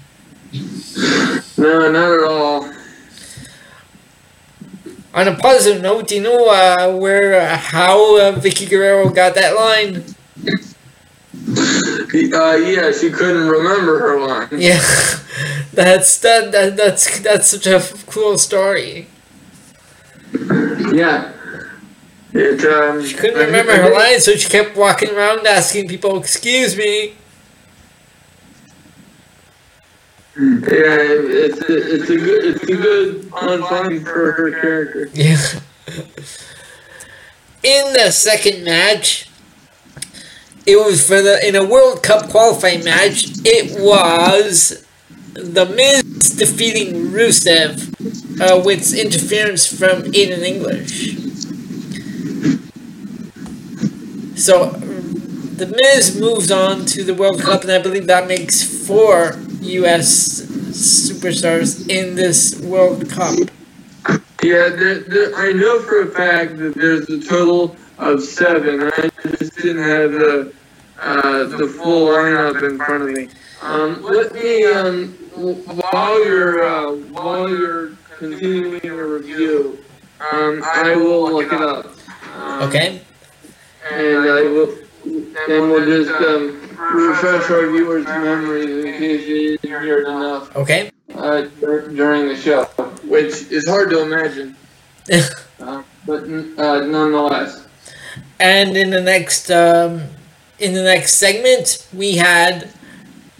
No, 1.58 1.90
not 1.92 2.12
at 2.12 2.24
all. 2.24 2.70
On 5.18 5.28
a 5.28 5.36
positive 5.36 5.82
note, 5.82 6.10
do 6.10 6.16
you 6.16 6.22
know 6.22 6.48
uh, 6.48 6.96
where 6.96 7.42
uh, 7.42 7.58
how 7.58 8.18
uh, 8.20 8.40
Vickie 8.40 8.70
Guerrero 8.70 9.10
got 9.10 9.34
that 9.34 9.56
line? 9.56 10.04
Uh, 12.14 12.56
yeah, 12.58 12.92
she 12.92 13.10
couldn't 13.10 13.48
remember 13.48 13.98
her 13.98 14.20
line. 14.20 14.48
Yeah, 14.52 14.78
that's 15.74 16.20
that, 16.20 16.52
that 16.52 16.78
that's 16.78 17.20
that's 17.22 17.48
such 17.48 17.66
a 17.66 17.82
cool 18.06 18.38
story. 18.38 19.08
Yeah. 20.94 21.34
It, 22.34 22.64
um, 22.66 23.04
She 23.04 23.16
couldn't 23.16 23.40
remember 23.40 23.76
her 23.76 23.92
line, 23.92 24.20
so 24.20 24.36
she 24.36 24.48
kept 24.48 24.78
walking 24.78 25.10
around 25.10 25.48
asking 25.48 25.88
people, 25.88 26.20
"Excuse 26.20 26.78
me." 26.78 27.16
Yeah, 30.40 30.44
it's 30.70 31.62
a, 31.68 31.96
it's 31.96 32.10
a 32.12 32.16
good 32.16 32.46
it's 32.46 32.64
a 32.64 32.76
good 32.76 33.26
fun 33.32 34.06
for 34.06 34.34
her 34.34 34.52
character. 34.52 35.10
Yeah. 35.12 35.36
In 37.64 37.94
the 37.94 38.12
second 38.12 38.64
match, 38.64 39.32
it 40.68 40.76
was 40.76 41.08
for 41.08 41.24
the 41.24 41.46
in 41.48 41.56
a 41.56 41.66
World 41.66 42.04
Cup 42.04 42.30
qualifying 42.30 42.84
match. 42.84 43.26
It 43.46 43.82
was 43.82 44.86
the 45.34 45.66
Miz 45.66 46.04
defeating 46.38 47.08
Rusev 47.08 48.40
uh, 48.40 48.62
with 48.64 48.94
interference 48.94 49.66
from 49.66 50.04
Aiden 50.04 50.44
English. 50.44 51.16
So 54.40 54.70
the 54.70 55.66
Miz 55.66 56.20
moves 56.20 56.52
on 56.52 56.86
to 56.86 57.04
the 57.04 57.16
World 57.16 57.42
Cup, 57.42 57.64
and 57.64 57.72
I 57.72 57.82
believe 57.82 58.06
that 58.06 58.28
makes 58.28 58.62
four 58.86 59.36
U.S. 59.68 60.42
superstars 60.42 61.90
in 61.90 62.16
this 62.16 62.60
World 62.62 63.10
Cup. 63.10 63.38
Yeah, 64.44 64.70
there, 64.70 65.00
there, 65.00 65.36
I 65.36 65.52
know 65.52 65.80
for 65.82 66.02
a 66.04 66.08
fact 66.08 66.58
that 66.58 66.76
there's 66.76 67.10
a 67.10 67.20
total 67.22 67.76
of 67.98 68.22
seven. 68.24 68.92
I 68.96 69.10
just 69.38 69.56
didn't 69.58 69.84
have 69.84 70.12
the 70.12 70.54
uh, 71.00 71.44
the 71.46 71.68
full 71.68 72.08
lineup 72.08 72.64
in 72.68 72.78
front 72.78 73.04
of 73.04 73.10
me. 73.10 73.30
Um, 73.62 74.02
let 74.04 74.34
me 74.34 74.66
um, 74.66 75.10
while 75.92 76.26
you're 76.26 76.64
uh, 76.64 76.92
while 77.12 77.50
you're 77.50 77.92
continuing 78.18 78.82
your 78.84 79.18
review, 79.20 79.84
um, 80.32 80.62
I 80.64 80.96
will 80.96 81.32
look 81.32 81.52
it 81.52 81.62
up. 81.62 81.86
Um, 82.36 82.64
Okay. 82.70 83.02
And 83.92 84.18
I 84.30 84.42
will, 84.44 84.76
and 85.08 85.72
we'll 85.72 85.86
just 85.86 86.12
um, 86.22 86.60
refresh 86.94 87.50
our 87.50 87.70
viewers' 87.72 88.06
memories 88.06 88.86
in 88.86 88.94
case 88.98 89.28
you 89.28 89.58
didn't 89.58 89.82
hear 89.82 90.00
it 90.00 90.08
enough 90.08 90.56
Okay. 90.56 90.92
uh, 91.16 91.42
dur- 91.60 91.88
during 91.90 92.28
the 92.28 92.36
show, 92.36 92.66
which 93.06 93.50
is 93.52 93.68
hard 93.68 93.90
to 93.92 94.02
imagine, 94.02 94.56
uh, 95.60 95.84
but 96.06 96.24
uh, 96.24 96.86
nonetheless. 96.86 97.68
And 98.40 98.76
in 98.78 98.90
the 98.90 99.02
next 99.02 99.50
um, 99.50 100.04
in 100.60 100.74
the 100.74 100.84
next 100.84 101.14
segment, 101.14 101.88
we 101.94 102.18
had 102.18 102.70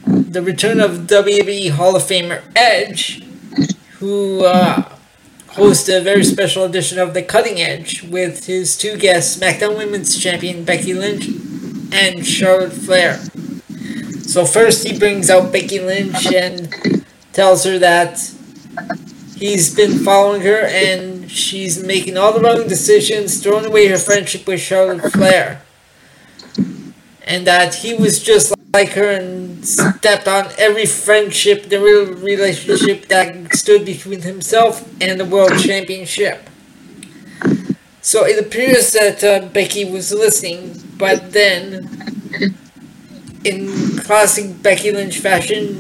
the 0.06 0.42
return 0.42 0.80
of 0.80 0.92
WWE 1.08 1.72
Hall 1.72 1.96
of 1.96 2.04
Famer 2.04 2.42
Edge, 2.56 3.24
who 4.00 4.46
uh, 4.46 4.88
hosted 5.50 5.98
a 5.98 6.02
very 6.02 6.24
special 6.24 6.64
edition 6.64 6.98
of 7.00 7.14
The 7.14 7.22
Cutting 7.24 7.60
Edge 7.60 8.04
with 8.04 8.46
his 8.46 8.78
two 8.78 8.98
guests, 8.98 9.38
SmackDown 9.38 9.78
Women's 9.78 10.18
Champion 10.18 10.64
Becky 10.64 10.94
Lynch 10.94 11.28
and 11.92 12.26
Charlotte 12.26 12.74
Flair. 12.74 13.18
So 14.24 14.46
first, 14.46 14.88
he 14.88 14.98
brings 14.98 15.30
out 15.30 15.52
Becky 15.52 15.80
Lynch 15.80 16.32
and 16.34 17.06
tells 17.34 17.64
her 17.64 17.80
that 17.80 18.20
he's 19.36 19.74
been 19.76 20.00
following 20.00 20.42
her 20.42 20.66
and 20.66 21.30
she's 21.32 21.84
making 21.84 22.18
all 22.18 22.34
the 22.34 22.40
wrong 22.40 22.68
decisions, 22.68 23.42
throwing 23.42 23.66
away 23.66 23.88
her 23.88 23.98
friendship 23.98 24.46
with 24.48 24.60
Charlotte 24.60 25.12
Flair. 25.12 25.62
And 27.26 27.46
that 27.46 27.76
he 27.76 27.94
was 27.94 28.22
just 28.22 28.54
like 28.74 28.90
her 28.90 29.12
and 29.12 29.66
stepped 29.66 30.28
on 30.28 30.50
every 30.58 30.86
friendship, 30.86 31.70
the 31.70 31.80
real 31.80 32.14
relationship 32.16 33.08
that 33.08 33.56
stood 33.56 33.86
between 33.86 34.22
himself 34.22 34.88
and 35.02 35.20
the 35.20 35.26
world 35.26 35.58
championship. 35.60 36.50
So 38.08 38.26
it 38.26 38.40
appears 38.40 38.94
that 38.94 39.22
uh, 39.22 39.50
Becky 39.50 39.84
was 39.84 40.14
listening, 40.14 40.82
but 40.98 41.34
then, 41.34 41.90
in 43.44 43.98
classic 43.98 44.64
Becky 44.64 44.94
Lynch 44.94 45.20
fashion, 45.20 45.76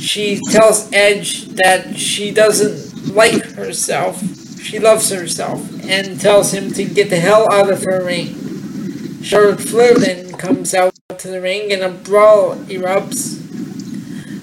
she 0.00 0.40
tells 0.50 0.92
Edge 0.92 1.46
that 1.50 1.96
she 1.96 2.32
doesn't 2.32 3.14
like 3.14 3.40
herself. 3.52 4.20
She 4.60 4.80
loves 4.80 5.10
herself 5.10 5.62
and 5.88 6.20
tells 6.20 6.52
him 6.52 6.72
to 6.72 6.84
get 6.84 7.08
the 7.08 7.20
hell 7.20 7.46
out 7.52 7.70
of 7.70 7.84
her 7.84 8.04
ring. 8.04 9.22
Charlotte 9.22 9.60
Flair 9.60 9.94
then 9.94 10.32
comes 10.32 10.74
out 10.74 10.92
to 11.18 11.28
the 11.28 11.40
ring 11.40 11.72
and 11.72 11.82
a 11.82 11.90
brawl 11.90 12.56
erupts 12.66 13.38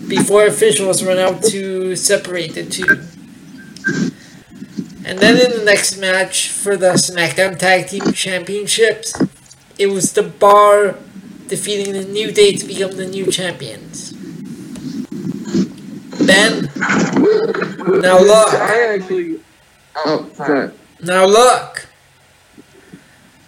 before 0.07 0.45
officials 0.45 1.03
run 1.03 1.17
out 1.17 1.43
to 1.43 1.97
separate 1.97 2.55
the 2.55 2.63
two. 2.63 4.14
And 5.05 5.19
then 5.19 5.39
in 5.39 5.59
the 5.59 5.63
next 5.63 5.97
match 5.97 6.49
for 6.49 6.75
the 6.75 6.93
SmackDown 6.93 7.59
Tag 7.59 7.87
Team 7.87 8.11
Championships, 8.11 9.13
it 9.77 9.87
was 9.87 10.13
the 10.13 10.23
Bar 10.23 10.95
defeating 11.47 11.93
the 11.93 12.05
New 12.05 12.31
Day 12.31 12.53
to 12.53 12.65
become 12.65 12.93
the 12.93 13.05
new 13.05 13.31
champions. 13.31 14.13
Ben, 16.25 16.71
now 18.01 18.17
look, 18.19 18.53
I 18.55 18.95
actually. 18.95 19.41
Oh, 19.95 20.27
oh 20.27 20.33
sorry. 20.33 20.71
now 21.03 21.25
look. 21.25 21.87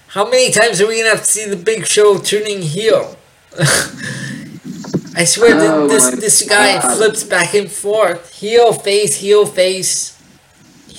How 0.09 0.29
many 0.29 0.51
times 0.51 0.79
are 0.79 0.87
we 0.87 0.97
gonna 0.97 1.09
have 1.09 1.19
to 1.19 1.25
see 1.25 1.49
the 1.49 1.55
Big 1.55 1.87
Show 1.87 2.19
turning 2.19 2.61
heel? 2.61 3.17
I 5.15 5.23
swear 5.23 5.55
that 5.55 5.71
Oh 5.73 5.87
this 5.87 6.11
this 6.11 6.47
guy 6.47 6.79
God. 6.79 6.95
flips 6.95 7.23
back 7.23 7.55
and 7.55 7.71
forth, 7.71 8.31
heel 8.33 8.73
face, 8.73 9.15
heel 9.15 9.47
face, 9.47 10.16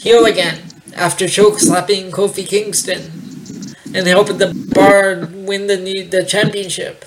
heel 0.09 0.25
again 0.25 0.59
after 0.97 1.29
choke 1.29 1.59
slapping 1.59 2.11
Kofi 2.11 2.47
Kingston 2.47 3.03
and 3.95 4.07
helping 4.07 4.39
the 4.39 4.51
Bar 4.75 5.29
win 5.47 5.67
the 5.67 5.77
new, 5.77 6.05
the 6.09 6.25
championship. 6.25 7.05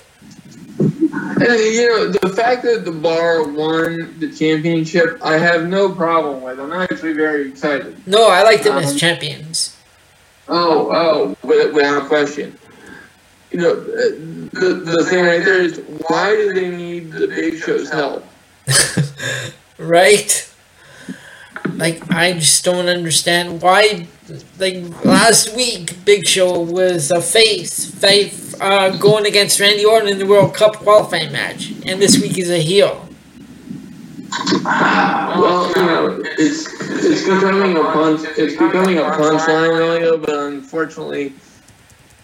And, 0.78 1.58
you 1.76 1.88
know, 1.88 2.08
the 2.08 2.28
fact 2.28 2.62
that 2.62 2.84
the 2.84 2.92
bar 2.92 3.42
won 3.42 4.14
the 4.20 4.30
championship, 4.30 5.18
I 5.22 5.36
have 5.38 5.66
no 5.68 5.92
problem 5.92 6.42
with. 6.42 6.60
I'm 6.60 6.72
actually 6.72 7.14
very 7.14 7.48
excited. 7.48 7.96
No, 8.06 8.28
I 8.30 8.42
like 8.44 8.62
them 8.62 8.78
as 8.78 8.92
Um, 8.92 8.96
champions. 8.96 9.76
Oh, 10.48 10.88
oh, 10.92 11.36
wi- 11.42 11.72
without 11.72 12.06
question. 12.06 12.56
You 13.50 13.58
know, 13.60 13.74
the, 13.74 14.82
the 14.84 15.04
thing 15.04 15.24
right 15.24 15.44
there 15.44 15.62
is, 15.62 15.78
why 16.06 16.36
do 16.36 16.52
they 16.52 16.70
need 16.70 17.10
the 17.10 17.26
Big 17.26 17.58
Show's 17.60 17.90
help? 17.90 18.24
right? 19.78 20.48
Like 21.74 22.10
I 22.12 22.32
just 22.34 22.64
don't 22.64 22.88
understand 22.88 23.62
why. 23.62 24.06
Like 24.58 25.04
last 25.04 25.54
week, 25.56 26.04
Big 26.04 26.26
Show 26.26 26.60
was 26.60 27.10
a 27.10 27.20
face, 27.20 27.90
face 27.90 28.54
uh, 28.60 28.96
going 28.96 29.26
against 29.26 29.60
Randy 29.60 29.84
Orton 29.84 30.08
in 30.08 30.18
the 30.18 30.26
World 30.26 30.54
Cup 30.54 30.76
qualifying 30.76 31.32
match, 31.32 31.72
and 31.86 32.00
this 32.00 32.20
week 32.20 32.38
is 32.38 32.50
a 32.50 32.58
heel. 32.58 33.08
Well, 34.64 35.68
you 35.68 35.82
know, 35.82 36.22
it's 36.38 36.66
it's 36.80 37.24
becoming 37.24 37.76
a 37.76 37.82
punch. 37.82 38.20
It's 38.36 38.54
becoming 38.54 38.98
a 38.98 39.02
punchline, 39.02 39.78
Elio, 39.78 40.16
but 40.18 40.30
unfortunately, 40.30 41.34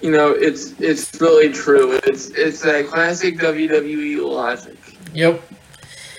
you 0.00 0.10
know, 0.10 0.30
it's 0.30 0.78
it's 0.80 1.20
really 1.20 1.52
true. 1.52 1.98
It's 2.04 2.30
it's 2.30 2.60
that 2.62 2.86
classic 2.86 3.38
WWE 3.38 4.22
logic. 4.22 4.78
Yep. 5.12 5.42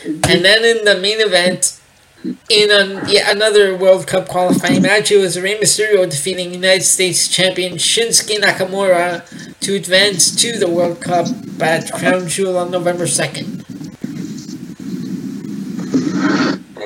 And 0.06 0.46
then 0.46 0.64
in 0.64 0.86
the 0.86 1.00
main 1.02 1.22
event, 1.22 1.79
in 2.24 2.70
yet 3.08 3.34
another 3.36 3.76
World 3.76 4.08
Cup 4.08 4.28
qualifying 4.28 4.82
match, 4.82 5.12
it 5.12 5.18
was 5.18 5.40
Rey 5.40 5.58
Mysterio 5.60 6.10
defeating 6.10 6.54
United 6.54 6.84
States 6.84 7.28
champion 7.28 7.74
Shinsuke 7.74 8.38
Nakamura 8.40 9.24
to 9.62 9.76
advance 9.76 10.36
to 10.42 10.58
the 10.58 10.70
World 10.70 11.02
Cup 11.02 11.28
at 11.62 11.92
Crown 11.92 12.28
Jewel 12.28 12.58
on 12.58 12.72
November 12.72 13.06
2nd. 13.06 13.66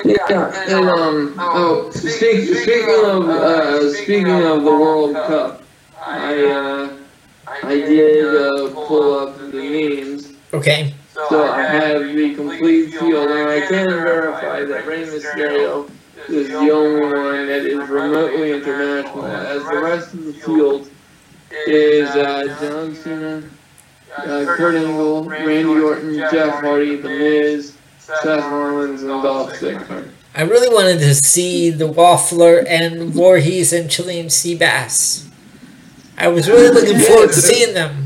Yeah, 0.05 0.51
and 0.67 0.89
um, 0.89 1.35
oh, 1.39 1.89
speak, 1.91 2.45
speaking 2.55 3.05
of 3.05 3.29
uh, 3.29 3.93
speaking 3.93 4.27
of 4.27 4.63
the 4.63 4.71
World 4.71 5.15
Cup, 5.15 5.63
I 5.99 6.45
uh, 6.45 6.97
I 7.63 7.75
did 7.75 8.35
uh, 8.35 8.69
pull 8.73 9.19
up 9.19 9.37
the 9.37 9.45
memes, 9.53 10.33
Okay. 10.53 10.92
So 11.13 11.51
I 11.51 11.61
have 11.61 12.01
the 12.01 12.35
complete 12.35 12.91
field, 12.91 13.29
and 13.29 13.49
I 13.49 13.61
can 13.67 13.87
verify 13.89 14.63
that 14.63 14.85
Rey 14.85 15.03
Mysterio 15.05 15.89
is 16.27 16.49
the 16.49 16.71
only 16.71 17.01
one 17.01 17.47
that 17.47 17.65
is 17.65 17.89
remotely 17.89 18.51
international, 18.53 19.25
as 19.25 19.63
the 19.63 19.79
rest 19.79 20.13
of 20.13 20.25
the 20.25 20.33
field 20.33 20.89
is 21.67 22.09
uh, 22.09 22.57
John 22.59 22.95
Cena, 22.95 23.43
uh, 24.17 24.55
Kurt 24.55 24.75
Angle, 24.75 25.25
Randy 25.25 25.81
Orton, 25.81 26.15
Jeff 26.15 26.61
Hardy, 26.61 26.95
The 26.95 27.09
Miz, 27.09 27.77
Seth 27.99 28.43
Rollins, 28.45 29.03
and 29.03 29.23
Dolph 29.23 29.53
Ziggler. 29.53 30.09
I 30.35 30.41
really 30.41 30.73
wanted 30.73 30.99
to 30.99 31.13
see 31.13 31.69
the 31.69 31.87
Waffler 31.87 32.65
and 32.67 33.13
Voorhees 33.13 33.71
and 33.71 33.89
Chilean 33.89 34.31
Sea 34.31 34.55
Bass. 34.55 35.29
I 36.17 36.27
was 36.27 36.49
really 36.49 36.69
looking 36.69 36.99
forward 36.99 37.27
to 37.27 37.33
seeing 37.33 37.75
them. 37.75 38.02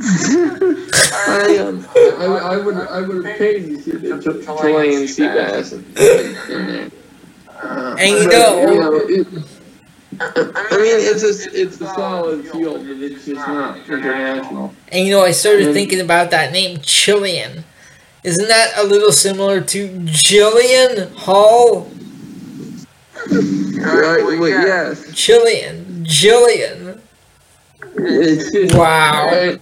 I, 0.00 1.58
um, 1.60 1.86
I, 1.94 2.24
I 2.24 2.56
would 2.56 2.76
I 2.76 3.00
would 3.02 3.24
have 3.26 3.38
paid 3.38 3.66
to 3.66 3.82
see 3.82 3.90
the 3.92 4.18
Ch- 4.18 4.44
Chilean 4.46 5.06
sea 5.06 5.26
bass 5.26 5.72
in, 5.72 5.84
there. 5.94 6.90
Uh, 7.62 7.96
And 7.98 8.10
you 8.10 8.24
but, 8.24 8.32
know- 8.32 8.96
it, 9.08 9.26
I 10.20 10.76
mean, 10.76 10.96
it's 11.00 11.22
a 11.22 11.60
it's 11.60 11.80
a 11.80 11.86
solid 11.86 12.46
field, 12.48 12.86
but 12.86 12.96
it's 12.98 13.24
just 13.26 13.46
not 13.46 13.76
international. 13.78 14.74
And 14.88 15.06
you 15.06 15.12
know, 15.12 15.22
I 15.22 15.30
started 15.32 15.72
thinking 15.72 16.00
about 16.00 16.30
that 16.30 16.52
name, 16.52 16.78
Chilean. 16.82 17.64
Isn't 18.22 18.48
that 18.48 18.72
a 18.76 18.84
little 18.84 19.10
similar 19.12 19.60
to 19.60 19.88
Jillian 19.88 21.12
Hall? 21.16 21.90
Right, 23.30 24.24
yes. 24.48 25.04
Jillian. 25.10 26.04
Jillian. 26.04 27.00
Wow. 28.76 29.56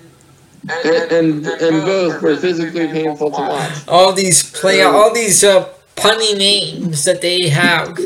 And, 0.68 1.12
and, 1.12 1.46
and 1.46 1.84
both 1.86 2.20
were 2.22 2.36
physically 2.36 2.86
painful 2.88 3.30
to 3.30 3.40
watch. 3.40 3.88
All 3.88 4.12
these 4.12 4.50
play, 4.52 4.82
all 4.82 5.12
these 5.12 5.42
uh, 5.42 5.68
punny 5.96 6.36
names 6.36 7.04
that 7.04 7.22
they 7.22 7.48
have. 7.48 7.96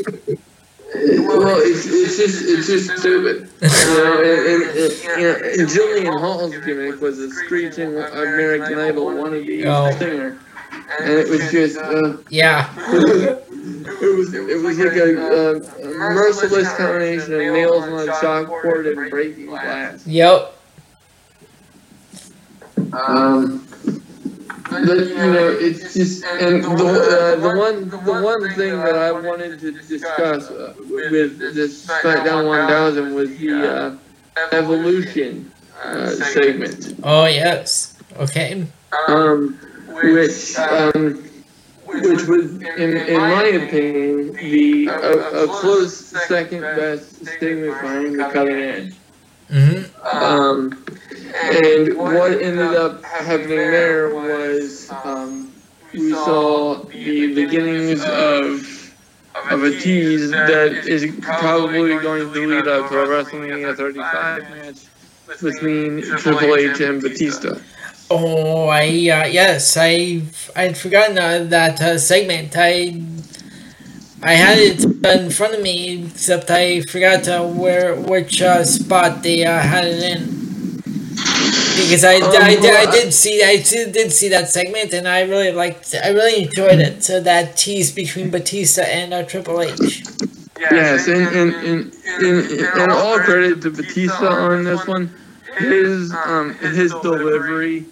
Well, 0.97 1.57
it's, 1.59 1.85
it's 1.85 2.17
just 2.17 2.45
it's 2.47 2.67
just 2.67 2.97
stupid. 2.99 3.49
You 3.61 3.67
know, 3.67 4.23
and, 4.23 4.47
and, 4.47 4.63
and, 4.63 4.93
you 5.03 5.23
know, 5.23 5.35
and 5.35 5.67
Jillian 5.69 6.19
Hall's 6.21 6.55
gimmick 6.65 7.01
was 7.01 7.19
a 7.19 7.29
screeching 7.29 7.97
American 7.97 8.79
Idol 8.79 9.07
wannabe 9.07 9.65
Oh. 9.65 9.91
singer, 9.99 10.39
and 11.01 11.09
it 11.13 11.27
was 11.29 11.51
just 11.51 11.77
uh, 11.77 12.17
Yeah. 12.29 12.73
it 12.77 14.17
was 14.17 14.33
it 14.33 14.61
was 14.63 14.79
like 14.79 14.95
a 14.95 15.83
merciless 15.97 16.73
combination 16.77 17.33
of 17.33 17.39
nails 17.41 17.83
on 17.83 18.07
a 18.07 18.11
chalkboard 18.13 18.87
and 18.97 19.09
breaking 19.11 19.47
glass. 19.47 20.07
Yep. 20.07 20.54
Um, 22.93 23.65
but 24.69 24.97
you 24.97 25.15
know, 25.15 25.47
it's 25.59 25.93
just 25.93 26.23
and 26.25 26.63
the 26.63 26.69
uh, 26.69 27.35
the 27.39 27.57
one 27.57 27.89
the 27.89 28.21
one 28.21 28.49
thing 28.55 28.77
that 28.79 28.95
I 28.95 29.11
wanted 29.11 29.59
to 29.59 29.71
discuss 29.71 30.49
uh, 30.49 30.73
with 30.89 31.37
this 31.37 31.85
SmackDown 31.85 32.47
1000 32.47 33.13
was 33.13 33.37
the 33.37 33.51
uh, 33.53 33.97
evolution 34.51 35.51
uh, 35.83 36.09
segment, 36.09 36.95
Oh 37.03 37.25
yes. 37.25 37.97
Okay. 38.17 38.65
um, 39.07 39.57
which 39.87 40.57
um, 40.57 41.23
which 41.85 42.23
was 42.25 42.61
in 42.61 42.97
in 42.97 43.19
my 43.19 43.43
opinion 43.43 44.33
the 44.33 44.87
a, 44.87 45.43
a 45.43 45.47
close 45.47 45.95
second 46.27 46.61
best 46.61 47.25
segment 47.25 47.79
behind 47.81 48.19
the 48.19 48.29
cutting 48.31 48.55
edge. 48.55 48.93
Mm-hmm. 49.49 50.05
Um, 50.05 50.85
and 51.33 51.97
what 51.97 52.31
ended 52.31 52.75
up 52.75 53.03
happening 53.03 53.57
there 53.57 54.13
was 54.13 54.91
um, 55.03 55.51
we 55.93 56.11
saw 56.11 56.83
the 56.83 57.33
beginnings 57.33 58.03
of 58.03 58.75
of 59.51 59.63
a 59.63 59.79
tease 59.79 60.31
that 60.31 60.87
is 60.87 61.13
probably 61.21 61.97
going 61.99 62.31
to 62.33 62.47
lead 62.47 62.67
up 62.67 62.89
to 62.89 63.03
a 63.03 63.07
WrestleMania 63.07 63.75
35 63.75 64.49
match 64.49 64.75
between 65.41 66.01
Triple 66.01 66.55
H 66.55 66.79
and 66.79 67.01
Batista. 67.01 67.55
Oh, 68.09 68.67
I 68.67 68.83
uh, 68.85 69.25
yes, 69.25 69.77
I 69.77 70.21
I'd 70.55 70.77
forgotten 70.77 71.17
uh, 71.17 71.43
that 71.49 71.81
uh, 71.81 71.97
segment. 71.97 72.53
I 72.55 73.01
I 74.23 74.33
had 74.33 74.57
it 74.57 74.83
in 74.83 75.29
front 75.29 75.53
of 75.53 75.61
me, 75.61 76.05
except 76.05 76.49
I 76.49 76.81
forgot 76.81 77.27
uh, 77.27 77.45
where 77.45 77.95
which 77.95 78.41
uh, 78.41 78.63
spot 78.63 79.21
they 79.23 79.45
uh, 79.45 79.59
had 79.59 79.85
it 79.85 80.01
in. 80.03 80.35
Because 81.75 82.05
I, 82.05 82.13
I, 82.13 82.55
did, 82.55 82.73
I 82.73 82.89
did 82.89 83.13
see 83.13 83.43
I 83.43 83.57
did, 83.57 83.91
did 83.91 84.11
see 84.11 84.29
that 84.29 84.49
segment 84.49 84.93
and 84.93 85.07
I 85.07 85.23
really 85.23 85.51
liked 85.51 85.93
I 85.93 86.09
really 86.09 86.43
enjoyed 86.45 86.79
it. 86.79 87.03
So 87.03 87.19
that 87.19 87.57
tease 87.57 87.91
between 87.91 88.29
Batista 88.31 88.83
and 88.83 89.13
uh, 89.13 89.23
Triple 89.23 89.61
H. 89.61 90.03
Yes, 90.59 91.07
and 91.07 91.27
and, 91.27 91.53
and, 91.53 91.93
and, 92.21 92.51
and 92.51 92.91
all 92.91 93.19
credit 93.19 93.61
to 93.63 93.71
Batista 93.71 94.25
on 94.25 94.63
this 94.63 94.87
one. 94.87 95.13
His 95.57 96.13
um 96.25 96.55
his 96.55 96.91
delivery 96.91 97.85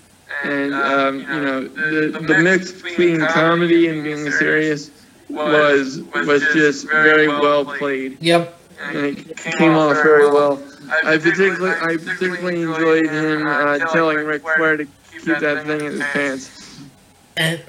and 0.44 0.74
um 0.74 1.20
you 1.20 1.28
know 1.28 1.68
the 1.68 2.20
the 2.26 2.38
mix 2.40 2.72
between 2.72 3.20
comedy 3.28 3.90
and 3.90 4.04
being 4.04 4.32
serious 4.32 4.90
was 5.34 6.02
was 6.26 6.42
just 6.54 6.88
very 6.90 7.28
well 7.28 7.66
played 7.66 8.18
Yep. 8.22 8.60
and 8.82 9.06
it 9.18 9.38
came 9.38 9.74
off 9.74 9.96
very 10.04 10.28
well. 10.30 10.62
I 11.04 11.18
particularly 11.18 11.72
I 11.72 11.98
particularly 11.98 12.62
enjoyed 12.62 13.08
him 13.10 13.48
uh, 13.48 13.80
telling 13.92 14.18
Ric 14.26 14.42
Flair 14.42 14.78
to 14.78 14.86
keep 15.12 15.38
that 15.40 15.66
thing 15.66 15.82
in 15.82 15.92
his 15.94 16.02
pants. 16.02 16.80
And 17.38 17.62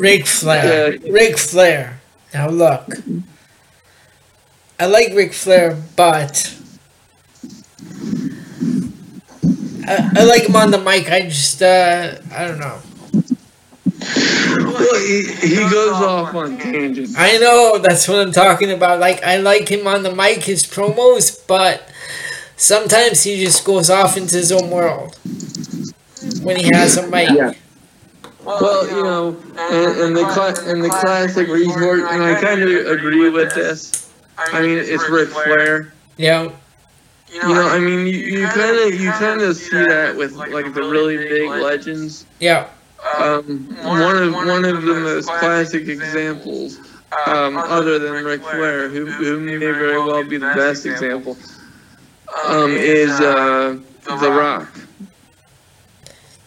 Ric 0.00 0.26
Flair. 0.26 0.94
yeah. 0.94 1.12
Ric 1.12 1.38
Flair. 1.38 2.00
Now 2.32 2.48
look. 2.48 2.86
I 4.80 4.86
like 4.86 5.12
Ric 5.14 5.32
Flair, 5.32 5.76
but 5.96 6.54
I, 9.86 10.10
I 10.16 10.24
like 10.24 10.44
him 10.46 10.56
on 10.56 10.70
the 10.70 10.78
mic. 10.78 11.10
I 11.10 11.22
just 11.22 11.60
uh 11.62 12.16
I 12.32 12.46
don't 12.46 12.58
know. 12.60 12.78
Well, 14.00 15.06
he, 15.06 15.24
he 15.40 15.56
goes 15.56 15.92
off 15.92 16.34
on 16.34 16.56
tangents. 16.58 17.14
I 17.16 17.38
know 17.38 17.78
that's 17.78 18.06
what 18.08 18.18
I'm 18.18 18.32
talking 18.32 18.70
about. 18.70 19.00
Like 19.00 19.22
I 19.24 19.38
like 19.38 19.68
him 19.68 19.86
on 19.86 20.02
the 20.02 20.14
mic, 20.14 20.44
his 20.44 20.64
promos, 20.64 21.46
but 21.46 21.88
sometimes 22.56 23.24
he 23.24 23.42
just 23.44 23.64
goes 23.64 23.90
off 23.90 24.16
into 24.16 24.36
his 24.36 24.52
own 24.52 24.70
world 24.70 25.16
when 26.42 26.56
he 26.56 26.70
has 26.72 26.96
a 26.96 27.06
mic. 27.08 27.30
Yeah. 27.30 27.52
Well, 28.44 28.86
you 28.88 29.02
know, 29.02 29.36
and, 29.58 30.00
and 30.00 30.16
the 30.16 30.24
cla- 30.24 30.70
and 30.70 30.82
the 30.82 30.88
classic 30.88 31.48
resort, 31.48 32.00
and 32.00 32.22
I 32.22 32.40
kind 32.40 32.62
of 32.62 32.68
agree 32.86 33.28
with 33.28 33.54
this. 33.54 34.10
I 34.38 34.62
mean, 34.62 34.78
it's 34.78 35.08
Ric 35.10 35.28
Flair. 35.28 35.92
Yeah. 36.16 36.50
You 37.30 37.40
know, 37.40 37.68
I 37.68 37.78
mean, 37.78 38.06
you, 38.06 38.18
you 38.18 38.46
kind 38.46 38.78
of 38.78 38.98
you 38.98 39.10
kind 39.12 39.42
of 39.42 39.56
see 39.56 39.76
that 39.76 40.16
with 40.16 40.32
like 40.32 40.72
the 40.72 40.82
really 40.82 41.18
big 41.18 41.50
legends. 41.50 42.24
Yeah. 42.40 42.68
Um, 43.18 43.68
one 43.84 44.16
of 44.16 44.34
one 44.34 44.64
of 44.64 44.82
the 44.82 44.94
most 44.94 45.28
classic 45.28 45.86
examples, 45.88 46.78
um, 47.26 47.56
other 47.56 47.98
than 47.98 48.24
Ric 48.24 48.42
Flair, 48.42 48.88
who 48.88 49.06
who 49.06 49.38
may 49.40 49.56
very 49.56 49.98
well 49.98 50.24
be 50.24 50.36
the 50.36 50.52
best 50.54 50.84
example, 50.84 51.36
um, 52.46 52.72
is 52.72 53.10
uh, 53.20 53.78
The 54.04 54.30
Rock. 54.30 54.68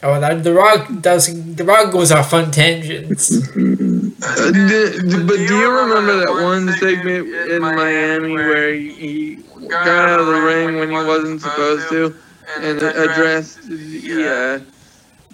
Oh, 0.04 0.20
that, 0.20 0.44
the 0.44 0.54
Rock 0.54 0.90
does. 1.00 1.56
The 1.56 1.64
Rock 1.64 1.92
goes 1.92 2.12
off 2.12 2.34
on 2.34 2.52
tangents. 2.52 3.32
Uh, 3.32 4.52
d- 4.52 5.00
d- 5.00 5.24
but 5.24 5.38
do 5.48 5.58
you 5.58 5.72
remember 5.72 6.26
that 6.26 6.34
one 6.34 6.72
segment 6.74 7.28
in 7.52 7.62
Miami 7.62 8.34
where 8.34 8.74
he 8.74 9.36
got 9.68 10.10
out 10.10 10.20
of 10.20 10.26
the 10.26 10.42
ring 10.42 10.78
when 10.78 10.90
he 10.90 10.96
wasn't 10.96 11.40
supposed 11.42 11.88
to 11.90 12.16
and 12.60 12.82
addressed 12.82 13.68
the, 13.70 14.60
uh, 14.64 14.81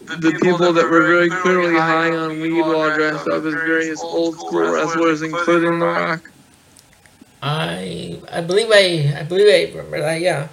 the 0.08 0.38
people 0.42 0.74
that 0.74 0.90
were 0.90 1.06
very 1.06 1.30
clearly 1.30 1.76
high 1.76 2.16
on 2.16 2.40
weed 2.40 2.62
while 2.62 2.96
dressed 2.96 3.28
up 3.28 3.44
as 3.44 3.54
various 3.54 4.02
old 4.02 4.36
school 4.36 4.72
wrestlers, 4.72 5.22
including 5.22 5.80
The 5.80 5.86
Rock? 5.86 6.32
I 7.42 8.20
I 8.32 8.42
believe 8.42 8.70
I 8.72 9.20
I 9.20 9.24
believe 9.24 9.48
I 9.48 9.72
remember 9.76 10.00
that. 10.00 10.22
Yeah. 10.22 10.48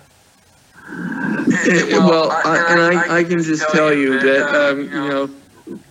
Eh, 0.87 1.97
well, 1.97 2.31
I, 2.31 2.67
and 2.69 2.81
I, 2.81 3.19
I 3.19 3.25
can 3.25 3.43
just 3.43 3.71
tell 3.71 3.93
you 3.93 4.21
that, 4.21 4.71
um, 4.71 4.83
you 4.83 4.89
know, 5.09 5.31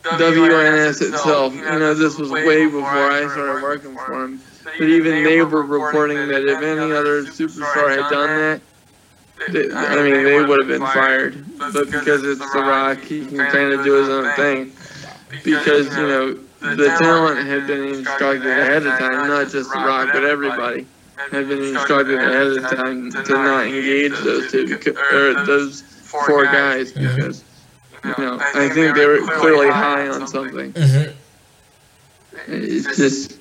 WNS 0.04 1.02
itself, 1.02 1.56
you 1.56 1.64
know, 1.64 1.96
this 1.96 2.18
was 2.20 2.30
way 2.30 2.66
before 2.66 2.84
I 2.86 3.28
started 3.28 3.64
working 3.64 3.96
for 3.96 4.24
him. 4.24 4.40
But 4.64 4.88
even 4.88 5.24
they 5.24 5.42
were 5.42 5.64
reporting 5.64 6.18
that 6.28 6.46
if 6.48 6.62
any 6.62 6.92
other 6.92 7.24
superstar 7.24 7.90
had 7.90 8.10
done 8.12 8.28
that, 8.40 8.62
they, 9.48 9.72
I 9.72 10.02
mean, 10.04 10.24
they 10.24 10.42
would 10.42 10.60
have 10.60 10.68
been 10.68 10.86
fired. 10.86 11.46
But 11.74 11.92
because 11.92 12.24
it's 12.24 12.52
The 12.54 12.62
Rock, 12.62 13.00
he 13.04 13.26
can 13.26 13.38
kind 13.48 13.72
of 13.74 13.84
do 13.84 13.94
his 13.94 14.10
own 14.10 14.32
thing. 14.36 14.72
Because, 15.44 15.96
you 15.98 16.08
know, 16.08 16.34
the 16.62 16.90
talent 16.98 17.46
had 17.48 17.68
been 17.68 17.84
instructed 17.84 18.58
ahead 18.58 18.86
of 18.86 18.98
time, 18.98 19.28
not 19.28 19.50
just 19.50 19.74
The 19.74 19.80
Rock, 19.80 20.10
but 20.14 20.24
everybody 20.24 20.88
had 21.32 21.48
been 21.50 21.64
instructed 21.64 22.22
ahead 22.22 22.48
of 22.48 22.70
time 22.70 23.12
to 23.12 23.34
not 23.34 23.66
engage 23.66 24.20
those 24.20 24.52
two, 24.52 24.80
or 25.12 25.34
those 25.46 25.82
four 25.82 26.44
guys, 26.46 26.92
because, 26.92 27.44
you 28.04 28.14
know, 28.18 28.40
I 28.40 28.70
think 28.70 28.96
they 28.96 29.06
were 29.06 29.20
clearly 29.22 29.70
high 29.70 30.08
on 30.08 30.28
something. 30.28 30.72
hmm 30.72 31.12
It's 32.48 32.96
just 32.98 33.40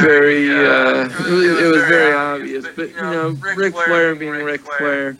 very, 0.00 0.50
uh, 0.50 1.04
it 1.04 1.30
was, 1.30 1.62
it 1.62 1.66
was 1.66 1.84
very 1.84 2.12
obvious. 2.12 2.66
But 2.74 2.90
you 2.90 3.00
know, 3.00 3.30
Ric 3.30 3.74
Flair 3.74 4.14
being 4.14 4.32
Ric 4.32 4.60
Flair, 4.60 5.16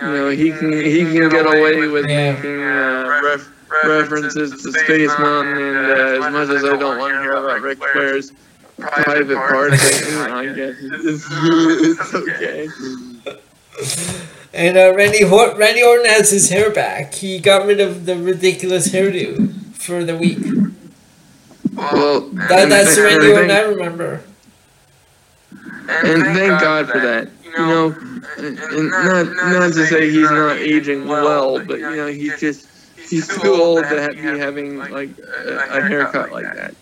you 0.00 0.06
know, 0.06 0.28
he 0.30 0.50
can 0.50 0.72
he 0.72 1.04
can 1.04 1.28
get 1.28 1.46
away 1.46 1.86
with 1.86 2.06
making 2.06 2.62
uh, 2.62 3.20
ref, 3.22 3.48
references 3.84 4.62
to 4.62 4.72
Space 4.72 5.16
Mountain, 5.18 5.58
and 5.58 5.76
uh, 5.76 6.26
as 6.26 6.32
much 6.32 6.48
as 6.48 6.64
I 6.64 6.76
don't 6.76 6.98
want 6.98 7.14
to 7.14 7.20
hear 7.20 7.32
about 7.32 7.60
Ric 7.62 7.78
Flair's 7.78 8.32
private 8.78 9.36
parts, 9.36 9.82
I 10.18 10.46
guess 10.46 10.76
it's, 10.82 12.14
okay. 12.14 12.68
And 14.54 14.76
uh, 14.76 14.92
Randy 14.94 15.24
Randy 15.24 15.82
Orton 15.82 16.06
has 16.06 16.30
his 16.30 16.50
hair 16.50 16.70
back. 16.70 17.14
He 17.14 17.38
got 17.38 17.66
rid 17.66 17.80
of 17.80 18.04
the 18.04 18.16
ridiculous 18.16 18.88
hairdo 18.88 19.52
for 19.74 20.04
the 20.04 20.16
week. 20.16 20.38
Well, 21.74 22.20
That, 22.20 22.68
that's 22.68 22.94
the 22.96 23.08
and 23.08 23.22
Randy 23.22 23.26
I 23.26 23.30
Orton 23.32 23.48
think- 23.48 23.58
I 23.58 23.62
remember. 23.62 24.20
And 25.88 26.22
thank 26.36 26.60
God 26.60 26.88
for 26.88 27.00
that. 27.00 27.28
You 27.44 27.58
know, 27.58 27.86
and 28.38 28.58
and 28.58 28.90
not 28.90 29.26
not 29.26 29.72
to 29.74 29.86
say 29.86 30.10
he's 30.10 30.30
not 30.30 30.56
aging 30.56 31.06
well, 31.06 31.62
but 31.64 31.78
you 31.80 31.96
know 31.96 32.06
he's 32.06 32.40
just 32.40 32.66
he's 33.10 33.28
too 33.28 33.52
old 33.52 33.82
to 33.84 34.00
have, 34.00 34.12
be 34.12 34.20
having 34.22 34.78
like 34.78 35.10
a, 35.18 35.78
a 35.78 35.82
haircut 35.82 36.32
like 36.32 36.44
that. 36.54 36.74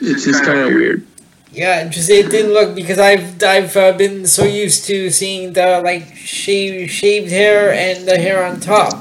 It's 0.00 0.24
just 0.24 0.44
kind 0.44 0.58
of 0.60 0.68
weird. 0.74 1.04
Yeah, 1.52 1.88
just 1.88 2.08
it 2.08 2.30
didn't 2.30 2.52
look 2.52 2.76
because 2.76 2.98
I've 3.00 3.42
I've 3.42 3.76
uh, 3.76 3.92
been 3.94 4.26
so 4.26 4.44
used 4.44 4.84
to 4.86 5.10
seeing 5.10 5.52
the 5.54 5.80
like 5.82 6.14
shaved 6.14 6.92
shaved 6.92 7.30
hair 7.30 7.72
and 7.72 8.06
the 8.06 8.16
hair 8.16 8.44
on 8.44 8.60
top 8.60 8.94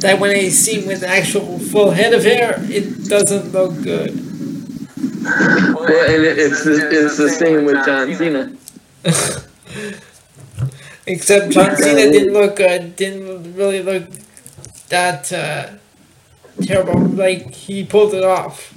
that 0.00 0.20
when 0.20 0.30
I 0.30 0.48
see 0.48 0.86
with 0.86 1.02
actual 1.02 1.58
full 1.58 1.90
head 1.90 2.14
of 2.14 2.24
hair, 2.24 2.54
it 2.70 3.08
doesn't 3.08 3.52
look 3.52 3.82
good. 3.82 4.14
Well, 5.24 6.10
and 6.10 6.24
it, 6.24 6.38
it's 6.38 6.64
the, 6.64 6.88
it's 6.90 7.16
the 7.16 7.28
same 7.28 7.64
with 7.64 7.84
John 7.84 8.14
Cena. 8.14 8.52
Except 11.06 11.50
John 11.50 11.76
Cena 11.76 12.10
didn't 12.12 12.32
look 12.34 12.60
uh, 12.60 12.78
didn't 12.78 13.54
really 13.54 13.82
look 13.82 14.04
that 14.88 15.32
uh, 15.32 15.70
terrible. 16.62 17.00
Like 17.00 17.52
he 17.54 17.84
pulled 17.84 18.14
it 18.14 18.24
off. 18.24 18.74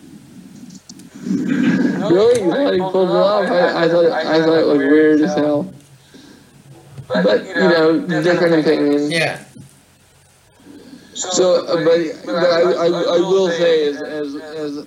Really? 1.25 2.41
You 2.41 2.51
thought 2.51 2.73
he 2.73 2.79
pulled 2.79 3.09
it 3.09 3.15
off? 3.15 3.51
I, 3.51 3.83
I 3.83 3.87
thought 3.87 4.05
I 4.11 4.39
thought 4.39 4.57
it 4.57 4.65
looked 4.65 4.79
weird 4.79 5.21
as 5.21 5.35
hell. 5.35 5.71
But 7.07 7.45
you 7.45 7.53
know, 7.55 8.21
different 8.23 8.55
opinions. 8.65 9.11
Yeah. 9.11 9.43
So, 11.21 11.65
uh, 11.65 11.83
but, 11.83 12.25
but 12.25 12.35
I, 12.35 12.61
I, 12.61 12.85
I 12.87 13.19
will 13.19 13.49
say, 13.49 13.87
as, 13.87 14.01
as, 14.01 14.35
as, 14.35 14.77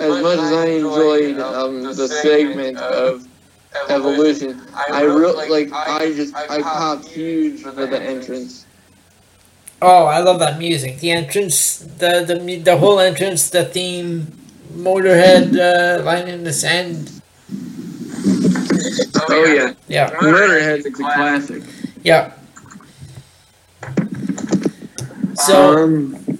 as 0.00 0.22
much 0.22 0.38
as 0.38 0.52
I 0.52 0.66
enjoyed 0.66 1.38
um, 1.40 1.82
the 1.84 2.08
segment 2.08 2.78
of 2.78 3.26
Evolution, 3.88 4.60
I 4.74 5.02
real 5.02 5.34
like 5.48 5.72
I 5.72 6.12
just 6.12 6.34
I 6.34 6.60
popped 6.62 7.06
huge 7.06 7.62
for 7.62 7.70
the 7.72 8.00
entrance. 8.00 8.66
Oh, 9.80 10.06
I 10.06 10.20
love 10.20 10.38
that 10.40 10.58
music. 10.58 10.98
The 11.00 11.10
entrance, 11.10 11.78
the 11.78 12.24
the 12.24 12.58
the 12.58 12.76
whole 12.76 13.00
entrance, 13.00 13.50
the 13.50 13.64
theme, 13.64 14.30
Motorhead 14.74 15.56
uh, 15.56 16.02
line 16.04 16.28
in 16.28 16.44
the 16.44 16.52
sand. 16.52 17.10
Oh 19.28 19.44
yeah, 19.44 19.72
Yeah, 19.88 20.10
Motorhead's 20.10 20.86
a 20.86 20.90
classic. 20.90 21.62
yeah. 22.02 22.32
So, 25.46 25.84
um, 25.84 26.38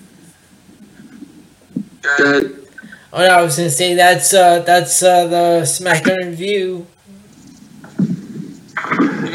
that, 2.02 2.54
oh, 3.12 3.18
no, 3.18 3.26
I 3.26 3.42
was 3.42 3.56
gonna 3.56 3.70
say 3.70 3.94
that's 3.94 4.32
uh, 4.34 4.60
that's 4.60 5.02
uh, 5.02 5.26
the 5.26 5.60
SmackDown 5.62 6.26
review. 6.30 6.86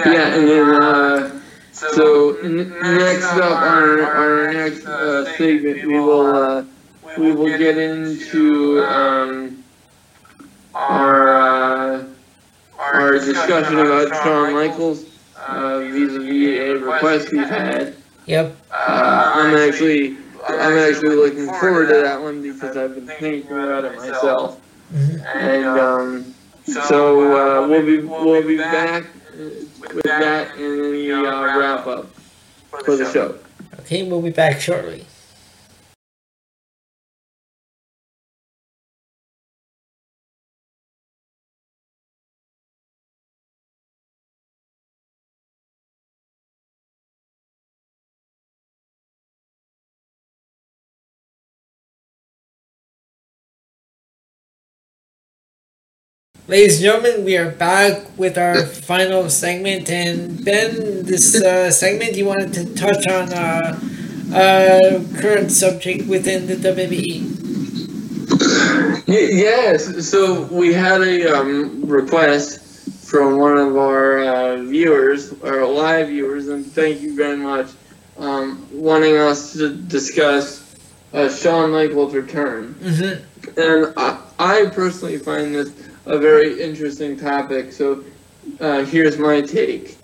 yeah, 0.05 0.35
and 0.35 0.47
then 0.47 0.81
uh, 0.81 1.41
so 1.71 2.37
n- 2.39 2.69
next 2.81 3.25
up 3.33 3.51
our 3.61 4.01
our 4.03 4.53
next 4.53 4.85
uh, 4.85 5.25
segment 5.37 5.85
we 5.85 5.99
will 5.99 6.27
uh, 6.35 6.63
we 7.17 7.31
will 7.31 7.57
get 7.57 7.77
into 7.77 8.83
um, 8.83 9.63
our 10.73 11.27
uh, 11.29 12.05
our 12.77 13.13
discussion 13.13 13.79
about 13.79 14.09
Shawn 14.23 14.53
Michaels 14.53 15.05
uh, 15.47 15.79
vis-a-vis 15.79 16.59
a 16.59 16.73
request 16.73 17.31
we've 17.31 17.47
had. 17.49 17.95
Yep. 18.25 18.56
Uh, 18.71 19.31
I'm 19.35 19.55
actually 19.55 20.17
I'm 20.47 20.77
actually 20.77 21.15
looking 21.15 21.47
forward 21.47 21.87
to 21.87 22.01
that 22.01 22.21
one 22.21 22.41
because 22.41 22.77
I've 22.77 22.95
been 22.95 23.07
thinking 23.07 23.51
about 23.51 23.85
it 23.85 23.97
myself. 23.97 24.61
And 24.93 25.65
um, 25.65 26.35
so 26.65 27.63
uh, 27.63 27.67
we'll 27.67 27.85
be 27.85 27.99
we'll 27.99 28.45
be 28.45 28.57
back 28.57 29.05
with 29.37 30.03
that 30.03 30.55
in 30.57 30.91
the 30.91 31.11
uh, 31.11 31.59
wrap 31.59 31.87
up 31.87 32.07
for 32.85 32.95
the 32.95 33.11
show. 33.11 33.37
Okay, 33.81 34.03
we'll 34.03 34.21
be 34.21 34.29
back 34.29 34.59
shortly. 34.59 35.05
Ladies 56.49 56.77
and 56.77 56.83
gentlemen, 56.85 57.25
we 57.25 57.35
are 57.35 57.51
back 57.51 58.17
with 58.17 58.37
our 58.37 58.65
final 58.65 59.29
segment. 59.29 59.89
And 59.89 60.45
Ben, 60.45 61.03
this 61.03 61.35
uh, 61.35 61.69
segment 61.71 62.15
you 62.15 62.27
wanted 62.27 62.53
to 62.53 62.73
touch 62.73 63.05
on 63.09 63.33
uh, 63.33 63.77
uh, 64.33 65.03
current 65.19 65.51
subject 65.51 66.07
within 66.07 66.47
the 66.47 66.55
WWE. 66.55 67.33
Yes, 69.07 70.09
so 70.09 70.43
we 70.43 70.71
had 70.71 71.01
a 71.01 71.37
um, 71.37 71.81
request 71.85 72.61
from 73.05 73.39
one 73.39 73.57
of 73.57 73.75
our 73.75 74.19
uh, 74.19 74.63
viewers, 74.63 75.33
our 75.43 75.65
live 75.65 76.07
viewers, 76.07 76.47
and 76.47 76.65
thank 76.65 77.01
you 77.01 77.13
very 77.13 77.35
much, 77.35 77.67
um, 78.19 78.65
wanting 78.71 79.17
us 79.17 79.51
to 79.51 79.75
discuss 79.75 80.77
uh, 81.11 81.27
Shawn 81.27 81.71
Michaels' 81.71 82.13
return. 82.13 82.73
Mm-hmm. 82.75 83.59
And 83.59 83.93
I, 83.97 84.21
I 84.39 84.69
personally 84.73 85.17
find 85.17 85.53
this 85.53 85.86
a 86.07 86.17
very 86.17 86.61
interesting 86.61 87.17
topic, 87.17 87.71
so 87.71 88.03
uh, 88.59 88.83
here's 88.85 89.17
my 89.17 89.41
take. 89.41 89.97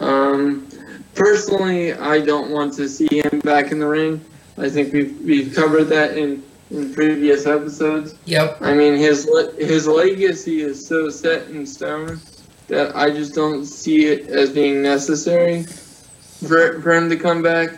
Um, 0.00 0.66
personally, 1.14 1.92
I 1.92 2.20
don't 2.20 2.50
want 2.50 2.72
to 2.74 2.88
see 2.88 3.20
him 3.20 3.40
back 3.40 3.70
in 3.70 3.78
the 3.78 3.86
ring. 3.86 4.24
I 4.56 4.68
think 4.68 4.92
we've, 4.92 5.20
we've 5.20 5.54
covered 5.54 5.84
that 5.84 6.16
in, 6.16 6.42
in 6.70 6.92
previous 6.94 7.46
episodes. 7.46 8.14
Yep. 8.24 8.62
I 8.62 8.74
mean, 8.74 8.96
his 8.96 9.26
le- 9.26 9.52
his 9.54 9.86
legacy 9.86 10.62
is 10.62 10.84
so 10.84 11.10
set 11.10 11.48
in 11.48 11.66
stone 11.66 12.20
that 12.68 12.96
I 12.96 13.10
just 13.10 13.34
don't 13.34 13.66
see 13.66 14.06
it 14.06 14.28
as 14.28 14.50
being 14.50 14.82
necessary 14.82 15.64
for, 15.64 16.80
for 16.80 16.92
him 16.94 17.10
to 17.10 17.16
come 17.16 17.42
back. 17.42 17.74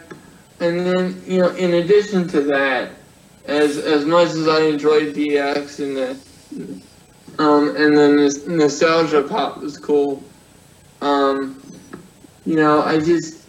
And 0.60 0.80
then, 0.80 1.22
you 1.26 1.40
know, 1.40 1.50
in 1.50 1.74
addition 1.74 2.28
to 2.28 2.42
that, 2.42 2.92
as 3.46 3.78
as 3.78 4.04
much 4.04 4.28
as 4.28 4.46
I 4.46 4.60
enjoyed 4.62 5.14
DX 5.14 5.80
and 5.80 5.96
the 5.96 6.16
um 7.38 7.74
and 7.76 7.96
then 7.96 8.16
this 8.16 8.46
nostalgia 8.46 9.22
pop 9.22 9.58
was 9.58 9.78
cool, 9.78 10.22
um, 11.00 11.60
you 12.44 12.56
know, 12.56 12.82
I 12.82 12.98
just 12.98 13.46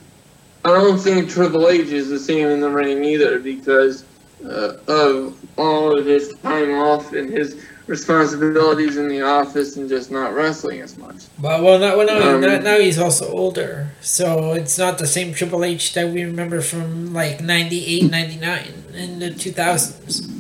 I 0.66 0.70
don't 0.70 0.98
think 0.98 1.30
Triple 1.30 1.68
H 1.68 1.88
is 1.88 2.10
the 2.10 2.20
same 2.20 2.48
in 2.48 2.62
the 2.62 2.70
ring 2.70 3.04
either 3.04 3.40
because 3.40 4.06
uh, 4.46 4.78
of 4.88 5.38
all 5.58 5.98
of 5.98 6.06
his 6.06 6.34
time 6.40 6.72
off 6.72 7.14
and 7.14 7.30
his 7.30 7.62
responsibilities 7.88 8.96
in 8.98 9.10
the 9.10 9.22
office 9.22 9.76
and 9.76 9.90
just 9.90 10.10
not 10.10 10.34
wrestling 10.34 10.80
as 10.80 10.98
much. 10.98 11.16
Well, 11.42 11.62
well, 11.62 11.80
not, 11.80 11.98
well, 11.98 12.08
no, 12.08 12.36
Um, 12.36 12.42
not, 12.42 12.64
now 12.64 12.80
he's 12.80 12.98
also 12.98 13.30
older, 13.32 13.90
so 14.00 14.54
it's 14.54 14.78
not 14.78 14.98
the 15.00 15.08
same 15.08 15.34
Triple 15.34 15.66
H 15.66 15.94
that 15.94 16.10
we 16.10 16.24
remember 16.24 16.62
from 16.62 17.14
like 17.14 17.42
98, 17.42 18.10
99, 18.10 18.74
in 18.94 19.20
the 19.20 19.32
2000s. 19.32 20.33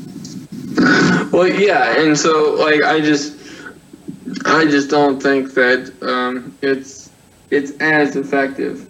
Well, 1.33 1.47
yeah, 1.47 1.99
and 1.99 2.17
so 2.17 2.53
like 2.59 2.83
I 2.83 3.01
just, 3.01 3.35
I 4.45 4.65
just 4.65 4.89
don't 4.89 5.21
think 5.21 5.53
that 5.55 5.91
um, 6.03 6.55
it's 6.61 7.09
it's 7.49 7.71
as 7.81 8.15
effective. 8.15 8.87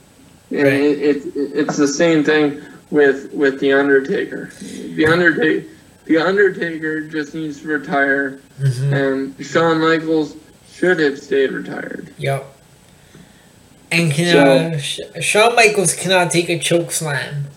And 0.52 0.64
Right. 0.64 0.74
it, 0.74 1.26
it, 1.26 1.32
it's 1.36 1.78
the 1.78 1.88
same 1.88 2.24
thing 2.24 2.62
with 2.92 3.32
with 3.34 3.60
the 3.60 3.72
Undertaker. 3.74 4.52
The 4.60 5.06
Undertaker, 5.08 5.68
the 6.06 6.18
Undertaker 6.18 7.08
just 7.08 7.34
needs 7.34 7.62
to 7.62 7.68
retire, 7.70 8.40
Mm-hmm. 8.60 8.94
and 8.94 9.46
Shawn 9.46 9.80
Michaels 9.82 10.36
should 10.72 11.00
have 11.00 11.18
stayed 11.18 11.52
retired. 11.52 12.14
Yep. 12.20 12.46
And 13.92 14.12
can, 14.12 14.38
uh, 14.74 14.78
Sh- 14.78 15.00
Shawn 15.22 15.56
Michaels 15.56 15.96
cannot 15.96 16.30
take 16.30 16.50
a 16.50 16.60
choke 16.60 16.92
slam. 16.92 17.48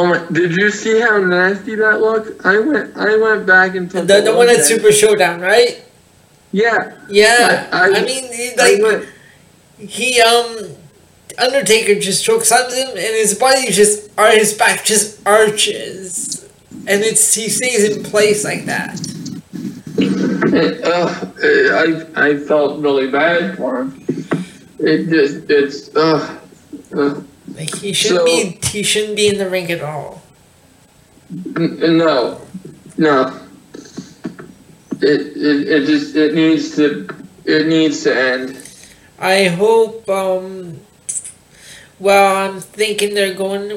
Oh 0.00 0.06
my! 0.06 0.18
Did 0.32 0.56
you 0.56 0.70
see 0.70 0.98
how 0.98 1.18
nasty 1.18 1.74
that 1.74 2.00
looked? 2.00 2.46
I 2.46 2.58
went, 2.58 2.96
I 2.96 3.16
went 3.18 3.44
back 3.46 3.74
and 3.74 3.90
took 3.90 4.06
The, 4.06 4.22
the 4.22 4.34
one 4.34 4.48
at. 4.48 4.64
Super 4.64 4.92
Showdown, 4.92 5.42
right? 5.42 5.84
Yeah, 6.52 6.92
Yeah. 7.10 7.68
I- 7.70 7.90
I, 7.90 7.98
I- 7.98 8.04
mean, 8.06 8.32
he, 8.32 8.54
like, 8.56 8.80
went. 8.82 9.04
he, 9.76 10.18
um, 10.22 10.56
Undertaker 11.38 12.00
just 12.00 12.24
choke 12.24 12.46
slams 12.46 12.72
him, 12.74 12.88
and 12.88 12.96
his 12.98 13.34
body 13.34 13.70
just, 13.70 14.10
or 14.18 14.28
his 14.28 14.54
back 14.54 14.86
just 14.86 15.20
arches. 15.26 16.48
And 16.86 17.02
it's, 17.04 17.34
he 17.34 17.50
stays 17.50 17.84
in 17.90 18.02
place 18.02 18.42
like 18.42 18.64
that. 18.64 18.98
Uh, 20.82 21.26
I 22.16 22.28
I 22.28 22.36
felt 22.38 22.80
really 22.80 23.10
bad 23.10 23.56
for 23.58 23.82
him. 23.82 24.02
It 24.78 25.08
just 25.10 25.50
it's 25.50 25.94
uh, 25.94 26.40
uh 26.96 27.20
Like, 27.60 27.74
he 27.76 27.92
shouldn't 27.92 28.20
So- 28.20 28.24
be, 28.24 28.58
he 28.68 28.82
shouldn't 28.82 29.16
be 29.16 29.28
in 29.28 29.36
the 29.38 29.48
ring 29.50 29.70
at 29.70 29.82
all. 29.82 30.22
n- 31.30 31.98
no 31.98 32.40
no. 32.96 33.38
It, 35.02 35.20
it 35.36 35.68
it 35.68 35.86
just 35.86 36.16
it 36.16 36.34
needs 36.34 36.74
to 36.76 37.06
it 37.44 37.66
needs 37.66 38.02
to 38.04 38.16
end. 38.16 38.56
I 39.18 39.44
hope 39.48 40.08
um 40.08 40.80
Well, 41.98 42.34
I'm 42.42 42.60
thinking 42.60 43.12
they're 43.14 43.34
going. 43.34 43.70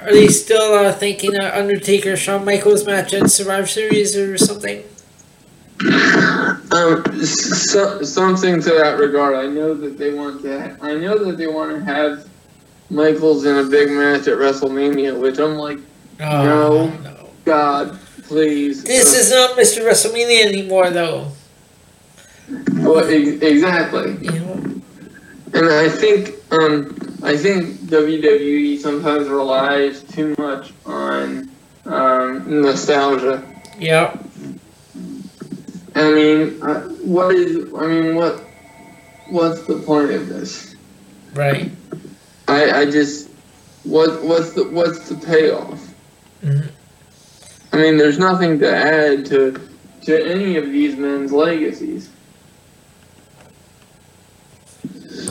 Are 0.00 0.12
they 0.12 0.28
still 0.28 0.74
uh, 0.74 0.92
thinking 0.92 1.34
uh, 1.36 1.50
Undertaker 1.54 2.16
Shawn 2.16 2.44
Michaels 2.44 2.86
match 2.86 3.12
at 3.14 3.30
Survivor 3.30 3.66
Series 3.66 4.16
or 4.16 4.38
something? 4.38 4.84
Um, 6.70 7.02
so, 7.24 8.02
something 8.02 8.60
to 8.62 8.70
that 8.82 8.98
regard. 8.98 9.34
I 9.34 9.46
know 9.48 9.74
that 9.74 9.98
they 9.98 10.14
want 10.14 10.42
to. 10.42 10.76
I 10.80 10.94
know 10.94 11.18
that 11.24 11.36
they 11.36 11.46
want 11.48 11.70
to 11.76 11.84
have 11.84 12.28
Michaels 12.90 13.44
in 13.44 13.56
a 13.56 13.64
big 13.64 13.90
match 13.90 14.26
at 14.28 14.38
WrestleMania, 14.38 15.18
which 15.18 15.38
I'm 15.38 15.56
like, 15.56 15.78
Oh, 16.20 16.44
No. 16.44 16.86
no. 17.02 17.28
God, 17.44 17.98
please. 18.24 18.82
This 18.84 19.14
is 19.16 19.30
not 19.30 19.56
Mr. 19.56 19.84
WrestleMania 19.84 20.44
anymore, 20.46 20.90
though. 20.90 21.28
Well, 22.74 23.08
e- 23.10 23.38
exactly. 23.42 24.16
You 24.22 24.30
know? 24.40 24.54
And 25.54 25.66
I 25.68 25.88
think 25.88 26.34
um, 26.50 26.96
I 27.22 27.36
think 27.36 27.76
WWE 27.86 28.78
sometimes 28.78 29.28
relies 29.28 30.02
too 30.02 30.34
much 30.38 30.72
on 30.86 31.50
um, 31.86 32.60
nostalgia. 32.62 33.42
Yeah. 33.78 34.16
I 35.94 36.10
mean, 36.12 36.62
uh, 36.62 36.80
what 37.04 37.34
is? 37.34 37.72
I 37.74 37.86
mean, 37.86 38.14
what? 38.14 38.40
What's 39.30 39.62
the 39.66 39.76
point 39.80 40.10
of 40.10 40.28
this? 40.28 40.74
Right. 41.34 41.70
I, 42.48 42.80
I 42.80 42.84
just 42.90 43.28
what 43.84 44.22
what's 44.24 44.52
the 44.52 44.64
what's 44.70 45.08
the 45.08 45.14
payoff? 45.16 45.94
Mhm. 46.42 46.70
I 47.72 47.76
mean, 47.76 47.96
there's 47.96 48.18
nothing 48.18 48.58
to 48.60 48.74
add 48.74 49.26
to 49.26 49.60
to 50.02 50.26
any 50.30 50.56
of 50.56 50.64
these 50.66 50.96
men's 50.96 51.32
legacies. 51.32 52.08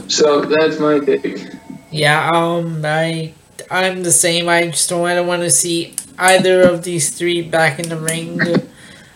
So 0.07 0.41
that's 0.41 0.79
my 0.79 0.99
take. 0.99 1.47
Yeah. 1.91 2.29
Um. 2.33 2.81
I. 2.85 3.33
I'm 3.69 4.03
the 4.03 4.11
same. 4.11 4.47
I 4.47 4.67
just 4.67 4.89
don't. 4.89 5.05
I 5.05 5.15
don't 5.15 5.27
want 5.27 5.41
to 5.41 5.49
see 5.51 5.95
either 6.17 6.61
of 6.61 6.83
these 6.83 7.09
three 7.17 7.41
back 7.41 7.79
in 7.79 7.89
the 7.89 7.97
ring. 7.97 8.39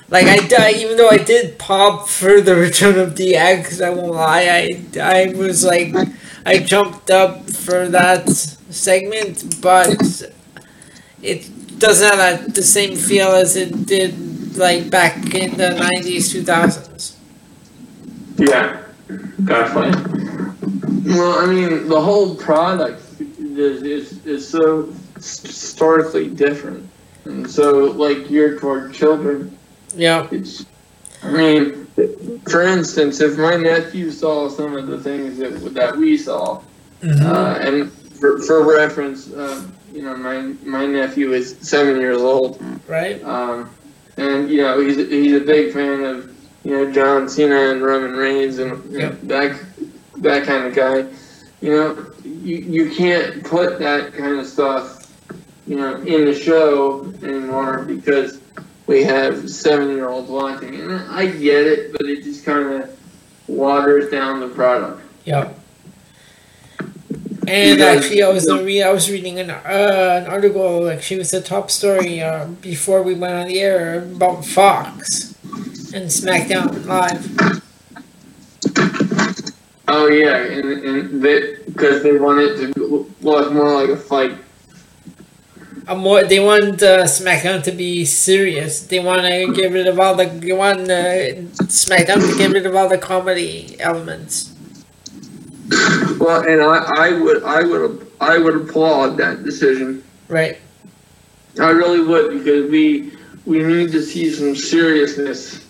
Like 0.09 0.25
I, 0.27 0.45
di- 0.45 0.71
even 0.81 0.97
though 0.97 1.07
I 1.09 1.17
did 1.19 1.57
pop 1.57 2.09
for 2.09 2.41
the 2.41 2.53
return 2.55 2.99
of 2.99 3.15
DX, 3.15 3.81
I 3.83 3.91
won't 3.91 4.11
lie. 4.13 4.67
I, 4.97 4.99
I 4.99 5.33
was 5.33 5.63
like, 5.63 5.93
I 6.45 6.59
jumped 6.59 7.11
up 7.11 7.49
for 7.49 7.87
that 7.89 8.29
segment, 8.29 9.61
but 9.61 10.23
it 11.21 11.79
doesn't 11.79 12.07
have 12.07 12.17
that, 12.17 12.55
the 12.55 12.63
same 12.63 12.95
feel 12.95 13.29
as 13.29 13.55
it 13.55 13.85
did 13.85 14.57
like 14.57 14.89
back 14.89 15.33
in 15.33 15.57
the 15.57 15.71
nineties, 15.71 16.31
two 16.31 16.43
thousands. 16.43 17.17
Yeah, 18.37 18.81
definitely. 19.43 20.51
Well, 21.05 21.39
I 21.39 21.45
mean, 21.45 21.87
the 21.87 21.99
whole 21.99 22.35
product 22.35 23.01
is, 23.39 23.83
is, 23.83 24.25
is 24.25 24.47
so 24.47 24.93
starkly 25.19 26.29
different. 26.29 26.87
And 27.25 27.49
so, 27.49 27.85
like, 27.85 28.27
geared 28.27 28.59
toward 28.59 28.93
children. 28.93 29.57
Yeah. 29.95 30.27
It's, 30.31 30.65
I 31.23 31.31
mean, 31.31 31.85
for 32.49 32.63
instance, 32.63 33.21
if 33.21 33.37
my 33.37 33.55
nephew 33.55 34.11
saw 34.11 34.49
some 34.49 34.75
of 34.75 34.87
the 34.87 34.99
things 34.99 35.37
that, 35.37 35.73
that 35.73 35.95
we 35.95 36.17
saw, 36.17 36.61
uh, 37.03 37.57
and 37.61 37.91
for, 37.91 38.39
for 38.39 38.63
reference, 38.63 39.31
uh, 39.31 39.67
you 39.93 40.03
know, 40.03 40.15
my, 40.15 40.41
my 40.63 40.85
nephew 40.85 41.33
is 41.33 41.57
seven 41.61 41.99
years 41.99 42.21
old. 42.21 42.63
Right. 42.87 43.23
Um, 43.23 43.69
and 44.17 44.49
you 44.49 44.61
know 44.61 44.79
he's 44.79 44.97
he's 44.97 45.33
a 45.33 45.39
big 45.39 45.73
fan 45.73 46.03
of 46.03 46.35
you 46.63 46.71
know 46.71 46.91
John 46.91 47.29
Cena 47.29 47.71
and 47.71 47.81
Roman 47.81 48.13
Reigns 48.13 48.59
and 48.59 48.91
you 48.91 48.99
know, 48.99 49.09
that 49.23 49.59
that 50.17 50.45
kind 50.45 50.67
of 50.67 50.75
guy. 50.75 51.05
You 51.61 51.71
know 51.71 52.11
you 52.23 52.57
you 52.57 52.91
can't 52.91 53.43
put 53.43 53.79
that 53.79 54.13
kind 54.13 54.39
of 54.39 54.47
stuff 54.47 55.11
you 55.67 55.77
know 55.77 55.95
in 55.97 56.25
the 56.25 56.35
show 56.35 57.13
anymore 57.23 57.83
because 57.83 58.40
we 58.87 59.03
have 59.03 59.49
seven 59.49 59.89
year 59.89 60.09
olds 60.09 60.29
watching. 60.29 60.75
And 60.75 60.93
I 60.93 61.25
get 61.25 61.67
it, 61.67 61.91
but 61.91 62.01
it 62.01 62.23
just 62.23 62.45
kind 62.45 62.81
of 62.81 62.99
waters 63.47 64.09
down 64.09 64.39
the 64.39 64.49
product. 64.49 65.01
Yep. 65.25 65.57
And 67.47 67.81
actually, 67.81 68.21
I 68.23 68.29
was 68.29 68.47
re- 68.47 68.83
I 68.83 68.91
was 68.91 69.09
reading 69.09 69.39
an 69.39 69.49
uh, 69.49 70.21
an 70.23 70.27
article. 70.27 70.83
Like 70.83 71.01
she 71.01 71.17
was 71.17 71.31
the 71.31 71.41
top 71.41 71.71
story 71.71 72.21
uh, 72.21 72.45
before 72.61 73.01
we 73.01 73.13
went 73.15 73.33
on 73.33 73.47
the 73.47 73.59
air 73.59 74.03
about 74.03 74.45
Fox 74.45 75.35
and 75.93 76.07
SmackDown 76.07 76.85
Live. 76.85 77.61
Oh 79.87 80.07
yeah, 80.07 80.37
and 80.37 80.65
and 80.65 81.21
because 81.65 82.03
they 82.03 82.17
want 82.17 82.39
it 82.39 82.73
to 82.73 82.79
look 83.21 83.51
more 83.51 83.73
like 83.73 83.89
a 83.89 83.97
fight. 83.97 84.37
A 85.91 85.95
more, 85.95 86.23
they 86.23 86.39
want 86.39 86.81
uh, 86.81 87.03
SmackDown 87.03 87.63
to 87.63 87.71
be 87.73 88.05
serious. 88.05 88.87
They 88.87 88.99
want 88.99 89.23
to 89.23 89.51
get 89.53 89.73
rid 89.73 89.87
of 89.87 89.99
all 89.99 90.15
the. 90.15 90.23
They 90.23 90.53
want 90.53 90.89
uh, 90.89 91.35
SmackDown 91.67 92.31
to 92.31 92.37
get 92.37 92.51
rid 92.51 92.65
of 92.65 92.73
all 92.77 92.87
the 92.87 92.97
comedy 92.97 93.75
elements. 93.77 94.55
Well, 96.17 96.47
and 96.47 96.61
I, 96.61 96.87
I 96.97 97.19
would 97.19 97.43
I 97.43 97.63
would 97.63 98.07
I 98.21 98.37
would 98.37 98.55
applaud 98.55 99.17
that 99.17 99.43
decision. 99.43 100.01
Right. 100.29 100.59
I 101.59 101.71
really 101.71 102.05
would 102.05 102.37
because 102.39 102.71
we 102.71 103.11
we 103.45 103.61
need 103.61 103.91
to 103.91 104.01
see 104.01 104.31
some 104.31 104.55
seriousness. 104.55 105.67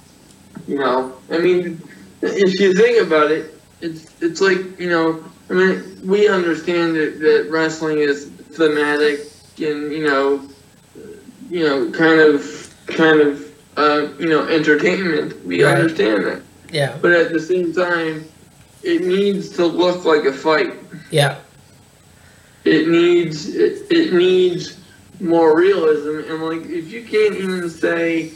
You 0.68 0.78
know, 0.78 1.16
I 1.32 1.40
mean, 1.40 1.82
if 2.22 2.60
you 2.60 2.76
think 2.76 3.08
about 3.08 3.32
it, 3.32 3.60
it's 3.82 4.06
it's 4.22 4.40
like 4.40 4.80
you 4.80 4.90
know, 4.92 5.24
I 5.50 5.54
mean, 5.54 6.00
we 6.04 6.28
understand 6.28 6.96
that, 6.96 7.20
that 7.22 7.50
wrestling 7.50 7.98
is 7.98 8.28
thematic 8.28 9.31
and 9.62 9.92
you 9.92 10.04
know, 10.08 10.42
you 11.50 11.66
know, 11.68 11.92
kind 11.92 12.20
of 12.20 12.74
kind 12.88 13.22
of 13.22 13.52
uh, 13.78 14.08
you 14.20 14.28
know, 14.28 14.48
entertainment. 14.48 15.46
We 15.46 15.64
Right. 15.64 15.76
understand 15.78 16.26
that, 16.26 16.42
Yeah. 16.72 16.98
but 17.02 17.12
at 17.12 17.32
the 17.32 17.40
same 17.40 17.74
time, 17.74 18.26
it 18.84 19.04
needs 19.04 19.50
to 19.52 19.66
look 19.66 20.04
like 20.06 20.26
a 20.26 20.34
fight. 20.34 20.74
Yeah. 21.12 21.38
It 22.66 22.88
needs 22.90 23.56
it, 23.56 23.88
it 23.90 24.14
needs 24.14 24.78
more 25.20 25.56
realism 25.56 26.32
and 26.32 26.44
like 26.44 26.68
if 26.68 26.92
you 26.92 27.04
can't 27.04 27.36
even 27.36 27.70
say 27.70 28.32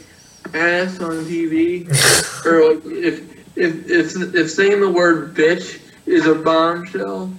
ass 0.54 1.00
on 1.00 1.24
TV 1.24 1.84
or 2.46 2.74
like 2.74 2.82
if 2.86 3.22
if 3.56 3.90
if 3.90 4.34
if 4.34 4.50
saying 4.50 4.80
the 4.80 4.88
word 4.90 5.34
bitch 5.34 5.80
is 6.06 6.26
a 6.26 6.34
bombshell, 6.34 7.32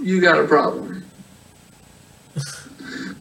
you 0.00 0.20
got 0.22 0.38
a 0.38 0.44
problem. 0.46 1.03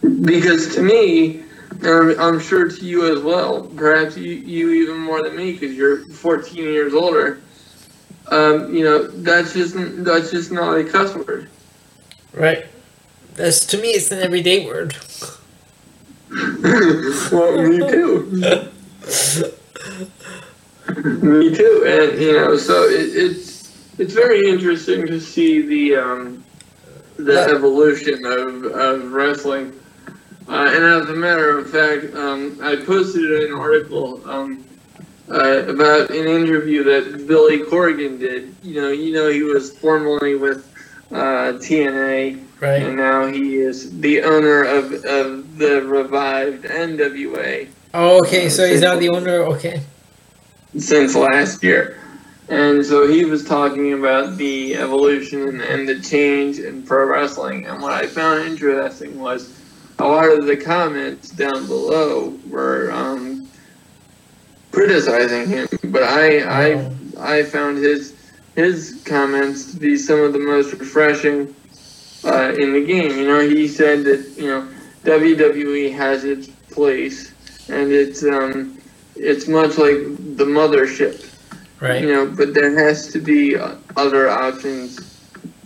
Because 0.04 0.76
to 0.76 0.82
me, 0.82 1.43
and 1.82 1.88
I'm, 1.88 2.20
I'm 2.20 2.39
sure 2.39 2.70
to 2.70 2.86
you 2.86 3.16
as 3.16 3.22
well, 3.24 3.64
perhaps 3.76 4.18
you, 4.18 4.32
you 4.32 4.72
even 4.72 4.99
more 4.99 5.22
than 5.24 5.36
me 5.36 5.54
because 5.54 5.76
you're 5.76 6.06
14 6.06 6.56
years 6.56 6.93
older. 6.93 7.41
Um, 8.28 8.74
you 8.74 8.86
know 8.86 9.08
that's 9.08 9.54
just 9.54 9.76
that's 10.04 10.32
just 10.32 10.51
not 10.51 10.78
a 10.78 10.84
cuss 10.84 11.14
word. 11.14 11.49
Right. 12.34 12.66
That's 13.36 13.66
to 13.68 13.78
me, 13.78 13.89
it's 13.89 14.12
an 14.12 14.20
everyday 14.20 14.66
word. 14.66 14.95
well, 17.32 17.62
me 17.62 17.78
too. 17.80 18.70
me 21.22 21.56
too, 21.56 21.84
and 21.86 22.22
you 22.22 22.34
know, 22.34 22.58
so 22.58 22.84
it, 22.84 23.16
it's 23.16 23.54
it's 23.99 24.14
very 24.14 24.49
interesting 24.49 25.06
to 25.06 25.20
see 25.20 25.62
the 25.62 25.95
um, 25.97 26.43
the 27.18 27.39
evolution 27.41 28.26
of, 28.26 28.66
of 28.66 29.12
wrestling. 29.12 29.78
Uh, 30.48 30.72
and 30.74 30.84
as 30.84 31.10
a 31.10 31.14
matter 31.14 31.58
of 31.58 31.70
fact, 31.70 32.14
um, 32.16 32.58
I 32.62 32.76
posted 32.76 33.44
an 33.44 33.54
article 33.54 34.22
um, 34.30 34.64
uh, 35.30 35.64
about 35.68 36.10
an 36.10 36.28
interview 36.28 36.84
that 36.84 37.28
Billy 37.28 37.60
Corgan 37.60 38.20
did. 38.20 38.54
You 38.62 38.82
know, 38.82 38.89
you 38.89 39.14
know, 39.14 39.30
he 39.30 39.44
was 39.44 39.72
formerly 39.78 40.36
with 40.36 40.70
uh, 41.12 41.54
TNA, 41.64 42.44
Right. 42.60 42.82
and 42.84 42.96
now 42.98 43.28
he 43.28 43.56
is 43.58 44.00
the 44.00 44.22
owner 44.24 44.64
of, 44.64 44.94
of 45.06 45.58
the 45.58 45.82
revived 45.84 46.64
NWA 46.66 47.68
Oh, 47.94 48.20
okay. 48.26 48.50
So 48.50 48.66
he's 48.68 48.82
not 48.82 49.00
the 49.00 49.10
owner. 49.10 49.44
Okay. 49.54 49.82
since 50.78 51.14
last 51.16 51.62
year. 51.64 52.00
And 52.50 52.84
so 52.86 53.08
he 53.08 53.24
was 53.26 53.46
talking 53.46 53.94
about 53.94 54.38
the 54.38 54.76
evolution 54.76 55.62
and 55.62 55.88
the 55.88 56.00
change 56.02 56.60
in 56.60 56.84
pro 56.84 57.06
wrestling. 57.06 57.68
And 57.68 57.82
what 57.82 57.91
I 57.94 58.08
found 58.08 58.41
interesting 58.48 59.20
was 59.20 59.60
a 60.04 60.08
lot 60.08 60.38
of 60.38 60.45
the 60.45 60.58
comments 60.58 61.30
down 61.30 61.66
below 61.66 62.38
were 62.49 62.91
um, 62.91 63.47
criticizing 64.72 65.47
him, 65.47 65.68
but 65.86 66.04
I 66.04 66.74
I 66.74 66.91
I 67.18 67.43
found 67.43 67.78
his 67.78 68.14
his 68.56 69.01
comments 69.06 69.72
to 69.72 69.80
be 69.80 69.95
some 69.95 70.20
of 70.20 70.34
the 70.34 70.39
most 70.39 70.74
refreshing 70.74 71.56
uh, 72.26 72.54
in 72.58 72.74
the 72.74 72.86
game. 72.86 73.18
You 73.18 73.28
know, 73.28 73.39
he 73.47 73.68
said 73.68 74.04
that 74.04 74.34
you 74.38 74.47
know 74.47 74.68
WWE 75.06 75.93
has 75.95 76.26
its 76.26 76.47
place, 76.47 77.32
and 77.70 77.89
it's 77.91 78.24
um 78.24 78.78
it's 79.16 79.47
much 79.47 79.78
like 79.78 79.99
the 80.38 80.45
mothership. 80.45 81.30
Right. 81.80 82.01
You 82.01 82.12
know, 82.14 82.28
but 82.28 82.54
there 82.54 82.78
has 82.78 83.08
to 83.14 83.20
be 83.20 83.56
other 83.95 84.30
options 84.30 85.12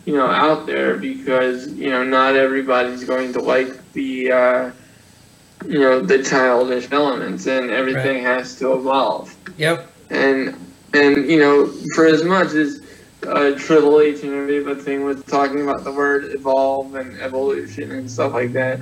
you 0.08 0.14
know, 0.14 0.26
out 0.26 0.66
there 0.66 0.96
because 0.96 1.68
you 1.74 1.90
know 1.90 2.02
not 2.02 2.38
everybody's 2.38 3.04
going 3.04 3.34
to 3.34 3.42
like 3.42 3.92
the 3.92 4.32
uh, 4.32 4.72
you 5.66 5.80
know 5.80 6.00
the 6.00 6.24
childish 6.24 6.90
elements, 6.92 7.46
and 7.46 7.70
everything 7.70 8.24
has 8.24 8.58
to 8.60 8.72
evolve. 8.72 9.36
Yep. 9.58 9.92
And 10.10 10.56
and 10.94 11.30
you 11.30 11.40
know, 11.40 11.68
for 11.94 12.06
as 12.06 12.24
much 12.24 12.54
as 12.54 12.82
uh, 13.28 13.52
Triple 13.58 14.00
H 14.00 14.24
and 14.24 14.34
everything 14.34 15.04
was 15.04 15.22
talking 15.26 15.62
about 15.62 15.84
the 15.84 15.92
word 15.92 16.34
evolve 16.34 16.96
and 16.96 17.20
evolution 17.20 17.92
and 17.92 18.10
stuff 18.10 18.32
like 18.32 18.54
that 18.54 18.80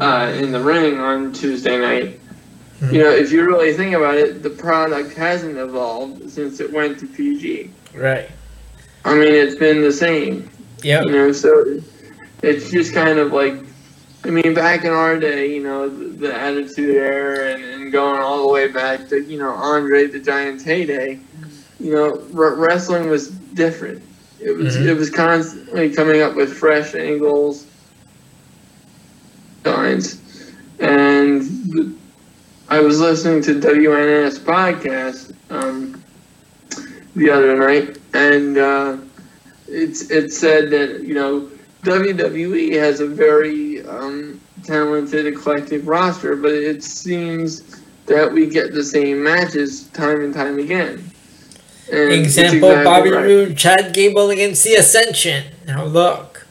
uh, 0.00 0.34
in 0.36 0.50
the 0.50 0.60
ring 0.60 0.98
on 0.98 1.32
Tuesday 1.32 1.78
night. 1.78 2.18
You 2.90 3.02
know, 3.02 3.10
if 3.10 3.30
you 3.30 3.44
really 3.44 3.72
think 3.72 3.94
about 3.94 4.16
it, 4.16 4.42
the 4.42 4.50
product 4.50 5.12
hasn't 5.14 5.56
evolved 5.56 6.30
since 6.30 6.58
it 6.58 6.72
went 6.72 6.98
to 7.00 7.06
PG. 7.06 7.70
Right. 7.94 8.30
I 9.08 9.14
mean, 9.14 9.32
it's 9.34 9.56
been 9.56 9.80
the 9.82 9.92
same. 9.92 10.50
Yeah. 10.82 11.02
You 11.02 11.10
know, 11.12 11.32
so 11.32 11.80
it's 12.42 12.70
just 12.70 12.92
kind 12.94 13.18
of 13.18 13.32
like, 13.32 13.54
I 14.24 14.30
mean, 14.30 14.54
back 14.54 14.84
in 14.84 14.90
our 14.92 15.18
day, 15.18 15.52
you 15.54 15.62
know, 15.62 15.88
the, 15.88 16.04
the 16.08 16.34
Attitude 16.34 16.94
Era 16.96 17.54
and, 17.54 17.64
and 17.64 17.92
going 17.92 18.20
all 18.20 18.42
the 18.42 18.48
way 18.52 18.68
back 18.68 19.08
to, 19.08 19.22
you 19.22 19.38
know, 19.38 19.50
Andre 19.50 20.06
the 20.06 20.20
Giant's 20.20 20.62
heyday, 20.64 21.18
you 21.80 21.92
know, 21.92 22.22
r- 22.36 22.54
wrestling 22.54 23.08
was 23.08 23.28
different. 23.30 24.02
It 24.40 24.52
was 24.56 24.76
Mhm. 24.76 24.86
it 24.86 24.94
was 24.94 25.10
constantly 25.10 25.90
coming 25.90 26.20
up 26.22 26.36
with 26.36 26.52
fresh 26.52 26.94
angles, 26.94 27.66
signs, 29.64 30.20
and 30.78 31.98
I 32.68 32.80
was 32.80 33.00
listening 33.00 33.42
to 33.42 33.54
WNS 33.60 34.38
podcast 34.38 35.34
um, 35.50 36.02
the 37.16 37.30
other 37.30 37.56
night, 37.58 37.98
and 38.18 38.58
uh, 38.58 38.96
it's 39.68 40.10
it 40.10 40.32
said 40.32 40.70
that 40.70 41.04
you 41.04 41.14
know 41.14 41.48
WWE 41.82 42.72
has 42.74 43.00
a 43.00 43.06
very 43.06 43.86
um, 43.86 44.40
talented, 44.64 45.26
eclectic 45.26 45.82
roster, 45.84 46.34
but 46.34 46.52
it 46.52 46.82
seems 46.82 47.80
that 48.06 48.30
we 48.30 48.48
get 48.48 48.72
the 48.72 48.82
same 48.82 49.22
matches 49.22 49.84
time 49.88 50.22
and 50.22 50.34
time 50.34 50.58
again. 50.58 51.04
And 51.92 52.12
Example: 52.12 52.68
exactly 52.68 52.84
Bobby 52.84 53.10
right. 53.10 53.24
Roode, 53.24 53.56
Chad 53.56 53.94
Gable 53.94 54.30
against 54.30 54.64
the 54.64 54.74
Ascension. 54.74 55.44
Now 55.66 55.84
look. 55.84 56.46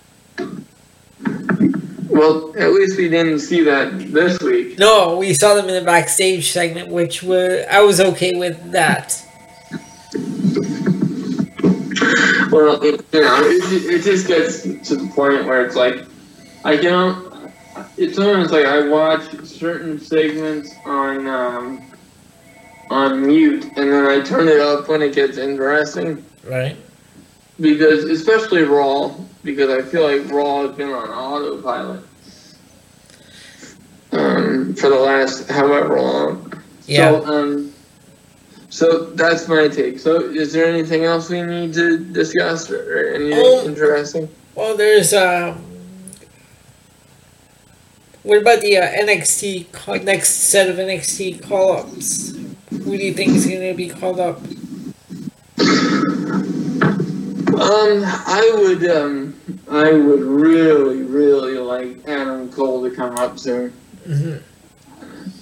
Well, 2.10 2.58
at 2.58 2.72
least 2.72 2.98
we 2.98 3.10
didn't 3.10 3.40
see 3.40 3.62
that 3.62 4.00
this 4.12 4.42
week. 4.42 4.80
No, 4.80 5.18
we 5.18 5.36
saw 5.36 5.54
them 5.54 5.68
in 5.68 5.76
the 5.76 5.84
backstage 5.86 6.50
segment, 6.50 6.90
which 6.90 7.22
were 7.22 7.66
I 7.70 7.82
was 7.82 8.00
okay 8.00 8.36
with 8.36 8.72
that. 8.72 9.27
Well, 12.52 12.82
it, 12.82 13.06
you 13.12 13.22
know, 13.22 13.42
it, 13.44 13.96
it 13.96 14.04
just 14.04 14.28
gets 14.28 14.62
to 14.90 14.96
the 14.96 15.08
point 15.14 15.46
where 15.46 15.66
it's 15.66 15.76
like, 15.76 16.06
I 16.64 16.78
don't. 16.78 17.28
It's 17.96 18.18
almost 18.18 18.52
like 18.52 18.66
I 18.66 18.88
watch 18.88 19.30
certain 19.46 20.00
segments 20.00 20.74
on 20.86 21.28
um, 21.28 21.92
on 22.90 23.26
mute, 23.26 23.64
and 23.64 23.92
then 23.92 24.06
I 24.06 24.22
turn 24.22 24.48
it 24.48 24.60
up 24.60 24.88
when 24.88 25.02
it 25.02 25.14
gets 25.14 25.38
interesting. 25.38 26.24
Right. 26.44 26.76
Because, 27.60 28.04
especially 28.06 28.64
Raw, 28.64 29.14
because 29.44 29.70
I 29.70 29.82
feel 29.82 30.04
like 30.04 30.32
Raw 30.32 30.68
has 30.68 30.76
been 30.76 30.90
on 30.90 31.10
autopilot 31.10 32.04
um, 34.12 34.76
for 34.76 34.90
the 34.90 35.00
last 35.00 35.50
however 35.50 36.00
long. 36.00 36.64
Yeah. 36.86 37.12
So, 37.12 37.26
um, 37.26 37.74
so 38.78 39.06
that's 39.16 39.48
my 39.48 39.68
take. 39.68 39.98
So, 40.00 40.20
is 40.22 40.54
there 40.54 40.66
anything 40.68 41.04
else 41.04 41.30
we 41.30 41.42
need 41.42 41.74
to 41.74 41.98
discuss 41.98 42.70
or 42.70 43.10
anything 43.16 43.40
Oh. 43.44 43.66
interesting? 43.66 44.30
Well, 44.54 44.78
there's 44.78 45.14
um. 45.14 45.64
What 48.22 48.40
about 48.42 48.62
the 48.62 48.78
uh, 48.78 48.86
NXT 48.88 49.72
call, 49.72 49.96
next 50.00 50.30
set 50.30 50.70
of 50.70 50.76
NXT 50.76 51.42
call 51.48 51.78
ups? 51.78 52.36
Who 52.70 52.98
do 52.98 53.04
you 53.04 53.14
think 53.14 53.32
is 53.32 53.48
going 53.48 53.68
to 53.72 53.74
be 53.74 53.90
called 53.90 54.20
up? 54.20 54.40
Um, 57.60 58.04
I 58.06 58.52
would, 58.60 58.86
um, 58.92 59.34
I 59.72 59.92
would 59.92 60.22
really, 60.22 61.02
really 61.04 61.58
like 61.58 62.08
Adam 62.08 62.52
Cole 62.52 62.88
to 62.88 62.96
come 62.96 63.16
up 63.18 63.40
soon. 63.40 63.74
Mhm. 64.08 64.42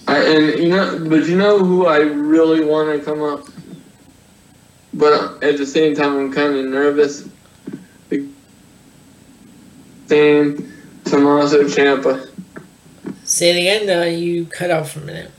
I, 0.07 0.17
and 0.23 0.59
you 0.59 0.69
know, 0.69 1.07
but 1.09 1.25
you 1.27 1.35
know 1.37 1.59
who 1.59 1.87
I 1.87 1.97
really 1.97 2.63
want 2.63 2.97
to 2.97 3.03
come 3.03 3.21
up. 3.21 3.47
But 4.93 5.43
at 5.43 5.57
the 5.57 5.65
same 5.65 5.95
time, 5.95 6.15
I'm 6.17 6.31
kind 6.31 6.55
of 6.55 6.65
nervous. 6.65 7.27
Same 10.07 10.71
Tommaso 11.05 11.63
Ciampa. 11.63 12.29
Say 13.23 13.49
it 13.49 13.59
again. 13.83 13.99
Uh, 14.01 14.05
you 14.05 14.45
cut 14.45 14.69
off 14.69 14.91
for 14.91 14.99
a 14.99 15.03
minute. 15.03 15.31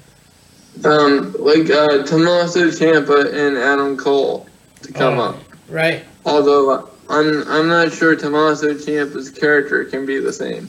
Um, 0.84 1.34
like 1.38 1.70
uh, 1.70 2.02
Tommaso 2.04 2.68
Ciampa 2.70 3.32
and 3.32 3.56
Adam 3.56 3.96
Cole 3.96 4.46
to 4.82 4.92
come 4.92 5.18
Oh, 5.18 5.22
up. 5.30 5.36
Right. 5.68 6.04
Although 6.24 6.90
I'm, 7.08 7.46
I'm 7.48 7.68
not 7.68 7.92
sure 7.92 8.16
Tommaso 8.16 8.74
Ciampa's 8.74 9.30
character 9.30 9.84
can 9.84 10.04
be 10.04 10.18
the 10.18 10.32
same. 10.32 10.68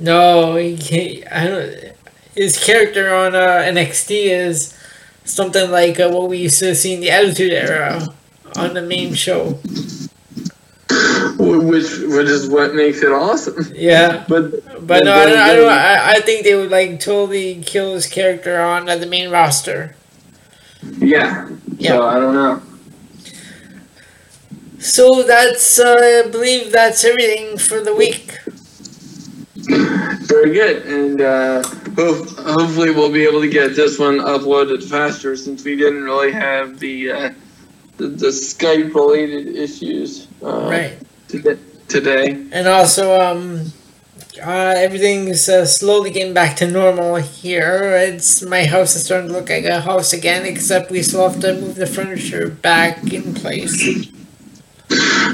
No, 0.00 0.56
he 0.56 0.76
can't, 0.76 1.32
I 1.32 1.46
don't. 1.46 1.92
His 2.34 2.62
character 2.62 3.14
on 3.14 3.34
uh, 3.34 3.62
NXT 3.64 4.26
is 4.26 4.76
something 5.24 5.70
like 5.70 5.98
uh, 6.00 6.08
what 6.08 6.28
we 6.28 6.38
used 6.38 6.58
to 6.60 6.74
see 6.74 6.94
in 6.94 7.00
the 7.00 7.10
Attitude 7.10 7.52
Era 7.52 8.06
on 8.56 8.74
the 8.74 8.82
main 8.82 9.14
show. 9.14 9.58
Which, 11.38 11.98
which 12.00 12.28
is 12.28 12.48
what 12.48 12.74
makes 12.74 13.02
it 13.02 13.12
awesome. 13.12 13.72
Yeah. 13.74 14.24
But, 14.28 14.86
But 14.86 15.04
no, 15.04 15.12
I 15.14 15.26
don't, 15.26 15.38
I, 15.38 15.54
don't, 15.54 15.68
I, 15.72 16.12
I 16.12 16.20
think 16.20 16.44
they 16.44 16.54
would 16.54 16.70
like 16.70 17.00
totally 17.00 17.62
kill 17.62 17.94
his 17.94 18.06
character 18.06 18.60
on 18.60 18.88
uh, 18.88 18.96
the 18.96 19.06
main 19.06 19.30
roster. 19.30 19.94
yeah. 20.98 21.48
Yeah. 21.78 21.90
So 21.92 22.06
I 22.06 22.20
don't 22.20 22.34
know. 22.34 22.62
So 24.78 25.22
that's, 25.22 25.78
uh, 25.78 26.24
I 26.24 26.28
believe 26.30 26.72
that's 26.72 27.04
everything 27.04 27.58
for 27.58 27.80
the 27.80 27.94
week. 27.94 28.38
Very 30.26 30.52
good, 30.52 30.86
and 30.86 31.20
uh, 31.20 31.62
hopefully 31.96 32.90
we'll 32.90 33.12
be 33.12 33.24
able 33.24 33.40
to 33.40 33.48
get 33.48 33.74
this 33.76 33.98
one 33.98 34.18
uploaded 34.18 34.82
faster 34.82 35.36
since 35.36 35.64
we 35.64 35.76
didn't 35.76 36.04
really 36.04 36.32
have 36.32 36.78
the 36.78 37.10
uh, 37.12 37.30
the, 37.96 38.06
the 38.08 38.28
Skype 38.28 38.94
related 38.94 39.56
issues 39.56 40.26
uh, 40.42 40.68
Right. 40.68 40.98
today. 41.28 41.58
today. 41.88 42.30
And 42.52 42.66
also, 42.66 43.20
um, 43.20 43.72
uh, 44.42 44.74
everything's 44.76 45.48
uh, 45.48 45.66
slowly 45.66 46.10
getting 46.10 46.32
back 46.32 46.56
to 46.56 46.70
normal 46.70 47.16
here. 47.16 47.92
It's 47.96 48.42
my 48.42 48.64
house 48.64 48.96
is 48.96 49.04
starting 49.04 49.28
to 49.28 49.34
look 49.34 49.50
like 49.50 49.64
a 49.64 49.80
house 49.82 50.12
again, 50.14 50.46
except 50.46 50.90
we 50.90 51.02
still 51.02 51.28
have 51.28 51.40
to 51.40 51.54
move 51.60 51.74
the 51.74 51.86
furniture 51.86 52.48
back 52.48 53.12
in 53.12 53.34
place. 53.34 54.08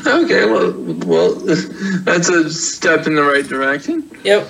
Okay, 0.06 0.44
well, 0.44 0.72
well, 1.06 1.34
that's 2.04 2.28
a 2.28 2.50
step 2.50 3.06
in 3.06 3.14
the 3.14 3.22
right 3.22 3.46
direction. 3.46 4.10
Yep. 4.24 4.48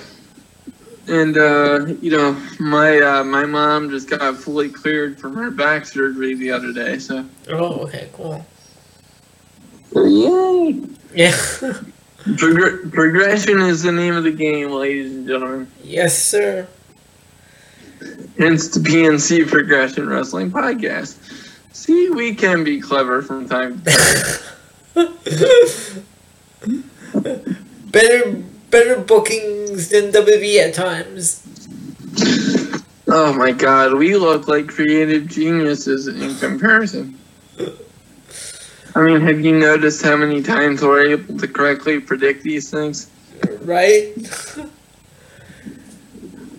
And 1.07 1.37
uh, 1.37 1.85
you 2.01 2.11
know, 2.11 2.33
my 2.59 2.99
uh, 2.99 3.23
my 3.23 3.45
mom 3.45 3.89
just 3.89 4.09
got 4.09 4.35
fully 4.37 4.69
cleared 4.69 5.17
from 5.19 5.35
her 5.35 5.49
back 5.51 5.85
surgery 5.85 6.35
the 6.35 6.51
other 6.51 6.73
day, 6.73 6.99
so 6.99 7.25
Oh, 7.49 7.79
okay, 7.85 8.09
cool. 8.13 8.45
yay! 9.95 10.81
Yeah. 11.15 11.31
Progr- 12.27 12.91
progression 12.91 13.61
is 13.61 13.83
the 13.83 13.91
name 13.93 14.15
of 14.15 14.25
the 14.25 14.31
game, 14.31 14.69
ladies 14.71 15.13
and 15.15 15.25
gentlemen. 15.27 15.71
yes, 15.81 16.21
sir. 16.21 16.67
Hence 18.37 18.67
the 18.67 18.81
PNC 18.81 19.47
Progression 19.47 20.09
Wrestling 20.09 20.51
Podcast. 20.51 21.15
See, 21.73 22.09
we 22.09 22.35
can 22.35 22.63
be 22.65 22.81
clever 22.81 23.21
from 23.21 23.47
time 23.47 23.81
to 23.81 23.91
time. 24.93 26.03
better, 27.91 28.43
better 28.77 28.99
bookings 29.01 29.89
than 29.89 30.11
WWE 30.11 30.67
at 30.67 30.73
times. 30.75 31.41
oh 33.07 33.33
my 33.33 33.51
god, 33.51 33.95
we 33.95 34.15
look 34.15 34.47
like 34.47 34.67
creative 34.67 35.27
geniuses 35.27 36.07
in 36.07 36.35
comparison. 36.35 37.17
I 38.93 39.01
mean, 39.01 39.21
have 39.21 39.39
you 39.39 39.57
noticed 39.57 40.03
how 40.03 40.15
many 40.15 40.43
times 40.43 40.83
we're 40.83 41.07
able 41.07 41.39
to 41.39 41.47
correctly 41.47 41.99
predict 41.99 42.43
these 42.43 42.69
things? 42.69 43.09
Right? 43.61 44.13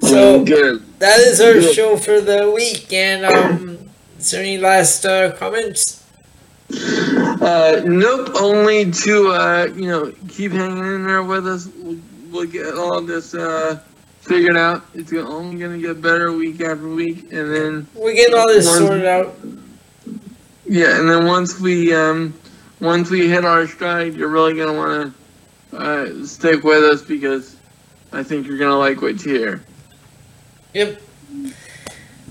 So 0.01 0.43
good. 0.43 0.83
that 1.01 1.19
is 1.19 1.39
our 1.41 1.55
Good. 1.55 1.75
show 1.75 1.97
for 1.97 2.21
the 2.21 2.51
week. 2.51 2.93
And 2.93 3.27
um, 3.27 3.91
is 4.19 4.31
there 4.31 4.41
any 4.41 4.57
last 4.57 5.05
uh, 5.05 5.33
comments? 5.33 6.07
Uh, 6.71 7.83
nope, 7.85 8.31
only 8.37 8.91
to, 8.91 9.29
uh, 9.33 9.69
you 9.75 9.89
know, 9.89 10.13
keep 10.29 10.53
hanging 10.53 10.79
in 10.79 11.07
there 11.07 11.23
with 11.23 11.47
us. 11.47 11.67
We'll, 11.67 11.99
we'll 12.31 12.47
get 12.47 12.75
all 12.75 13.01
this, 13.01 13.35
uh, 13.35 13.81
figured 14.21 14.57
out. 14.57 14.85
It's 14.95 15.13
only 15.13 15.59
gonna 15.61 15.79
get 15.79 16.01
better 16.03 16.33
week 16.33 16.61
after 16.61 16.89
week, 16.89 17.33
and 17.33 17.55
then 17.55 17.87
We're 17.95 18.15
getting 18.15 18.35
all 18.35 18.47
this 18.49 18.67
One- 18.67 18.79
sorted 18.79 19.05
out. 19.07 19.37
Yeah, 20.67 20.99
and 21.01 21.09
then 21.09 21.27
once 21.27 21.59
we 21.59 21.95
um 21.95 22.35
once 22.81 23.11
we 23.11 23.29
hit 23.29 23.45
our 23.45 23.67
stride, 23.67 24.15
you're 24.15 24.29
really 24.29 24.55
gonna 24.55 24.75
want 24.75 25.15
to 25.73 25.77
uh, 25.77 26.27
stick 26.27 26.63
with 26.63 26.85
us 26.85 27.03
because 27.03 27.57
I 28.13 28.23
think 28.23 28.47
you're 28.47 28.59
gonna 28.59 28.79
like 28.79 29.01
what 29.03 29.25
you 29.25 29.35
hear. 29.35 29.63
Yep. 30.75 31.01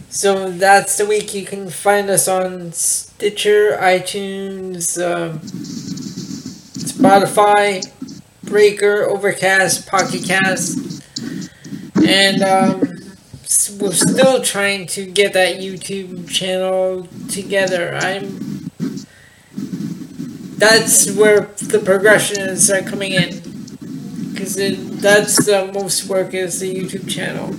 So 0.10 0.52
that's 0.52 0.98
the 0.98 1.06
week. 1.06 1.34
You 1.34 1.46
can 1.46 1.70
find 1.70 2.10
us 2.10 2.28
on 2.28 2.72
Stitcher, 2.72 3.78
iTunes, 3.82 4.98
um, 5.04 5.40
Spotify, 6.78 7.84
Breaker, 8.48 9.04
Overcast, 9.04 9.88
Pocket 9.88 10.24
Cast, 10.26 11.04
and 12.06 12.42
um, 12.42 12.80
we're 13.80 13.92
still 13.92 14.42
trying 14.42 14.88
to 14.88 15.06
get 15.06 15.34
that 15.34 15.58
YouTube 15.58 16.30
channel 16.30 17.08
together. 17.30 17.96
I'm. 17.96 18.56
That's 20.58 21.12
where 21.12 21.42
the 21.42 21.80
progression 21.80 22.40
is 22.40 22.72
uh, 22.72 22.82
coming 22.82 23.12
in, 23.12 23.30
because 24.32 24.56
that's 25.02 25.46
the 25.46 25.70
most 25.72 26.10
work 26.10 26.34
is 26.34 26.60
the 26.60 26.74
YouTube 26.74 27.08
channel. 27.08 27.54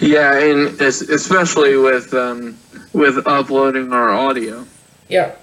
Yeah, 0.00 0.38
and 0.38 0.80
especially 0.80 1.76
with 1.76 2.14
um, 2.14 2.56
with 2.94 3.26
uploading 3.26 3.92
our 3.92 4.10
audio. 4.10 4.64
Yeah. 5.10 5.34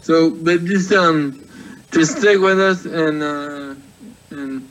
So, 0.00 0.30
but 0.30 0.64
just 0.64 0.92
um, 0.92 1.45
just 1.92 2.18
stick 2.18 2.40
with 2.40 2.60
us 2.60 2.84
and 2.84 3.22
uh, 3.22 3.74
and 4.30 4.68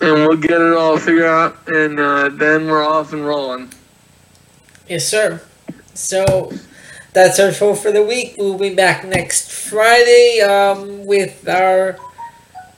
and 0.00 0.14
we'll 0.26 0.36
get 0.36 0.60
it 0.60 0.72
all 0.72 0.98
figured 0.98 1.24
out, 1.24 1.56
and 1.68 2.00
uh, 2.00 2.30
then 2.30 2.66
we're 2.66 2.82
off 2.82 3.12
and 3.12 3.26
rolling. 3.26 3.70
Yes, 4.88 5.06
sir. 5.06 5.42
So 5.94 6.52
that's 7.12 7.38
our 7.38 7.52
show 7.52 7.74
for 7.74 7.92
the 7.92 8.02
week. 8.02 8.34
We'll 8.38 8.58
be 8.58 8.74
back 8.74 9.04
next 9.04 9.50
Friday 9.50 10.40
um, 10.40 11.04
with 11.06 11.46
our 11.48 11.98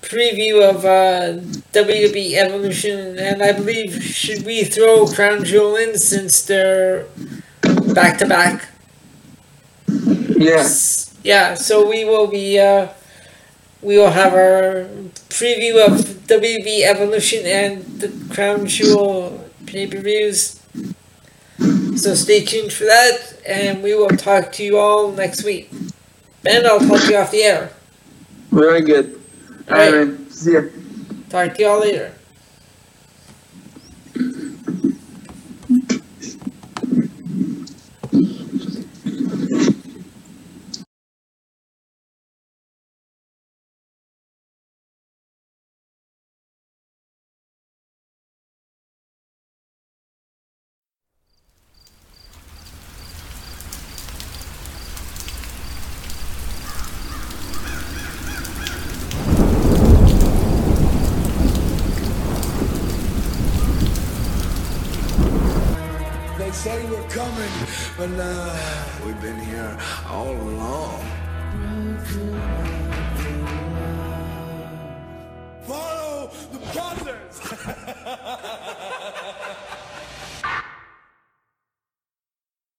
preview 0.01 0.69
of 0.69 0.85
uh, 0.85 1.41
WWE 1.73 2.35
Evolution, 2.35 3.19
and 3.19 3.43
I 3.43 3.53
believe 3.53 4.03
should 4.03 4.45
we 4.45 4.65
throw 4.65 5.07
Crown 5.07 5.45
Jewel 5.45 5.77
in 5.77 5.97
since 5.97 6.45
they're 6.45 7.07
back 7.95 8.19
to 8.19 8.27
back? 8.27 8.69
Yes. 9.89 11.15
Yeah. 11.23 11.55
So 11.55 11.89
we 11.89 12.05
will 12.05 12.27
be. 12.27 12.59
Uh, 12.59 12.89
we 13.83 13.99
will 13.99 14.11
have 14.11 14.33
our 14.35 14.87
preview 15.29 15.85
of 15.87 15.93
WWE 16.27 16.83
Evolution 16.85 17.45
and 17.47 17.85
the 18.01 18.35
Crown 18.35 18.67
Jewel 18.67 19.51
pay 19.67 19.87
per 19.87 19.99
views. 20.01 20.61
So 21.97 22.15
stay 22.15 22.45
tuned 22.45 22.73
for 22.73 22.85
that, 22.85 23.39
and 23.47 23.83
we 23.83 23.95
will 23.95 24.09
talk 24.17 24.53
to 24.53 24.65
you 24.65 24.79
all 24.79 25.13
next 25.13 25.45
week. 25.45 25.71
Ben, 26.43 26.67
I'll 26.67 26.81
talk 26.81 27.01
to 27.03 27.13
you 27.13 27.17
off 27.19 27.31
the 27.31 27.43
air. 27.43 27.71
Very 28.51 28.83
good. 28.83 29.21
All 29.69 29.77
All 29.77 29.93
right. 29.93 30.09
right. 30.09 30.33
See 30.33 30.53
ya. 30.55 30.63
Talk 31.31 31.55
to 31.55 31.63
y'all 31.63 31.81
later. 31.81 32.13
They 32.13 32.22